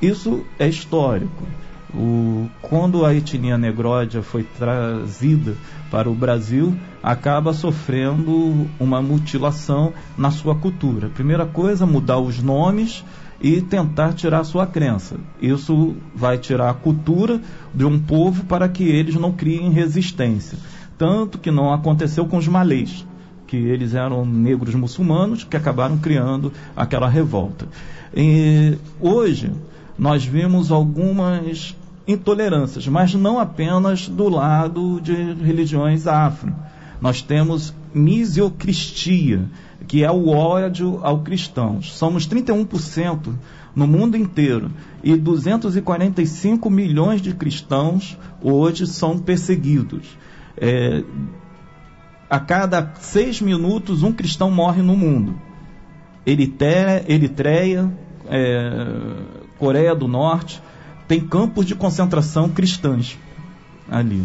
Isso 0.01 0.45
é 0.57 0.67
histórico. 0.67 1.47
O, 1.93 2.47
quando 2.61 3.03
a 3.05 3.15
etnia 3.15 3.57
negródia 3.57 4.21
foi 4.21 4.43
trazida 4.43 5.55
para 5.89 6.09
o 6.09 6.13
Brasil, 6.13 6.75
acaba 7.01 7.51
sofrendo 7.51 8.67
uma 8.79 9.01
mutilação 9.01 9.93
na 10.17 10.29
sua 10.29 10.55
cultura. 10.55 11.09
Primeira 11.09 11.47
coisa, 11.47 11.85
mudar 11.85 12.19
os 12.19 12.41
nomes 12.41 13.03
e 13.41 13.61
tentar 13.61 14.13
tirar 14.13 14.39
a 14.39 14.43
sua 14.43 14.67
crença. 14.67 15.15
Isso 15.41 15.95
vai 16.15 16.37
tirar 16.37 16.69
a 16.69 16.73
cultura 16.73 17.41
de 17.73 17.85
um 17.85 17.99
povo 17.99 18.43
para 18.45 18.67
que 18.67 18.83
eles 18.83 19.15
não 19.15 19.31
criem 19.31 19.71
resistência. 19.71 20.57
Tanto 20.97 21.37
que 21.37 21.49
não 21.49 21.73
aconteceu 21.73 22.25
com 22.25 22.37
os 22.37 22.47
malês, 22.47 23.05
que 23.47 23.55
eles 23.55 23.93
eram 23.93 24.25
negros 24.25 24.75
muçulmanos 24.75 25.43
que 25.43 25.55
acabaram 25.55 25.97
criando 25.97 26.51
aquela 26.75 27.07
revolta. 27.07 27.67
E 28.15 28.77
hoje 28.99 29.51
nós 29.97 30.25
vimos 30.25 30.71
algumas 30.71 31.75
intolerâncias, 32.07 32.87
mas 32.87 33.13
não 33.13 33.39
apenas 33.39 34.07
do 34.07 34.27
lado 34.27 34.99
de 34.99 35.13
religiões 35.13 36.07
afro. 36.07 36.53
Nós 36.99 37.21
temos 37.21 37.73
misiocristia, 37.93 39.45
que 39.87 40.03
é 40.03 40.11
o 40.11 40.29
ódio 40.29 40.99
aos 41.03 41.23
cristãos. 41.23 41.93
Somos 41.93 42.27
31% 42.27 43.33
no 43.75 43.87
mundo 43.87 44.17
inteiro 44.17 44.71
e 45.03 45.15
245 45.15 46.69
milhões 46.69 47.21
de 47.21 47.33
cristãos 47.33 48.17
hoje 48.41 48.85
são 48.87 49.17
perseguidos. 49.17 50.17
É, 50.57 51.03
a 52.29 52.39
cada 52.39 52.93
seis 52.99 53.41
minutos, 53.41 54.03
um 54.03 54.11
cristão 54.11 54.51
morre 54.51 54.81
no 54.81 54.95
mundo. 54.95 55.39
Eritreia, 56.25 57.03
Eritreia 57.07 57.91
é, 58.27 58.87
Coreia 59.57 59.95
do 59.95 60.07
Norte, 60.07 60.61
tem 61.07 61.19
campos 61.19 61.65
de 61.65 61.73
concentração 61.73 62.49
cristãs 62.49 63.17
ali. 63.89 64.23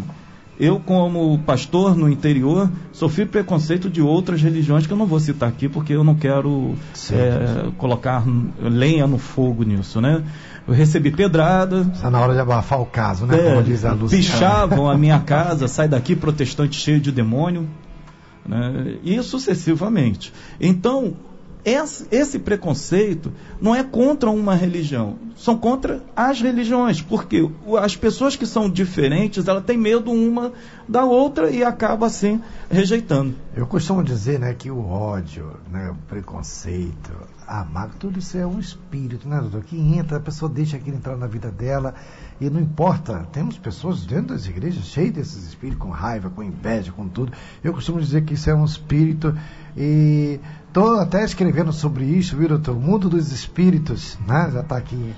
Eu, 0.59 0.79
como 0.79 1.37
pastor 1.41 1.97
no 1.97 2.09
interior, 2.09 2.71
sofri 2.93 3.27
preconceito 3.27 3.91
de 3.91 4.01
outras 4.01 4.41
religiões 4.41 4.87
que 4.87 4.93
eu 4.93 4.97
não 4.97 5.07
vou 5.07 5.19
citar 5.19 5.49
aqui 5.49 5.69
porque 5.69 5.93
eu 5.93 6.05
não 6.05 6.15
quero 6.15 6.75
é, 7.11 7.71
colocar 7.77 8.25
lenha 8.61 9.07
no 9.07 9.19
fogo 9.19 9.65
nisso, 9.65 10.01
né? 10.01 10.23
Eu 10.67 10.73
recebi 10.73 11.11
pedrada. 11.11 11.81
Está 11.93 12.11
na 12.11 12.21
hora 12.21 12.35
de 12.35 12.41
abafar 12.41 12.81
o 12.81 12.87
caso, 12.87 13.27
né? 13.27 13.39
É, 13.39 13.51
Como 13.51 13.63
diz 13.65 13.85
a 13.85 13.93
Luciana. 13.93 14.23
Pichavam 14.23 14.89
a 14.89 14.97
minha 14.97 15.19
casa, 15.27 15.67
sai 15.67 15.89
daqui 15.89 16.15
protestante 16.15 16.77
cheio 16.77 17.01
de 17.01 17.11
demônio. 17.11 17.69
Né? 18.47 18.97
E 19.03 19.23
sucessivamente. 19.23 20.33
Então, 20.61 21.15
esse 21.65 22.39
preconceito 22.39 23.33
não 23.61 23.75
é 23.75 23.83
contra 23.83 24.31
uma 24.31 24.55
religião, 24.55 25.17
são 25.35 25.57
contra 25.57 26.03
as 26.15 26.41
religiões, 26.41 27.01
porque 27.01 27.49
as 27.81 27.97
pessoas 27.97 28.37
que 28.37 28.45
são 28.45 28.69
diferentes, 28.69 29.49
ela 29.49 29.63
tem 29.63 29.79
medo 29.79 30.13
uma 30.13 30.53
da 30.87 31.05
outra 31.05 31.51
e 31.51 31.65
acaba 31.65 32.07
assim 32.07 32.41
rejeitando. 32.71 33.35
Eu 33.57 33.67
costumo 33.67 34.05
dizer, 34.05 34.39
né, 34.39 34.53
que 34.53 34.71
o 34.71 34.87
ódio, 34.87 35.53
né, 35.71 35.91
o 35.91 35.95
preconceito, 36.07 37.13
a 37.47 37.65
mágoa, 37.65 37.95
tudo 37.99 38.19
isso 38.19 38.37
é 38.37 38.47
um 38.47 38.59
espírito, 38.59 39.29
né, 39.29 39.41
doutor? 39.41 39.63
Que 39.65 39.79
entra, 39.79 40.19
a 40.19 40.21
pessoa 40.21 40.51
deixa 40.51 40.77
aquilo 40.77 40.97
entrar 40.97 41.17
na 41.17 41.27
vida 41.27 41.51
dela 41.51 41.95
e 42.41 42.51
não 42.51 42.61
importa. 42.61 43.27
Temos 43.33 43.57
pessoas 43.57 44.05
dentro 44.05 44.35
das 44.35 44.47
igrejas 44.47 44.85
cheias 44.85 45.13
desses 45.13 45.47
espíritos, 45.49 45.81
com 45.81 45.91
raiva, 45.91 46.31
com 46.31 46.43
inveja, 46.43 46.93
com 46.93 47.09
tudo. 47.09 47.33
Eu 47.63 47.73
costumo 47.73 48.01
dizer 48.01 48.25
que 48.25 48.35
isso 48.35 48.51
é 48.51 48.55
um 48.55 48.65
espírito 48.65 49.35
e 49.77 50.41
estou 50.75 50.99
até 50.99 51.23
escrevendo 51.23 51.73
sobre 51.73 52.05
isso, 52.05 52.37
viu, 52.37 52.49
doutor? 52.49 52.77
O 52.77 52.81
mundo 52.81 53.09
dos 53.09 53.31
espíritos, 53.31 54.19
né? 54.27 54.51
Já 54.53 54.59
está 54.61 54.77
aqui 54.77 55.15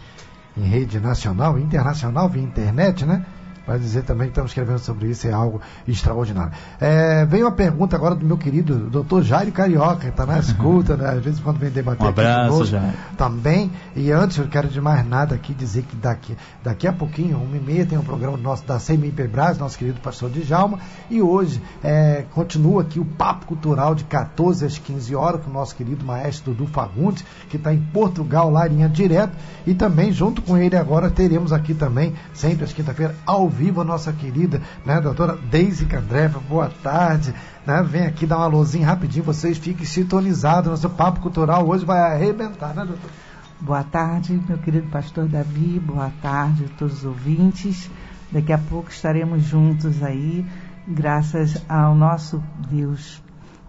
em 0.55 0.65
rede 0.65 1.01
nacional, 1.01 1.59
internacional, 1.59 2.29
via 2.29 2.43
internet, 2.43 3.07
né? 3.07 3.25
Vai 3.67 3.79
dizer 3.79 4.03
também 4.03 4.29
que 4.29 4.33
estamos 4.33 4.51
escrevendo 4.51 4.79
sobre 4.79 5.09
isso, 5.09 5.27
é 5.27 5.33
algo 5.33 5.61
extraordinário. 5.89 6.53
É, 6.81 7.25
vem 7.27 7.43
uma 7.43 7.53
pergunta 7.53 7.97
agora 7.97 8.15
do 8.15 8.25
meu 8.25 8.39
querido 8.39 8.79
doutor 8.91 9.23
Jairo 9.23 9.51
Carioca, 9.51 10.01
que 10.01 10.09
está 10.09 10.25
na 10.25 10.39
escuta, 10.39 10.97
né? 10.97 11.11
às 11.11 11.25
vezes 11.25 11.41
quando 11.41 11.59
vem 11.59 11.71
debater 11.71 12.07
um 12.07 12.09
abraço, 12.09 12.63
aqui 12.63 12.71
conosco, 12.71 12.99
também. 13.17 13.71
E 13.95 14.13
antes, 14.13 14.39
eu 14.39 14.47
quero 14.47 14.69
de 14.69 14.81
mais 14.81 15.07
nada 15.07 15.35
aqui 15.35 15.53
dizer 15.53 15.83
que 15.83 15.97
daqui, 15.97 16.37
daqui 16.63 16.87
a 16.87 16.93
pouquinho, 16.93 17.39
uma 17.39 17.57
e 17.57 17.61
meia, 17.61 17.85
tem 17.85 17.99
um 17.99 18.05
programa 18.05 18.37
nosso 18.37 18.65
da 18.65 18.79
CMIP 18.79 19.27
Brás, 19.27 19.59
nosso 19.59 19.77
querido 19.77 20.01
pastor 20.01 20.31
Djalma, 20.31 20.79
e 21.11 21.21
hoje 21.21 21.61
é, 21.83 22.25
continua 22.33 22.83
aqui 22.83 23.01
o 23.01 23.05
Papo 23.05 23.47
Cultural 23.47 23.95
de 23.95 24.05
14 24.05 24.65
às 24.65 24.79
15 24.79 25.15
horas 25.15 25.41
com 25.43 25.51
o 25.51 25.53
nosso 25.53 25.75
querido 25.75 26.05
maestro 26.05 26.53
Dudu 26.53 26.71
Fagundes, 26.71 27.25
que 27.49 27.57
está 27.57 27.73
em 27.73 27.81
Portugal, 27.81 28.51
lá 28.51 28.67
linha 28.67 28.89
direto, 28.89 29.33
e 29.67 29.75
também 29.75 30.13
junto 30.13 30.41
com 30.43 30.57
ele 30.57 30.77
agora 30.77 31.11
teremos 31.11 31.53
aqui 31.53 31.75
também, 31.75 32.15
sempre 32.33 32.65
às 32.65 32.73
quinta-feira, 32.73 33.15
ao 33.25 33.49
vivo, 33.57 33.81
a 33.81 33.85
nossa 33.85 34.13
querida, 34.13 34.61
né, 34.85 35.01
doutora 35.01 35.37
Deise 35.37 35.87
Candreva, 35.87 36.39
boa 36.39 36.71
tarde, 36.83 37.35
né, 37.67 37.83
vem 37.83 38.07
aqui 38.07 38.27
dar 38.27 38.37
uma 38.37 38.47
luzinha 38.47 38.87
rapidinho, 38.87 39.25
vocês 39.25 39.57
fiquem 39.57 39.87
sintonizados, 39.87 40.71
nosso 40.71 40.91
Papo 40.91 41.21
Cultural 41.21 41.67
hoje 41.67 41.85
vai 41.85 41.99
arrebentar, 42.15 42.75
né, 42.75 42.85
doutor? 42.85 43.11
Boa 43.59 43.83
tarde, 43.83 44.39
meu 44.47 44.59
querido 44.59 44.87
pastor 44.89 45.27
Davi, 45.27 45.81
boa 45.81 46.13
tarde 46.21 46.67
a 46.67 46.79
todos 46.79 46.99
os 46.99 47.05
ouvintes. 47.07 47.91
Daqui 48.31 48.53
a 48.53 48.59
pouco 48.59 48.91
estaremos 48.91 49.43
juntos 49.45 50.03
aí, 50.03 50.45
graças 50.87 51.65
ao 51.67 51.95
nosso 51.95 52.43
Deus. 52.71 53.23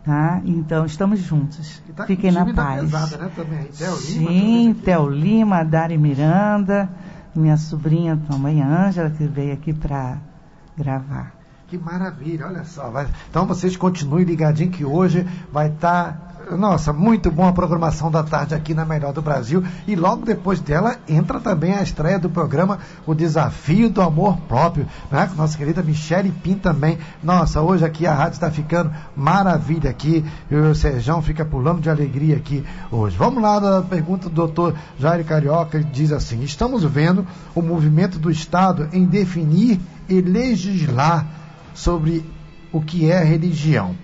Tá? 0.03 0.41
Então, 0.45 0.85
estamos 0.85 1.19
juntos. 1.19 1.81
Tá 1.95 2.05
Fiquem 2.05 2.31
na 2.31 2.53
paz. 2.53 2.81
Pesada, 2.81 3.17
né, 3.17 3.67
Sim, 3.71 4.75
Theo 4.83 5.09
Lima, 5.09 5.63
Dari 5.63 5.97
Miranda, 5.97 6.89
minha 7.39 7.57
sobrinha, 7.57 8.19
mãe 8.37 8.61
Ângela, 8.61 9.09
que 9.09 9.25
veio 9.25 9.53
aqui 9.53 9.73
para 9.73 10.17
gravar. 10.77 11.33
Que 11.67 11.77
maravilha, 11.77 12.47
olha 12.47 12.63
só. 12.63 12.89
Vai... 12.89 13.07
Então 13.29 13.45
vocês 13.45 13.75
continuem 13.75 14.25
ligadinhos 14.25 14.75
que 14.75 14.85
hoje 14.85 15.27
vai 15.51 15.67
estar 15.67 16.13
tá 16.13 16.26
nossa, 16.55 16.93
muito 16.93 17.29
boa 17.29 17.49
a 17.49 17.53
programação 17.53 18.09
da 18.09 18.23
tarde 18.23 18.55
aqui 18.55 18.73
na 18.73 18.85
Melhor 18.85 19.11
do 19.11 19.21
Brasil. 19.21 19.63
E 19.87 19.95
logo 19.95 20.25
depois 20.25 20.59
dela 20.59 20.97
entra 21.07 21.39
também 21.39 21.73
a 21.73 21.81
estreia 21.81 22.19
do 22.19 22.29
programa 22.29 22.79
O 23.05 23.13
Desafio 23.13 23.89
do 23.89 24.01
Amor 24.01 24.37
Próprio, 24.47 24.87
né? 25.11 25.29
Nossa 25.35 25.57
querida 25.57 25.83
Michele 25.83 26.31
Pim 26.31 26.55
também. 26.55 26.97
Nossa, 27.21 27.61
hoje 27.61 27.83
aqui 27.83 28.05
a 28.05 28.13
rádio 28.13 28.35
está 28.35 28.49
ficando 28.49 28.91
maravilha 29.15 29.89
aqui. 29.89 30.23
E 30.49 30.55
o 30.55 30.75
Serjão 30.75 31.21
fica 31.21 31.43
pulando 31.43 31.81
de 31.81 31.89
alegria 31.89 32.37
aqui 32.37 32.63
hoje. 32.91 33.17
Vamos 33.17 33.41
lá 33.41 33.59
na 33.59 33.81
pergunta 33.81 34.29
do 34.29 34.35
doutor 34.35 34.75
Jair 34.99 35.25
Carioca, 35.25 35.83
diz 35.83 36.11
assim: 36.11 36.41
estamos 36.43 36.83
vendo 36.83 37.25
o 37.53 37.61
movimento 37.61 38.19
do 38.19 38.31
Estado 38.31 38.87
em 38.93 39.05
definir 39.05 39.79
e 40.07 40.21
legislar 40.21 41.25
sobre 41.73 42.23
o 42.71 42.81
que 42.81 43.11
é 43.11 43.23
religião 43.23 43.95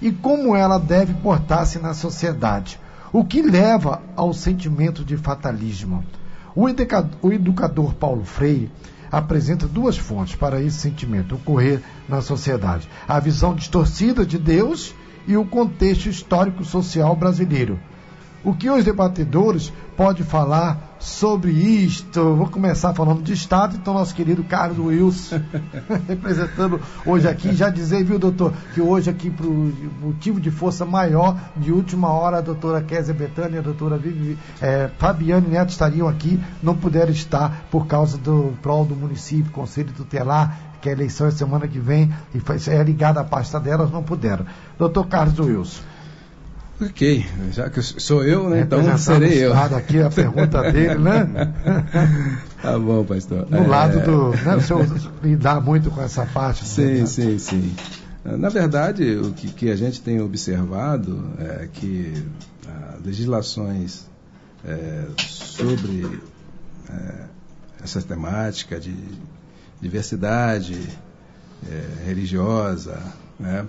e 0.00 0.10
como 0.10 0.56
ela 0.56 0.78
deve 0.78 1.14
portar-se 1.14 1.78
na 1.78 1.94
sociedade, 1.94 2.80
o 3.12 3.24
que 3.24 3.42
leva 3.42 4.00
ao 4.16 4.32
sentimento 4.32 5.04
de 5.04 5.16
fatalismo. 5.16 6.04
O 6.54 6.68
educador 7.32 7.94
Paulo 7.94 8.24
Freire 8.24 8.70
apresenta 9.10 9.66
duas 9.66 9.96
fontes 9.96 10.34
para 10.34 10.62
esse 10.62 10.78
sentimento 10.78 11.34
ocorrer 11.34 11.82
na 12.08 12.20
sociedade: 12.20 12.88
a 13.06 13.18
visão 13.18 13.54
distorcida 13.54 14.24
de 14.24 14.38
Deus 14.38 14.94
e 15.26 15.36
o 15.36 15.44
contexto 15.44 16.06
histórico-social 16.06 17.14
brasileiro. 17.14 17.78
O 18.42 18.54
que 18.54 18.70
os 18.70 18.84
debatedores 18.84 19.72
podem 19.96 20.24
falar 20.24 20.89
sobre 21.00 21.50
isto? 21.50 22.36
Vou 22.36 22.46
começar 22.46 22.92
falando 22.92 23.22
de 23.22 23.32
Estado, 23.32 23.76
então 23.76 23.94
nosso 23.94 24.14
querido 24.14 24.44
Carlos 24.44 24.78
Wilson, 24.78 25.40
representando 26.06 26.80
hoje 27.06 27.26
aqui, 27.26 27.54
já 27.54 27.70
dizer, 27.70 28.04
viu, 28.04 28.18
doutor, 28.18 28.52
que 28.74 28.80
hoje 28.80 29.08
aqui, 29.08 29.30
por 29.30 29.46
motivo 30.00 30.38
de 30.38 30.50
força 30.50 30.84
maior, 30.84 31.36
de 31.56 31.72
última 31.72 32.10
hora, 32.10 32.38
a 32.38 32.40
doutora 32.42 32.82
Kézia 32.82 33.14
Betânia 33.14 33.56
e 33.56 33.58
a 33.58 33.62
doutora 33.62 33.96
Vivi, 33.96 34.38
é, 34.60 34.90
Fabiane 34.98 35.48
Neto 35.48 35.70
estariam 35.70 36.06
aqui, 36.06 36.38
não 36.62 36.76
puderam 36.76 37.10
estar 37.10 37.64
por 37.70 37.86
causa 37.86 38.18
do 38.18 38.52
prol 38.60 38.84
do 38.84 38.94
município, 38.94 39.50
Conselho 39.50 39.92
Tutelar, 39.92 40.58
que 40.82 40.88
a 40.88 40.92
eleição 40.92 41.26
é 41.26 41.30
semana 41.30 41.66
que 41.66 41.78
vem, 41.78 42.12
e 42.34 42.40
foi, 42.40 42.56
é 42.68 42.82
ligada 42.82 43.20
à 43.20 43.24
pasta 43.24 43.58
delas, 43.58 43.90
não 43.90 44.02
puderam. 44.02 44.44
Doutor 44.78 45.06
Carlos 45.06 45.38
Wilson. 45.38 45.82
Ok, 46.80 47.26
já 47.52 47.68
que 47.68 47.82
sou 47.82 48.24
eu, 48.24 48.48
né? 48.48 48.62
Então 48.62 48.96
serei 48.96 49.44
eu. 49.44 49.52
aqui 49.52 50.00
a 50.00 50.08
pergunta 50.08 50.72
dele, 50.72 50.98
né? 50.98 51.28
tá 52.62 52.78
bom, 52.78 53.04
pastor. 53.04 53.46
No 53.50 53.58
é... 53.58 53.66
lado 53.66 54.00
do. 54.00 54.30
Né, 54.30 54.56
o 54.56 54.60
senhor 54.62 54.86
lidar 55.22 55.60
muito 55.60 55.90
com 55.90 56.00
essa 56.00 56.24
parte. 56.24 56.64
Sim, 56.64 57.00
né? 57.00 57.06
sim, 57.06 57.38
sim. 57.38 57.76
Na 58.24 58.48
verdade, 58.48 59.16
o 59.16 59.32
que, 59.32 59.48
que, 59.48 59.70
a 59.70 59.76
gente 59.76 60.00
tem 60.00 60.20
observado 60.20 61.30
é 61.38 61.68
que 61.70 62.24
ah, 62.66 62.96
legislações 63.04 64.06
é, 64.64 65.04
sobre 65.18 66.20
é, 66.88 67.14
essa 67.82 68.00
temática 68.00 68.78
de 68.80 68.94
diversidade 69.80 70.78
é, 71.70 72.06
religiosa, 72.06 72.98
né? 73.38 73.66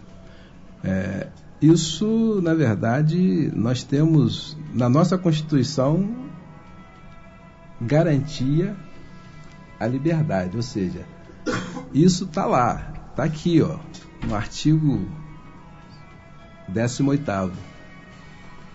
Isso, 1.61 2.41
na 2.41 2.55
verdade, 2.55 3.51
nós 3.55 3.83
temos 3.83 4.57
na 4.73 4.89
nossa 4.89 5.15
Constituição 5.15 6.09
garantia 7.79 8.75
a 9.79 9.85
liberdade, 9.85 10.57
ou 10.57 10.63
seja, 10.63 11.05
isso 11.93 12.23
está 12.23 12.47
lá, 12.47 13.09
está 13.11 13.23
aqui, 13.23 13.61
ó, 13.61 13.77
no 14.25 14.33
artigo 14.33 15.07
18. 16.67 17.51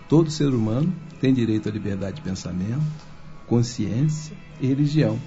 Todo 0.07 0.31
ser 0.31 0.47
humano 0.47 0.93
tem 1.19 1.33
direito 1.33 1.67
à 1.67 1.71
liberdade 1.71 2.17
de 2.17 2.21
pensamento, 2.21 2.81
consciência 3.47 4.35
e 4.61 4.67
religião. 4.67 5.19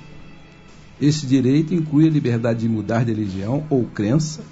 Esse 0.98 1.26
direito 1.26 1.74
inclui 1.74 2.06
a 2.06 2.11
liberdade 2.11 2.61
de 2.61 2.68
mudar 2.68 3.04
de 3.04 3.12
religião 3.12 3.66
ou 3.68 3.84
crença 3.84 4.42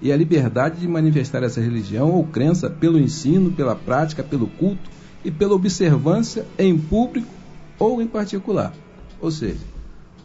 e 0.00 0.12
a 0.12 0.16
liberdade 0.16 0.80
de 0.80 0.88
manifestar 0.88 1.42
essa 1.42 1.60
religião 1.60 2.10
ou 2.12 2.24
crença 2.24 2.70
pelo 2.70 2.98
ensino, 2.98 3.50
pela 3.50 3.74
prática, 3.74 4.22
pelo 4.22 4.46
culto 4.46 4.90
e 5.24 5.30
pela 5.30 5.54
observância 5.54 6.46
em 6.58 6.78
público 6.78 7.28
ou 7.78 8.00
em 8.00 8.06
particular. 8.06 8.72
Ou 9.20 9.30
seja, 9.30 9.60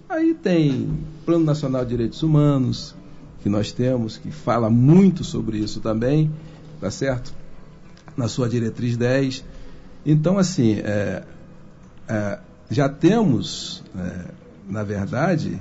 aí 0.07 0.33
tem 0.33 0.89
Plano 1.25 1.43
Nacional 1.43 1.83
de 1.83 1.89
Direitos 1.89 2.21
Humanos, 2.21 2.95
que 3.41 3.49
nós 3.49 3.71
temos, 3.71 4.17
que 4.17 4.31
fala 4.31 4.69
muito 4.69 5.23
sobre 5.23 5.57
isso 5.57 5.81
também, 5.81 6.31
tá 6.79 6.91
certo? 6.91 7.33
Na 8.15 8.27
sua 8.27 8.47
diretriz 8.47 8.95
10. 8.95 9.43
Então, 10.05 10.37
assim, 10.37 10.73
é, 10.73 11.23
é, 12.07 12.39
já 12.69 12.87
temos, 12.87 13.83
é, 13.97 14.25
na 14.69 14.83
verdade, 14.83 15.59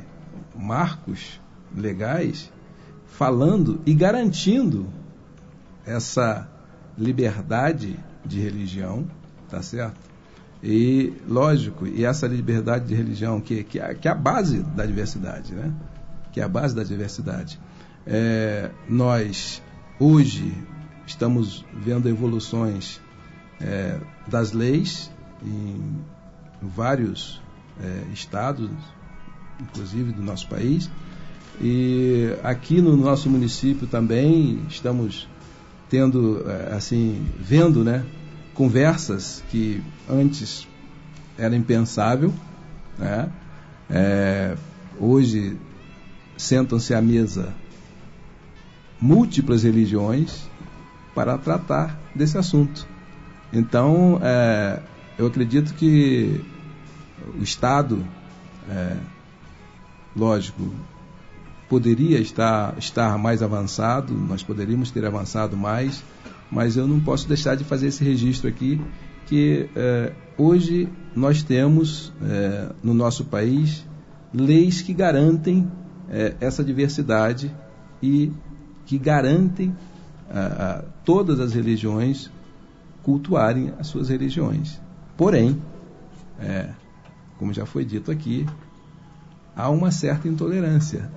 marcos 0.54 1.40
legais 1.74 2.51
falando 3.12 3.80
e 3.84 3.94
garantindo 3.94 4.86
essa 5.86 6.48
liberdade 6.96 7.98
de 8.24 8.40
religião, 8.40 9.06
tá 9.48 9.62
certo? 9.62 10.00
E, 10.62 11.12
lógico, 11.28 11.86
e 11.86 12.04
essa 12.04 12.26
liberdade 12.26 12.86
de 12.86 12.94
religião 12.94 13.40
que, 13.40 13.64
que, 13.64 13.80
é, 13.80 13.94
que 13.94 14.08
é 14.08 14.10
a 14.10 14.14
base 14.14 14.62
da 14.62 14.86
diversidade, 14.86 15.52
né? 15.54 15.72
Que 16.32 16.40
é 16.40 16.44
a 16.44 16.48
base 16.48 16.74
da 16.74 16.84
diversidade. 16.84 17.60
É, 18.06 18.70
nós, 18.88 19.62
hoje, 19.98 20.52
estamos 21.06 21.64
vendo 21.74 22.08
evoluções 22.08 23.00
é, 23.60 23.98
das 24.26 24.52
leis 24.52 25.10
em 25.44 26.00
vários 26.62 27.42
é, 27.82 28.12
estados, 28.12 28.70
inclusive 29.60 30.12
do 30.12 30.22
nosso 30.22 30.48
país, 30.48 30.88
e 31.60 32.34
aqui 32.42 32.80
no 32.80 32.96
nosso 32.96 33.28
município 33.28 33.86
também 33.86 34.60
estamos 34.68 35.28
tendo, 35.88 36.44
é, 36.48 36.74
assim, 36.74 37.24
vendo, 37.38 37.84
né, 37.84 38.04
conversas 38.54 39.42
que 39.50 39.82
antes 40.08 40.66
era 41.36 41.54
impensável, 41.54 42.32
né? 42.98 43.30
É, 43.90 44.56
hoje 44.98 45.56
sentam-se 46.36 46.94
à 46.94 47.02
mesa 47.02 47.54
múltiplas 49.00 49.64
religiões 49.64 50.48
para 51.14 51.36
tratar 51.36 51.98
desse 52.14 52.38
assunto. 52.38 52.86
Então, 53.52 54.18
é, 54.22 54.80
eu 55.18 55.26
acredito 55.26 55.74
que 55.74 56.40
o 57.38 57.42
Estado, 57.42 58.04
é, 58.68 58.96
lógico, 60.16 60.72
poderia 61.72 62.20
estar, 62.20 62.76
estar 62.76 63.16
mais 63.16 63.42
avançado, 63.42 64.12
nós 64.12 64.42
poderíamos 64.42 64.90
ter 64.90 65.06
avançado 65.06 65.56
mais, 65.56 66.04
mas 66.50 66.76
eu 66.76 66.86
não 66.86 67.00
posso 67.00 67.26
deixar 67.26 67.56
de 67.56 67.64
fazer 67.64 67.86
esse 67.86 68.04
registro 68.04 68.46
aqui, 68.46 68.78
que 69.24 69.70
eh, 69.74 70.12
hoje 70.36 70.86
nós 71.16 71.42
temos 71.42 72.12
eh, 72.20 72.68
no 72.82 72.92
nosso 72.92 73.24
país 73.24 73.86
leis 74.34 74.82
que 74.82 74.92
garantem 74.92 75.66
é, 76.10 76.34
essa 76.40 76.62
diversidade 76.62 77.50
e 78.02 78.30
que 78.84 78.98
garantem 78.98 79.74
a, 80.30 80.84
todas 81.06 81.40
as 81.40 81.54
religiões 81.54 82.30
cultuarem 83.02 83.72
as 83.78 83.86
suas 83.86 84.10
religiões. 84.10 84.78
Porém, 85.16 85.60
como 87.38 87.52
já 87.52 87.64
foi 87.66 87.84
dito 87.84 88.10
aqui, 88.10 88.46
há 89.56 89.68
uma 89.70 89.90
certa 89.90 90.28
intolerância. 90.28 91.08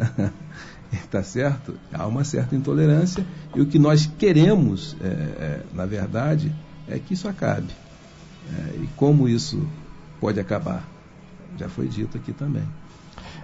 Está 0.91 1.21
certo? 1.23 1.75
Há 1.93 2.05
uma 2.05 2.23
certa 2.23 2.55
intolerância 2.55 3.25
e 3.53 3.61
o 3.61 3.65
que 3.65 3.79
nós 3.79 4.05
queremos, 4.05 4.95
é, 5.01 5.07
é, 5.07 5.61
na 5.73 5.85
verdade, 5.85 6.53
é 6.87 6.99
que 6.99 7.13
isso 7.13 7.27
acabe. 7.27 7.69
É, 8.53 8.75
e 8.75 8.89
como 8.95 9.27
isso 9.27 9.67
pode 10.19 10.39
acabar? 10.39 10.87
Já 11.57 11.69
foi 11.69 11.87
dito 11.87 12.17
aqui 12.17 12.33
também. 12.33 12.63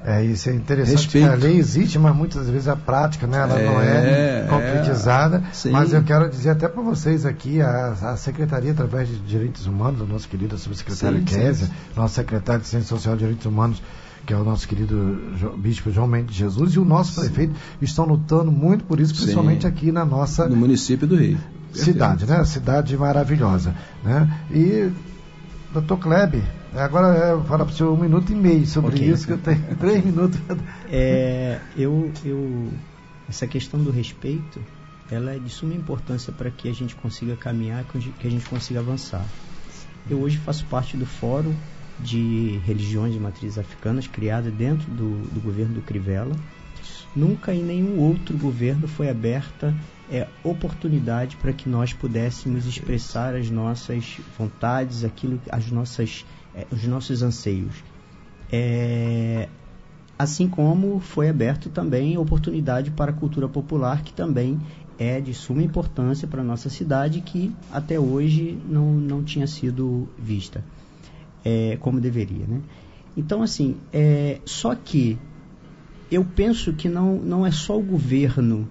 É, 0.03 0.23
isso 0.23 0.49
é 0.49 0.53
interessante. 0.53 0.95
Respeito. 0.95 1.29
A 1.29 1.35
lei 1.35 1.57
existe, 1.57 1.99
mas 1.99 2.15
muitas 2.15 2.49
vezes 2.49 2.67
a 2.67 2.75
prática, 2.75 3.27
né, 3.27 3.37
ela 3.37 3.59
é, 3.59 3.65
não 3.65 3.81
é 3.81 4.45
concretizada. 4.49 5.43
É, 5.65 5.69
mas 5.69 5.93
eu 5.93 6.03
quero 6.03 6.27
dizer 6.27 6.51
até 6.51 6.67
para 6.67 6.81
vocês 6.81 7.25
aqui, 7.25 7.61
a, 7.61 7.91
a, 7.91 8.17
Secretaria, 8.17 8.71
através 8.71 9.07
de 9.07 9.19
Direitos 9.19 9.67
Humanos, 9.67 10.01
o 10.01 10.05
nosso 10.05 10.27
querido 10.27 10.57
subsecretário 10.57 11.21
Kézia, 11.23 11.69
nosso 11.95 12.15
secretário 12.15 12.61
de 12.61 12.67
Ciência 12.67 12.89
Social 12.89 13.15
e 13.15 13.19
Direitos 13.19 13.45
Humanos, 13.45 13.81
que 14.25 14.33
é 14.33 14.37
o 14.37 14.43
nosso 14.43 14.67
querido 14.67 15.19
Bispo 15.57 15.91
João 15.91 16.07
Mendes 16.07 16.35
Jesus, 16.35 16.73
e 16.73 16.79
o 16.79 16.85
nosso 16.85 17.13
Sim. 17.13 17.21
prefeito 17.21 17.55
estão 17.81 18.05
lutando 18.05 18.51
muito 18.51 18.83
por 18.83 18.99
isso, 18.99 19.13
principalmente 19.15 19.61
Sim. 19.63 19.67
aqui 19.67 19.91
na 19.91 20.05
nossa. 20.05 20.47
No 20.47 20.55
município 20.55 21.07
do 21.07 21.15
Rio. 21.15 21.39
Cidade, 21.73 22.25
né? 22.25 22.43
Cidade 22.43 22.97
maravilhosa. 22.97 23.75
Né? 24.03 24.29
E, 24.51 24.91
doutor 25.73 25.97
Klebe, 25.97 26.43
agora 26.75 27.17
eu 27.17 27.37
vou 27.37 27.47
falar 27.47 27.65
para 27.65 27.73
o 27.73 27.75
senhor 27.75 27.93
um 27.93 28.01
minuto 28.01 28.31
e 28.31 28.35
meio 28.35 28.65
sobre 28.67 28.95
okay. 28.95 29.09
isso, 29.09 29.25
que 29.25 29.33
eu 29.33 29.37
tenho 29.37 29.63
três 29.79 30.03
minutos. 30.03 30.39
É, 30.89 31.59
eu, 31.77 32.11
eu, 32.25 32.69
essa 33.29 33.47
questão 33.47 33.81
do 33.81 33.89
respeito, 33.89 34.61
ela 35.09 35.33
é 35.33 35.39
de 35.39 35.49
suma 35.49 35.73
importância 35.73 36.31
para 36.31 36.51
que 36.51 36.69
a 36.69 36.73
gente 36.73 36.95
consiga 36.95 37.35
caminhar, 37.35 37.83
que 37.85 38.27
a 38.27 38.29
gente 38.29 38.45
consiga 38.49 38.81
avançar. 38.81 39.25
Eu 40.09 40.19
hoje 40.19 40.37
faço 40.37 40.65
parte 40.65 40.97
do 40.97 41.05
Fórum 41.05 41.53
de 42.03 42.59
Religiões 42.65 43.13
de 43.13 43.19
Matrizes 43.19 43.57
Africanas, 43.57 44.07
criada 44.07 44.49
dentro 44.49 44.89
do, 44.91 45.21
do 45.29 45.41
governo 45.41 45.75
do 45.75 45.81
Crivella. 45.81 46.35
Nunca 47.15 47.53
em 47.53 47.63
nenhum 47.63 47.99
outro 47.99 48.37
governo 48.37 48.87
foi 48.87 49.09
aberta 49.09 49.75
é, 50.09 50.27
oportunidade 50.43 51.35
para 51.37 51.53
que 51.53 51.67
nós 51.67 51.93
pudéssemos 51.93 52.65
expressar 52.65 53.35
as 53.35 53.49
nossas 53.49 54.19
vontades, 54.37 55.03
aquilo, 55.03 55.41
as 55.49 55.69
nossas, 55.69 56.25
é, 56.55 56.65
os 56.71 56.83
nossos 56.85 57.21
anseios. 57.21 57.83
É, 58.51 59.49
assim 60.17 60.47
como 60.47 60.99
foi 60.99 61.29
aberto 61.29 61.69
também 61.69 62.17
oportunidade 62.17 62.91
para 62.91 63.11
a 63.11 63.13
cultura 63.13 63.47
popular, 63.47 64.03
que 64.03 64.13
também 64.13 64.59
é 64.97 65.19
de 65.19 65.33
suma 65.33 65.63
importância 65.63 66.27
para 66.27 66.41
a 66.41 66.45
nossa 66.45 66.69
cidade, 66.69 67.21
que 67.21 67.53
até 67.71 67.99
hoje 67.99 68.57
não, 68.69 68.93
não 68.93 69.23
tinha 69.23 69.47
sido 69.47 70.07
vista 70.17 70.63
é, 71.43 71.77
como 71.79 71.99
deveria. 71.99 72.45
Né? 72.47 72.61
Então, 73.15 73.41
assim, 73.41 73.77
é, 73.91 74.39
só 74.45 74.75
que 74.75 75.17
eu 76.11 76.25
penso 76.25 76.73
que 76.73 76.89
não, 76.89 77.15
não 77.15 77.45
é 77.45 77.51
só 77.51 77.77
o 77.77 77.81
governo, 77.81 78.67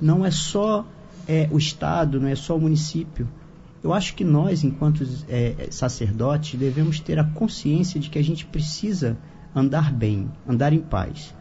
não 0.00 0.24
é 0.24 0.30
só 0.30 0.86
é, 1.26 1.48
o 1.50 1.58
Estado, 1.58 2.20
não 2.20 2.28
é 2.28 2.34
só 2.34 2.56
o 2.56 2.60
município. 2.60 3.28
Eu 3.82 3.92
acho 3.92 4.14
que 4.14 4.24
nós, 4.24 4.64
enquanto 4.64 5.06
é, 5.28 5.68
sacerdotes, 5.70 6.58
devemos 6.58 6.98
ter 6.98 7.18
a 7.18 7.24
consciência 7.24 8.00
de 8.00 8.10
que 8.10 8.18
a 8.18 8.24
gente 8.24 8.44
precisa 8.46 9.16
andar 9.54 9.92
bem, 9.92 10.30
andar 10.46 10.72
em 10.72 10.80
paz. 10.80 11.34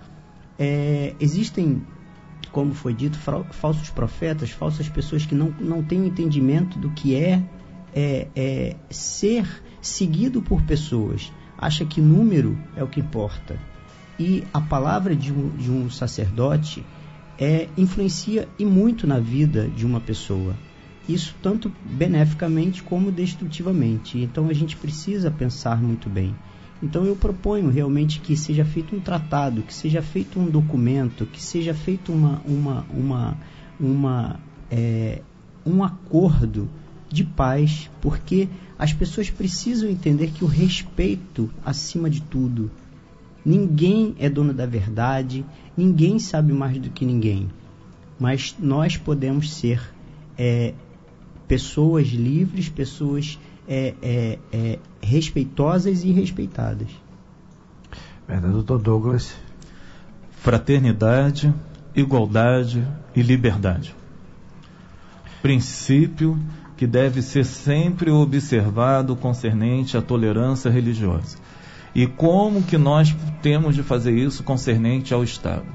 É, 0.60 1.16
existem, 1.20 1.82
como 2.52 2.74
foi 2.74 2.94
dito, 2.94 3.18
falsos 3.18 3.90
profetas, 3.90 4.52
falsas 4.52 4.88
pessoas 4.88 5.26
que 5.26 5.34
não, 5.34 5.54
não 5.60 5.84
têm 5.84 6.06
entendimento 6.06 6.78
do 6.78 6.90
que 6.92 7.16
é, 7.16 7.44
é, 7.94 8.28
é 8.36 8.76
ser 8.90 9.64
seguido 9.82 10.42
por 10.42 10.62
pessoas, 10.64 11.32
acha 11.58 11.86
que 11.86 12.02
número 12.02 12.58
é 12.76 12.84
o 12.84 12.88
que 12.88 13.00
importa. 13.00 13.60
E 14.20 14.44
a 14.54 14.60
palavra 14.60 15.16
de 15.16 15.32
um, 15.32 15.50
de 15.50 15.72
um 15.72 15.90
sacerdote 15.90 16.84
é, 17.38 17.70
influencia 17.78 18.48
e 18.58 18.66
muito 18.66 19.06
na 19.06 19.20
vida 19.20 19.68
de 19.68 19.86
uma 19.86 20.00
pessoa. 20.00 20.56
Isso 21.08 21.36
tanto 21.42 21.72
beneficamente 21.86 22.84
como 22.84 23.12
destrutivamente. 23.12 24.18
Então 24.18 24.50
a 24.50 24.54
gente 24.54 24.76
precisa 24.76 25.32
pensar 25.32 25.82
muito 25.82 26.10
bem. 26.10 26.36
Então 26.82 27.06
eu 27.06 27.16
proponho 27.16 27.70
realmente 27.70 28.20
que 28.20 28.36
seja 28.36 28.66
feito 28.66 28.96
um 28.96 29.00
tratado, 29.00 29.62
que 29.62 29.74
seja 29.74 30.02
feito 30.02 30.40
um 30.40 30.50
documento, 30.50 31.26
que 31.26 31.42
seja 31.42 31.74
feito 31.74 32.12
uma, 32.12 32.42
uma, 32.46 32.86
uma, 32.92 33.38
uma 33.80 34.40
é, 34.70 35.22
um 35.66 35.84
acordo 35.84 36.70
de 37.10 37.24
paz, 37.24 37.90
porque 38.02 38.48
as 38.78 38.94
pessoas 38.94 39.30
precisam 39.30 39.90
entender 39.90 40.32
que 40.32 40.44
o 40.44 40.48
respeito 40.48 41.50
acima 41.66 42.10
de 42.10 42.22
tudo. 42.22 42.70
Ninguém 43.46 44.16
é 44.20 44.30
dono 44.30 44.54
da 44.54 44.66
verdade, 44.66 45.46
ninguém 45.76 46.20
sabe 46.20 46.52
mais 46.52 46.78
do 46.78 46.90
que 46.90 47.06
ninguém, 47.06 47.50
mas 48.20 48.56
nós 48.60 48.98
podemos 48.98 49.54
ser 49.54 49.82
é, 50.38 50.74
pessoas 51.48 52.08
livres, 52.08 52.68
pessoas 52.68 53.40
é, 53.68 53.94
é, 54.02 54.40
é 54.52 54.80
respeitosas 55.02 56.04
e 56.04 56.12
respeitadas. 56.12 56.90
Verdade, 58.28 58.54
doutor 58.54 58.80
Douglas. 58.80 59.34
Fraternidade, 60.32 61.54
igualdade 61.96 62.86
e 63.16 63.22
liberdade. 63.22 63.96
Princípio 65.42 66.38
que 66.78 66.86
deve 66.86 67.24
ser 67.24 67.44
sempre 67.44 68.12
observado 68.12 69.16
concernente 69.16 69.98
à 69.98 70.02
tolerância 70.02 70.70
religiosa. 70.70 71.38
E 71.96 72.06
como 72.06 72.62
que 72.62 72.78
nós 72.78 73.16
temos 73.42 73.74
de 73.74 73.82
fazer 73.82 74.12
isso 74.12 74.44
concernente 74.44 75.12
ao 75.14 75.24
Estado? 75.24 75.66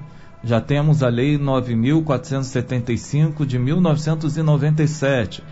Já 0.44 0.60
temos 0.60 1.02
a 1.02 1.08
Lei 1.08 1.36
9.475 1.36 3.44
de 3.44 3.58
1997, 3.58 5.42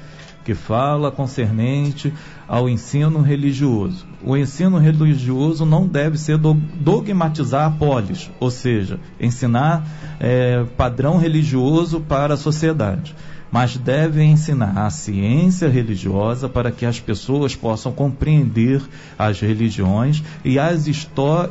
que 0.45 0.55
fala 0.55 1.11
concernente 1.11 2.15
ao 2.47 2.69
ensino 2.69 3.21
religioso. 3.21 4.07
O 4.23 4.37
ensino 4.37 4.79
religioso 4.79 5.67
não 5.67 5.85
deve 5.87 6.17
ser 6.17 6.39
dogmatizar 6.39 7.67
a 7.67 7.71
polis, 7.71 8.31
ou 8.39 8.51
seja, 8.51 9.01
ensinar 9.21 9.85
é, 10.21 10.65
padrão 10.77 11.19
religioso 11.19 12.01
para 12.01 12.35
a 12.35 12.37
sociedade 12.37 13.17
mas 13.51 13.77
deve 13.77 14.23
ensinar 14.23 14.87
a 14.87 14.91
ciência 14.91 15.69
religiosa 15.69 16.49
para 16.49 16.71
que 16.71 16.87
as 16.87 17.01
pessoas 17.01 17.55
possam 17.55 17.93
compreender 17.93 18.83
as 19.19 19.41
religiões 19.41 20.23
e, 20.45 20.59
as 20.59 20.87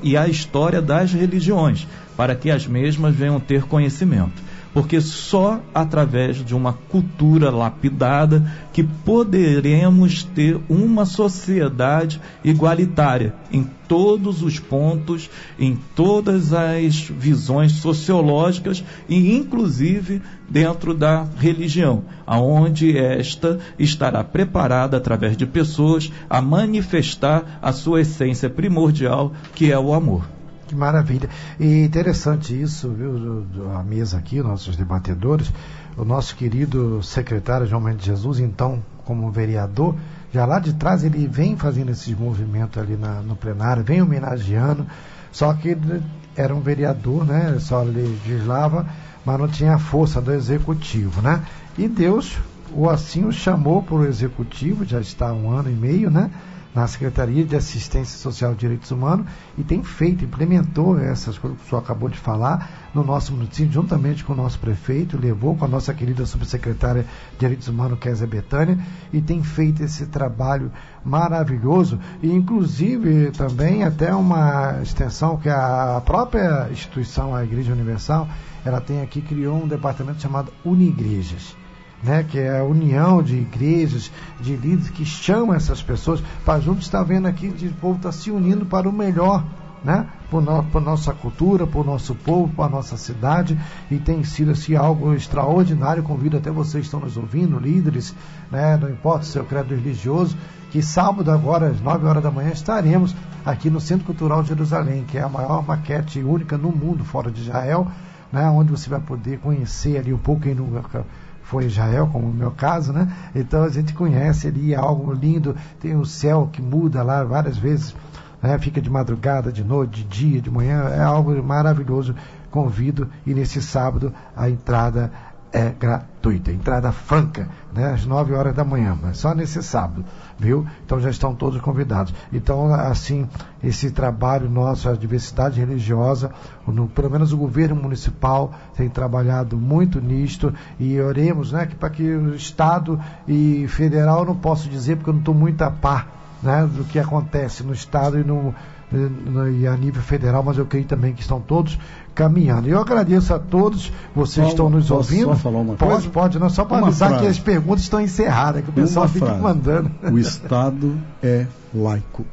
e 0.02 0.16
a 0.16 0.28
história 0.28 0.82
das 0.82 1.12
religiões, 1.12 1.88
para 2.16 2.36
que 2.36 2.50
as 2.50 2.66
mesmas 2.66 3.16
venham 3.16 3.40
ter 3.40 3.64
conhecimento 3.64 4.49
porque 4.74 5.02
só 5.02 5.62
através 5.74 6.38
de 6.38 6.56
uma 6.56 6.74
cultura 6.74 7.50
lapidada 7.50 8.52
que 8.72 8.84
poderemos 8.84 10.24
ter 10.24 10.60
uma 10.70 11.06
sociedade 11.06 12.22
igualitária 12.44 13.34
em 13.52 13.68
todos 13.88 14.44
os 14.44 14.60
pontos, 14.60 15.30
em 15.58 15.78
todas 15.96 16.54
as 16.54 17.02
visões 17.02 17.74
sociológicas 17.74 18.84
e 19.08 19.36
inclusive 19.36 20.22
dentro 20.48 20.94
da 20.94 21.26
religião, 21.38 22.04
aonde 22.26 22.96
esta 22.96 23.60
estará 23.78 24.24
preparada 24.24 24.98
através 24.98 25.36
de 25.36 25.46
pessoas 25.46 26.12
a 26.30 26.41
manifestar 26.41 27.60
a 27.62 27.72
sua 27.72 28.02
essência 28.02 28.50
primordial, 28.50 29.34
que 29.56 29.72
é 29.72 29.80
o 29.80 29.94
amor. 29.94 30.39
Que 30.70 30.76
maravilha. 30.76 31.28
E 31.60 31.84
interessante 31.84 32.54
isso, 32.54 32.90
viu, 32.90 33.44
a 33.76 33.82
mesa 33.82 34.20
aqui, 34.20 34.40
nossos 34.40 34.78
debatedores, 34.78 35.52
o 35.98 36.06
nosso 36.06 36.36
querido 36.36 37.02
secretário 37.02 37.66
João 37.66 37.82
Mendes 37.82 38.06
Jesus, 38.06 38.40
então, 38.40 38.80
como 39.04 39.32
vereador, 39.32 39.96
já 40.32 40.46
lá 40.46 40.60
de 40.60 40.74
trás 40.74 41.04
ele 41.04 41.28
vem 41.28 41.58
fazendo 41.58 41.90
esses 41.90 42.16
movimentos 42.16 42.80
ali 42.80 42.96
na, 42.96 43.20
no 43.24 43.36
plenário, 43.36 43.84
vem 43.84 44.00
homenageando, 44.00 44.86
só 45.32 45.52
que 45.56 45.70
ele 45.70 46.04
era 46.36 46.54
um 46.54 46.60
vereador, 46.60 47.26
né? 47.26 47.58
Só 47.60 47.82
legislava, 47.82 48.86
mas 49.26 49.40
não 49.40 49.48
tinha 49.48 49.74
a 49.74 49.80
força 49.80 50.22
do 50.22 50.32
executivo, 50.32 51.20
né? 51.20 51.44
E 51.80 51.88
Deus 51.88 52.38
o 52.72 52.88
assim 52.88 53.26
o 53.26 53.32
chamou 53.32 53.82
para 53.82 53.96
o 53.96 54.06
executivo, 54.06 54.86
já 54.86 55.02
está 55.02 55.34
um 55.34 55.50
ano 55.50 55.72
e 55.72 55.74
meio, 55.74 56.12
né? 56.12 56.30
Na 56.74 56.86
Secretaria 56.88 57.44
de 57.44 57.56
Assistência 57.56 58.18
Social 58.18 58.54
e 58.54 58.56
Direitos 58.56 58.91
Humanos 58.91 59.26
e 59.58 59.64
tem 59.64 59.84
feito, 59.84 60.24
implementou 60.24 61.00
essas 61.00 61.38
coisas 61.38 61.60
que 61.60 61.66
o 61.66 61.70
senhor 61.70 61.82
acabou 61.82 62.10
de 62.10 62.18
falar 62.18 62.90
no 62.94 63.04
nosso 63.04 63.34
município, 63.34 63.72
juntamente 63.72 64.24
com 64.24 64.34
o 64.34 64.36
nosso 64.36 64.60
prefeito, 64.60 65.20
levou 65.20 65.56
com 65.56 65.66
a 65.66 65.68
nossa 65.68 65.94
querida 65.94 66.26
subsecretária 66.26 67.04
de 67.34 67.40
Direitos 67.40 67.68
Humanos, 67.68 68.00
Kézia 68.00 68.28
Betânia, 68.28 68.78
e 69.12 69.22
tem 69.22 69.44
feito 69.44 69.84
esse 69.84 70.06
trabalho 70.08 70.72
maravilhoso 71.04 72.00
e 72.22 72.32
inclusive 72.32 73.32
também 73.32 73.84
até 73.84 74.14
uma 74.14 74.80
extensão 74.82 75.38
que 75.38 75.50
a 75.50 76.02
própria 76.06 76.68
instituição, 76.72 77.36
a 77.36 77.44
Igreja 77.44 77.74
Universal, 77.74 78.28
ela 78.64 78.82
tem 78.82 79.02
aqui, 79.02 79.22
criou 79.22 79.64
um 79.64 79.68
departamento 79.68 80.22
chamado 80.22 80.52
Unigrejas 80.64 81.59
né, 82.04 82.24
que 82.24 82.40
é 82.40 82.60
a 82.60 82.64
união 82.64 83.22
de 83.22 83.36
igrejas, 83.36 84.12
de 84.40 84.56
líderes 84.56 84.90
que 84.90 85.06
chamam 85.06 85.54
essas 85.54 85.82
pessoas 85.82 86.22
para 86.46 86.60
juntos 86.60 86.86
estar 86.86 87.04
vendo 87.04 87.28
aqui 87.28 87.50
que 87.50 87.68
o 87.68 87.74
povo 87.74 87.98
está 87.98 88.12
se 88.12 88.32
unindo 88.32 88.66
para 88.66 88.88
o 88.88 88.94
melhor, 88.94 89.44
né, 89.84 90.08
por, 90.30 90.42
no, 90.42 90.64
por 90.64 90.82
nossa 90.82 91.14
cultura, 91.14 91.66
por 91.66 91.86
nosso 91.86 92.14
povo, 92.14 92.52
por 92.54 92.70
nossa 92.70 92.98
cidade, 92.98 93.58
e 93.90 93.98
tem 93.98 94.24
sido 94.24 94.52
assim 94.52 94.76
algo 94.76 95.14
extraordinário. 95.14 96.04
Convido 96.04 96.38
até 96.38 96.52
vocês 96.52 96.82
que 96.82 96.88
estão 96.88 97.00
nos 97.00 97.18
ouvindo, 97.18 97.60
líderes, 97.60 98.14
né, 98.52 98.78
não 98.78 98.90
importa 98.90 99.22
o 99.22 99.26
seu 99.26 99.46
credo 99.46 99.76
religioso, 99.76 100.38
que 100.72 100.82
sábado 100.82 101.32
agora 101.32 101.68
às 101.68 101.82
9 101.82 102.06
horas 102.06 102.24
da 102.24 102.30
manhã 102.30 102.52
estaremos 102.52 103.16
aqui 103.46 103.70
no 103.70 103.80
Centro 103.80 104.06
Cultural 104.06 104.44
de 104.44 104.50
Jerusalém, 104.50 105.04
que 105.06 105.18
é 105.18 105.22
a 105.22 105.30
maior 105.30 105.66
maquete 105.66 106.20
única 106.20 106.58
no 106.58 106.72
mundo 106.72 107.04
fora 107.04 107.32
de 107.32 107.42
Israel, 107.42 107.88
né, 108.32 108.48
onde 108.50 108.72
você 108.72 108.90
vai 108.90 109.00
poder 109.00 109.40
conhecer 109.40 109.98
ali 109.98 110.14
um 110.14 110.18
pouco 110.18 110.42
quem 110.42 110.54
nunca 110.54 111.06
foi 111.50 111.66
Israel, 111.66 112.08
como 112.12 112.28
no 112.28 112.34
meu 112.34 112.52
caso, 112.52 112.94
né? 112.94 113.12
Então 113.34 113.64
a 113.64 113.70
gente 113.70 113.92
conhece 113.96 114.48
ali 114.48 114.76
algo 114.76 115.12
lindo, 115.12 115.56
tem 115.80 115.96
o 115.96 116.06
céu 116.06 116.48
que 116.54 116.62
muda 116.62 117.02
lá 117.02 117.24
várias 117.24 117.58
vezes, 117.58 117.96
né? 118.40 118.56
fica 118.60 118.80
de 118.80 118.90
madrugada, 118.90 119.52
de 119.52 119.64
noite, 119.64 120.04
de 120.04 120.04
dia, 120.04 120.42
de 120.42 120.52
manhã, 120.52 120.84
é 120.90 121.02
algo 121.02 121.42
maravilhoso. 121.42 122.16
Convido 122.52 123.10
e 123.26 123.34
nesse 123.34 123.62
sábado 123.62 124.14
a 124.36 124.50
entrada 124.50 125.12
é 125.52 125.72
gratuita, 125.72 126.52
entrada 126.52 126.92
franca, 126.92 127.50
né, 127.74 127.92
às 127.94 128.06
9 128.06 128.34
horas 128.34 128.56
da 128.56 128.64
manhã, 128.64 128.98
mas 129.02 129.18
só 129.18 129.34
nesse 129.34 129.64
sábado, 129.64 130.06
viu? 130.38 130.66
Então 130.86 131.00
já 131.00 131.10
estão 131.10 131.34
todos 131.34 131.60
convidados. 131.60 132.14
Então, 132.32 132.72
assim, 132.74 133.28
esse 133.64 133.92
trabalho 133.92 134.50
nosso, 134.50 134.88
a 134.88 134.94
diversidade 134.94 135.60
religiosa, 135.60 136.32
no, 136.68 136.88
pelo 136.88 137.10
menos 137.10 137.34
o 137.34 137.38
governo 137.38 137.76
municipal 137.76 138.52
tem 138.76 138.90
trabalhado 138.90 139.58
muito 139.58 140.00
nisto 140.00 140.54
e 140.80 141.00
oremos, 141.00 141.52
né, 141.52 141.66
que 141.66 141.76
para 141.76 141.90
que 141.90 142.04
o 142.04 142.36
Estado 142.36 143.00
e 143.28 143.68
federal, 143.68 144.26
não 144.26 144.36
posso 144.36 144.70
dizer 144.70 144.98
porque 144.98 145.10
eu 145.10 145.14
não 145.14 145.22
estou 145.22 145.34
muito 145.34 145.62
a 145.64 145.72
par, 145.72 146.08
né, 146.44 146.70
do 146.72 146.84
que 146.84 147.00
acontece 147.00 147.64
no 147.64 147.74
Estado 147.74 148.20
e 148.20 148.24
no 148.24 148.54
e 148.91 149.68
a 149.68 149.78
nível 149.78 150.02
federal, 150.02 150.44
mas 150.44 150.57
eu 150.57 150.66
creio 150.66 150.86
também 150.86 151.14
que 151.14 151.22
estão 151.22 151.40
todos 151.40 151.78
caminhando. 152.16 152.68
Eu 152.68 152.80
agradeço 152.80 153.34
a 153.34 153.40
todos, 153.40 153.91
vocês 154.16 154.38
Paulo, 154.38 154.49
estão 154.49 154.70
nos 154.70 154.91
ouvindo. 154.91 155.26
Só 155.26 155.36
falar 155.36 155.60
uma 155.60 155.76
pode, 155.76 155.91
coisa? 155.91 156.10
pode, 156.10 156.40
não, 156.40 156.49
só 156.49 156.66
para 156.66 156.88
avisar 156.88 157.10
frase. 157.10 157.24
que 157.24 157.30
as 157.30 157.40
perguntas 157.40 157.84
estão 157.84 158.02
encerradas, 158.02 158.64
que 158.64 158.70
o 158.70 158.74
pessoal 158.74 159.06
uma 159.06 159.14
fica 159.14 159.26
frase. 159.28 159.41
mandando. 159.41 159.91
O 160.11 160.18
Estado 160.18 160.98
é 161.22 161.45
laico. 161.74 162.26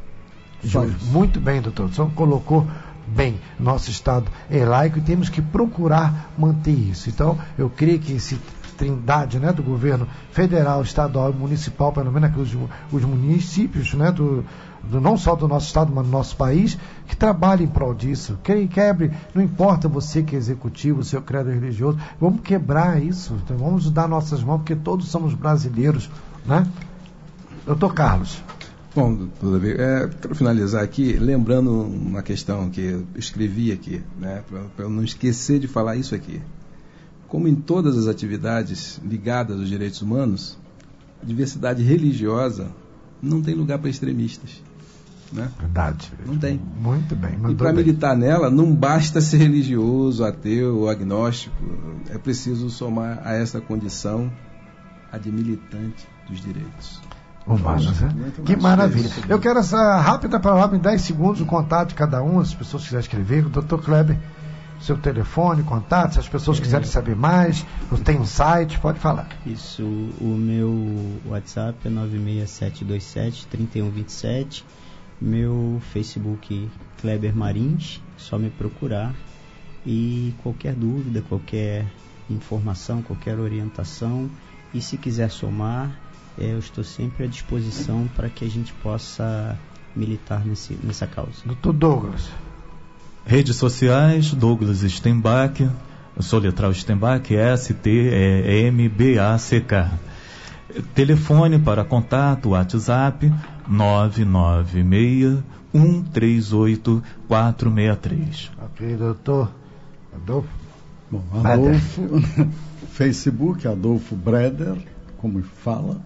Muito 1.13 1.41
bem, 1.41 1.61
doutor. 1.61 1.93
Senhor 1.93 2.11
colocou 2.13 2.67
bem. 3.07 3.39
Nosso 3.61 3.91
Estado 3.91 4.27
é 4.51 4.65
laico 4.65 4.99
e 4.99 5.03
temos 5.03 5.29
que 5.29 5.43
procurar 5.43 6.33
manter 6.39 6.73
isso. 6.73 7.09
Então, 7.11 7.39
eu 7.59 7.71
creio 7.71 7.99
que 7.99 8.15
esse 8.15 8.39
trindade 8.77 9.39
né, 9.39 9.53
do 9.53 9.63
governo 9.63 10.07
federal, 10.31 10.83
estadual 10.83 11.31
e 11.31 11.35
municipal, 11.35 11.93
pelo 11.93 12.13
menos 12.13 12.29
aqui 12.31 12.41
os, 12.41 12.57
os 12.93 13.05
municípios 13.05 13.95
né, 13.95 14.13
do, 14.13 14.45
não 14.91 15.17
só 15.17 15.35
do 15.35 15.49
nosso 15.49 15.67
estado, 15.67 15.93
mas 15.95 16.05
do 16.05 16.11
nosso 16.11 16.37
país, 16.37 16.79
que 17.07 17.17
trabalhem 17.17 17.67
em 17.67 17.71
prol 17.71 17.95
disso. 17.95 18.39
Que, 18.43 18.67
quebre, 18.67 19.13
não 19.35 19.43
importa 19.43 19.89
você 19.89 20.23
que 20.23 20.35
é 20.35 20.39
executivo, 20.39 21.03
seu 21.05 21.23
credo 21.23 21.51
religioso, 21.51 21.99
vamos 22.21 22.41
quebrar 22.41 23.03
isso, 23.03 23.35
então, 23.45 23.57
vamos 23.57 23.91
dar 23.91 24.09
nossas 24.09 24.43
mãos, 24.43 24.59
porque 24.59 24.77
todos 24.77 25.09
somos 25.09 25.35
brasileiros. 25.35 26.11
Né? 26.45 26.67
Doutor 27.65 27.95
Carlos. 27.95 28.43
Bom, 28.95 29.13
doutor 29.15 29.53
Davi, 29.53 29.73
é, 29.73 30.09
quero 30.23 30.35
finalizar 30.35 30.83
aqui 30.83 31.19
lembrando 31.19 31.71
uma 31.71 32.23
questão 32.23 32.71
que 32.71 32.81
eu 32.81 33.07
escrevi 33.15 33.71
aqui, 33.71 34.03
né, 34.19 34.43
para 34.49 34.87
eu 34.87 34.89
não 34.89 35.05
esquecer 35.05 35.59
de 35.59 35.69
falar 35.69 35.97
isso 35.97 36.15
aqui. 36.15 36.41
Como 37.29 37.47
em 37.47 37.55
todas 37.55 37.99
as 37.99 38.07
atividades 38.07 38.99
ligadas 39.05 39.59
aos 39.59 39.69
direitos 39.69 40.01
humanos, 40.01 40.57
diversidade 41.23 41.83
religiosa 41.83 42.69
não 43.21 43.43
tem 43.43 43.55
lugar 43.55 43.79
para 43.79 43.91
extremistas. 43.91 44.63
Né? 45.33 45.51
Verdade. 45.59 46.13
Não 46.25 46.39
tem. 46.39 46.61
Muito 46.77 47.17
bem. 47.17 47.37
E 47.51 47.55
para 47.55 47.73
militar 47.73 48.17
nela, 48.17 48.51
não 48.51 48.75
basta 48.75 49.21
ser 49.21 49.39
religioso, 49.39 50.25
ateu 50.25 50.79
ou 50.79 50.89
agnóstico. 50.89 51.57
É 52.11 52.19
preciso 52.19 52.71
somar 52.71 53.21
a 53.25 53.35
essa 53.35 53.61
condição 53.61 54.31
a 55.13 55.19
de 55.19 55.33
militante 55.33 56.07
dos 56.29 56.41
direitos. 56.41 57.01
Humanos, 57.47 58.01
né? 58.01 58.33
Que 58.45 58.57
maravilha. 58.57 59.09
Eu 59.29 59.39
quero 59.39 59.61
essa 59.61 60.01
rápida 60.01 60.41
palavra, 60.41 60.77
em 60.77 60.81
10 60.81 61.01
segundos, 61.01 61.41
o 61.41 61.47
contato 61.47 61.91
de 61.91 61.95
cada 61.95 62.21
um, 62.21 62.41
as 62.41 62.53
pessoas 62.53 62.83
quiserem 62.83 63.03
escrever. 63.03 63.47
O 63.47 63.49
doutor 63.49 63.81
Kleber, 63.81 64.19
seu 64.81 64.99
telefone, 64.99 65.63
contato, 65.63 66.15
se 66.15 66.19
as 66.19 66.29
pessoas 66.29 66.59
quiserem 66.59 66.89
saber 66.89 67.15
mais, 67.15 67.65
tem 68.05 68.19
um 68.19 68.27
site, 68.27 68.81
pode 68.81 68.99
falar. 68.99 69.29
Isso, 69.47 69.85
o 70.21 70.37
meu 70.37 71.21
WhatsApp 71.27 71.79
é 71.85 71.89
96727-3127. 71.89 74.65
Meu 75.21 75.81
Facebook 75.93 76.69
Kleber 77.01 77.35
Marins, 77.35 78.01
só 78.17 78.39
me 78.39 78.51
procurar. 78.51 79.15
E 79.85 80.35
qualquer 80.43 80.75
dúvida, 80.75 81.23
qualquer 81.29 81.87
informação, 82.29 83.03
qualquer 83.03 83.39
orientação. 83.39 84.29
E 84.75 84.81
se 84.81 84.97
quiser 84.97 85.31
somar, 85.31 85.97
é, 86.39 86.53
eu 86.53 86.59
estou 86.59 86.85
sempre 86.85 87.25
à 87.25 87.27
disposição 87.27 88.09
para 88.15 88.29
que 88.29 88.45
a 88.45 88.49
gente 88.49 88.73
possa 88.75 89.59
militar 89.95 90.45
nesse, 90.45 90.79
nessa 90.83 91.07
causa. 91.07 91.43
Doutor 91.45 91.73
Douglas. 91.73 92.29
Redes 93.25 93.57
sociais, 93.57 94.33
Douglas 94.35 94.81
Stenbach, 94.81 95.69
letral 96.41 96.73
Stenbach, 96.73 97.35
S-T-E-M-B-A-C-K. 97.35 97.91
Telefone 100.95 101.59
para 101.59 101.85
contato, 101.85 102.51
WhatsApp, 102.51 103.33
996 103.69 105.43
138 105.73 107.03
463. 107.29 108.51
Ok, 108.63 108.97
doutor. 108.97 109.51
Adolfo? 110.15 110.49
Bom, 111.11 111.23
Adolfo, 111.45 112.03
Facebook, 112.93 113.69
Adolfo 113.69 114.17
Breder, 114.17 114.77
como 115.19 115.43
fala. 115.43 116.01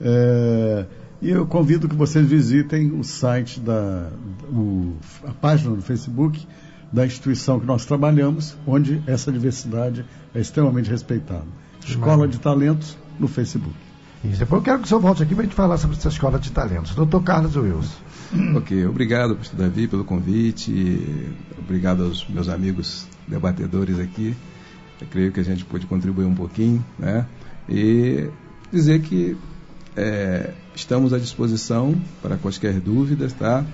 É, 0.00 0.86
e 1.20 1.30
eu 1.30 1.46
convido 1.46 1.88
que 1.88 1.94
vocês 1.94 2.26
visitem 2.26 2.92
o 2.92 3.04
site 3.04 3.60
da 3.60 4.08
o, 4.50 4.96
a 5.24 5.32
página 5.32 5.74
do 5.76 5.82
Facebook 5.82 6.46
da 6.92 7.06
instituição 7.06 7.58
que 7.58 7.66
nós 7.66 7.84
trabalhamos, 7.86 8.56
onde 8.66 9.02
essa 9.06 9.32
diversidade 9.32 10.04
é 10.34 10.40
extremamente 10.40 10.90
respeitada. 10.90 11.46
Escola 11.84 12.28
de 12.28 12.38
Talentos 12.38 12.96
no 13.18 13.26
Facebook. 13.26 13.74
Isso. 14.24 14.38
Depois 14.38 14.60
eu 14.60 14.64
quero 14.64 14.78
que 14.78 14.84
o 14.84 14.88
senhor 14.88 15.00
volte 15.00 15.22
aqui 15.22 15.34
para 15.34 15.42
a 15.42 15.46
gente 15.46 15.56
falar 15.56 15.76
sobre 15.76 15.96
essa 15.96 16.08
escola 16.08 16.38
de 16.38 16.52
talentos. 16.52 16.94
Doutor 16.94 17.22
Carlos 17.22 17.56
Wilson. 17.56 17.96
Ok, 18.56 18.86
obrigado, 18.86 19.36
pastor 19.36 19.60
Davi, 19.60 19.86
pelo 19.86 20.04
convite. 20.04 21.36
Obrigado 21.58 22.04
aos 22.04 22.26
meus 22.26 22.48
amigos 22.48 23.06
debatedores 23.28 23.98
aqui. 23.98 24.34
Eu 24.98 25.06
creio 25.08 25.30
que 25.32 25.40
a 25.40 25.42
gente 25.42 25.66
pôde 25.66 25.86
contribuir 25.86 26.24
um 26.24 26.34
pouquinho, 26.34 26.82
né? 26.98 27.26
E 27.68 28.30
dizer 28.72 29.02
que 29.02 29.36
é, 29.94 30.54
estamos 30.74 31.12
à 31.12 31.18
disposição 31.18 31.94
para 32.22 32.38
quaisquer 32.38 32.80
dúvidas, 32.80 33.34
tá? 33.34 33.66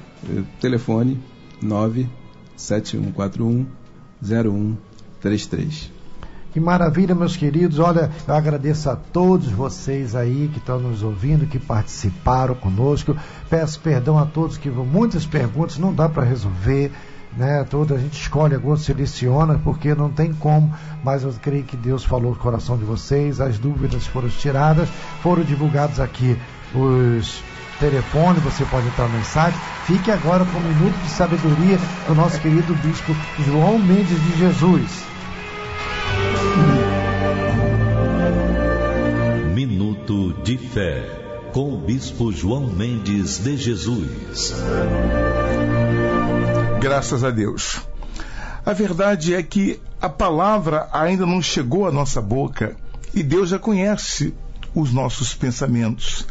Telefone 0.61 1.23
97141 1.63 3.65
0133. 4.21 5.98
Que 6.59 6.65
maravilha, 6.65 7.15
meus 7.15 7.37
queridos. 7.37 7.79
Olha, 7.79 8.11
eu 8.27 8.35
agradeço 8.35 8.91
a 8.91 8.97
todos 8.97 9.49
vocês 9.49 10.17
aí 10.17 10.51
que 10.53 10.59
estão 10.59 10.81
nos 10.81 11.05
ouvindo, 11.05 11.47
que 11.47 11.57
participaram 11.57 12.53
conosco. 12.57 13.17
Peço 13.49 13.79
perdão 13.79 14.19
a 14.19 14.27
todos 14.27 14.59
que 14.59 14.69
muitas 14.69 15.25
perguntas 15.25 15.79
não 15.79 15.95
dá 15.95 16.09
para 16.09 16.25
resolver. 16.25 16.91
Né, 17.37 17.63
toda 17.63 17.95
a 17.95 17.99
gente 17.99 18.21
escolhe 18.21 18.57
algumas, 18.57 18.81
seleciona, 18.81 19.61
porque 19.63 19.95
não 19.95 20.11
tem 20.11 20.33
como, 20.33 20.75
mas 21.05 21.23
eu 21.23 21.33
creio 21.41 21.63
que 21.63 21.77
Deus 21.77 22.03
falou 22.03 22.33
no 22.33 22.37
coração 22.37 22.77
de 22.77 22.85
vocês, 22.85 23.41
as 23.41 23.59
dúvidas 23.59 24.07
foram 24.07 24.29
tiradas, 24.29 24.89
foram 25.23 25.45
divulgados 25.45 26.01
aqui 26.01 26.37
os 26.75 27.41
telefones, 27.79 28.43
você 28.43 28.65
pode 28.65 28.89
entrar 28.89 29.09
no 29.09 29.25
site. 29.25 29.57
Fique 29.87 30.11
agora 30.11 30.45
com 30.45 30.59
o 30.59 30.63
minuto 30.63 30.97
de 31.05 31.11
sabedoria 31.11 31.79
do 32.09 32.15
nosso 32.17 32.41
querido 32.41 32.75
bispo 32.83 33.15
João 33.47 33.79
Mendes 33.79 34.21
de 34.21 34.39
Jesus. 34.39 35.18
Minuto 39.55 40.35
de 40.43 40.57
fé. 40.59 41.19
com 41.53 41.75
o 41.75 41.79
Bispo 41.79 42.31
João 42.31 42.67
Mendes 42.67 43.39
de 43.39 43.57
Jesus. 43.57 44.53
Graças 46.81 47.25
a 47.25 47.31
Deus. 47.31 47.81
A 48.65 48.73
verdade 48.73 49.35
é 49.35 49.43
que 49.43 49.81
a 50.01 50.09
palavra 50.09 50.89
ainda 50.93 51.25
não 51.25 51.41
chegou 51.41 51.87
à 51.87 51.91
nossa 51.91 52.21
boca 52.21 52.77
e 53.15 53.23
Deus 53.23 53.49
já 53.49 53.59
conhece 53.59 54.35
os 54.75 54.93
nossos 54.93 55.35
pensamentos. 55.35 56.27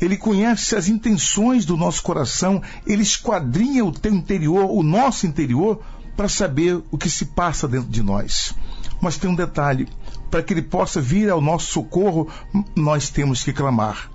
Ele 0.00 0.16
conhece 0.16 0.76
as 0.76 0.88
intenções 0.88 1.64
do 1.64 1.76
nosso 1.76 2.02
coração, 2.02 2.62
ele 2.86 3.02
esquadrinha 3.02 3.84
o 3.84 3.92
teu 3.92 4.14
interior, 4.14 4.70
o 4.70 4.82
nosso 4.82 5.26
interior, 5.26 5.82
para 6.16 6.28
saber 6.28 6.82
o 6.90 6.96
que 6.96 7.10
se 7.10 7.26
passa 7.26 7.66
dentro 7.66 7.88
de 7.88 8.02
nós. 8.02 8.54
Mas 9.00 9.16
tem 9.16 9.30
um 9.30 9.34
detalhe: 9.34 9.88
para 10.30 10.42
que 10.42 10.52
ele 10.52 10.62
possa 10.62 11.00
vir 11.00 11.30
ao 11.30 11.40
nosso 11.40 11.72
socorro, 11.72 12.28
nós 12.74 13.10
temos 13.10 13.42
que 13.42 13.52
clamar. 13.52 14.10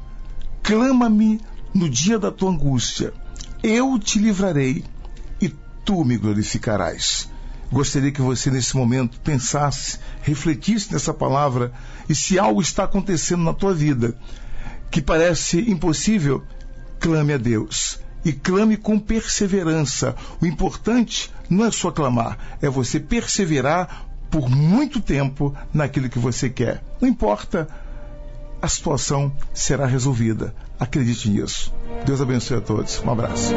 Clama-me 0.63 1.39
no 1.73 1.89
dia 1.89 2.19
da 2.19 2.31
tua 2.31 2.51
angústia, 2.51 3.13
eu 3.63 3.97
te 3.97 4.19
livrarei 4.19 4.83
e 5.41 5.49
tu 5.85 6.03
me 6.03 6.17
glorificarás. 6.17 7.29
Gostaria 7.71 8.11
que 8.11 8.21
você, 8.21 8.51
nesse 8.51 8.75
momento, 8.75 9.19
pensasse, 9.21 9.97
refletisse 10.21 10.91
nessa 10.91 11.13
palavra 11.13 11.71
e 12.09 12.13
se 12.13 12.37
algo 12.37 12.61
está 12.61 12.83
acontecendo 12.83 13.43
na 13.43 13.53
tua 13.53 13.73
vida 13.73 14.17
que 14.91 15.01
parece 15.01 15.71
impossível, 15.71 16.43
clame 16.99 17.33
a 17.33 17.37
Deus. 17.37 17.99
E 18.23 18.33
clame 18.33 18.77
com 18.77 18.99
perseverança. 18.99 20.15
O 20.39 20.45
importante 20.45 21.31
não 21.49 21.65
é 21.65 21.71
só 21.71 21.89
clamar, 21.89 22.37
é 22.61 22.69
você 22.69 22.99
perseverar 22.99 24.10
por 24.31 24.49
muito 24.49 25.01
tempo 25.01 25.53
naquilo 25.73 26.09
que 26.09 26.17
você 26.17 26.49
quer. 26.49 26.81
Não 26.99 27.07
importa, 27.07 27.67
a 28.61 28.67
situação 28.67 29.31
será 29.53 29.85
resolvida. 29.85 30.55
Acredite 30.79 31.29
nisso. 31.29 31.73
Deus 32.05 32.21
abençoe 32.21 32.57
a 32.57 32.61
todos. 32.61 33.03
Um 33.03 33.11
abraço. 33.11 33.53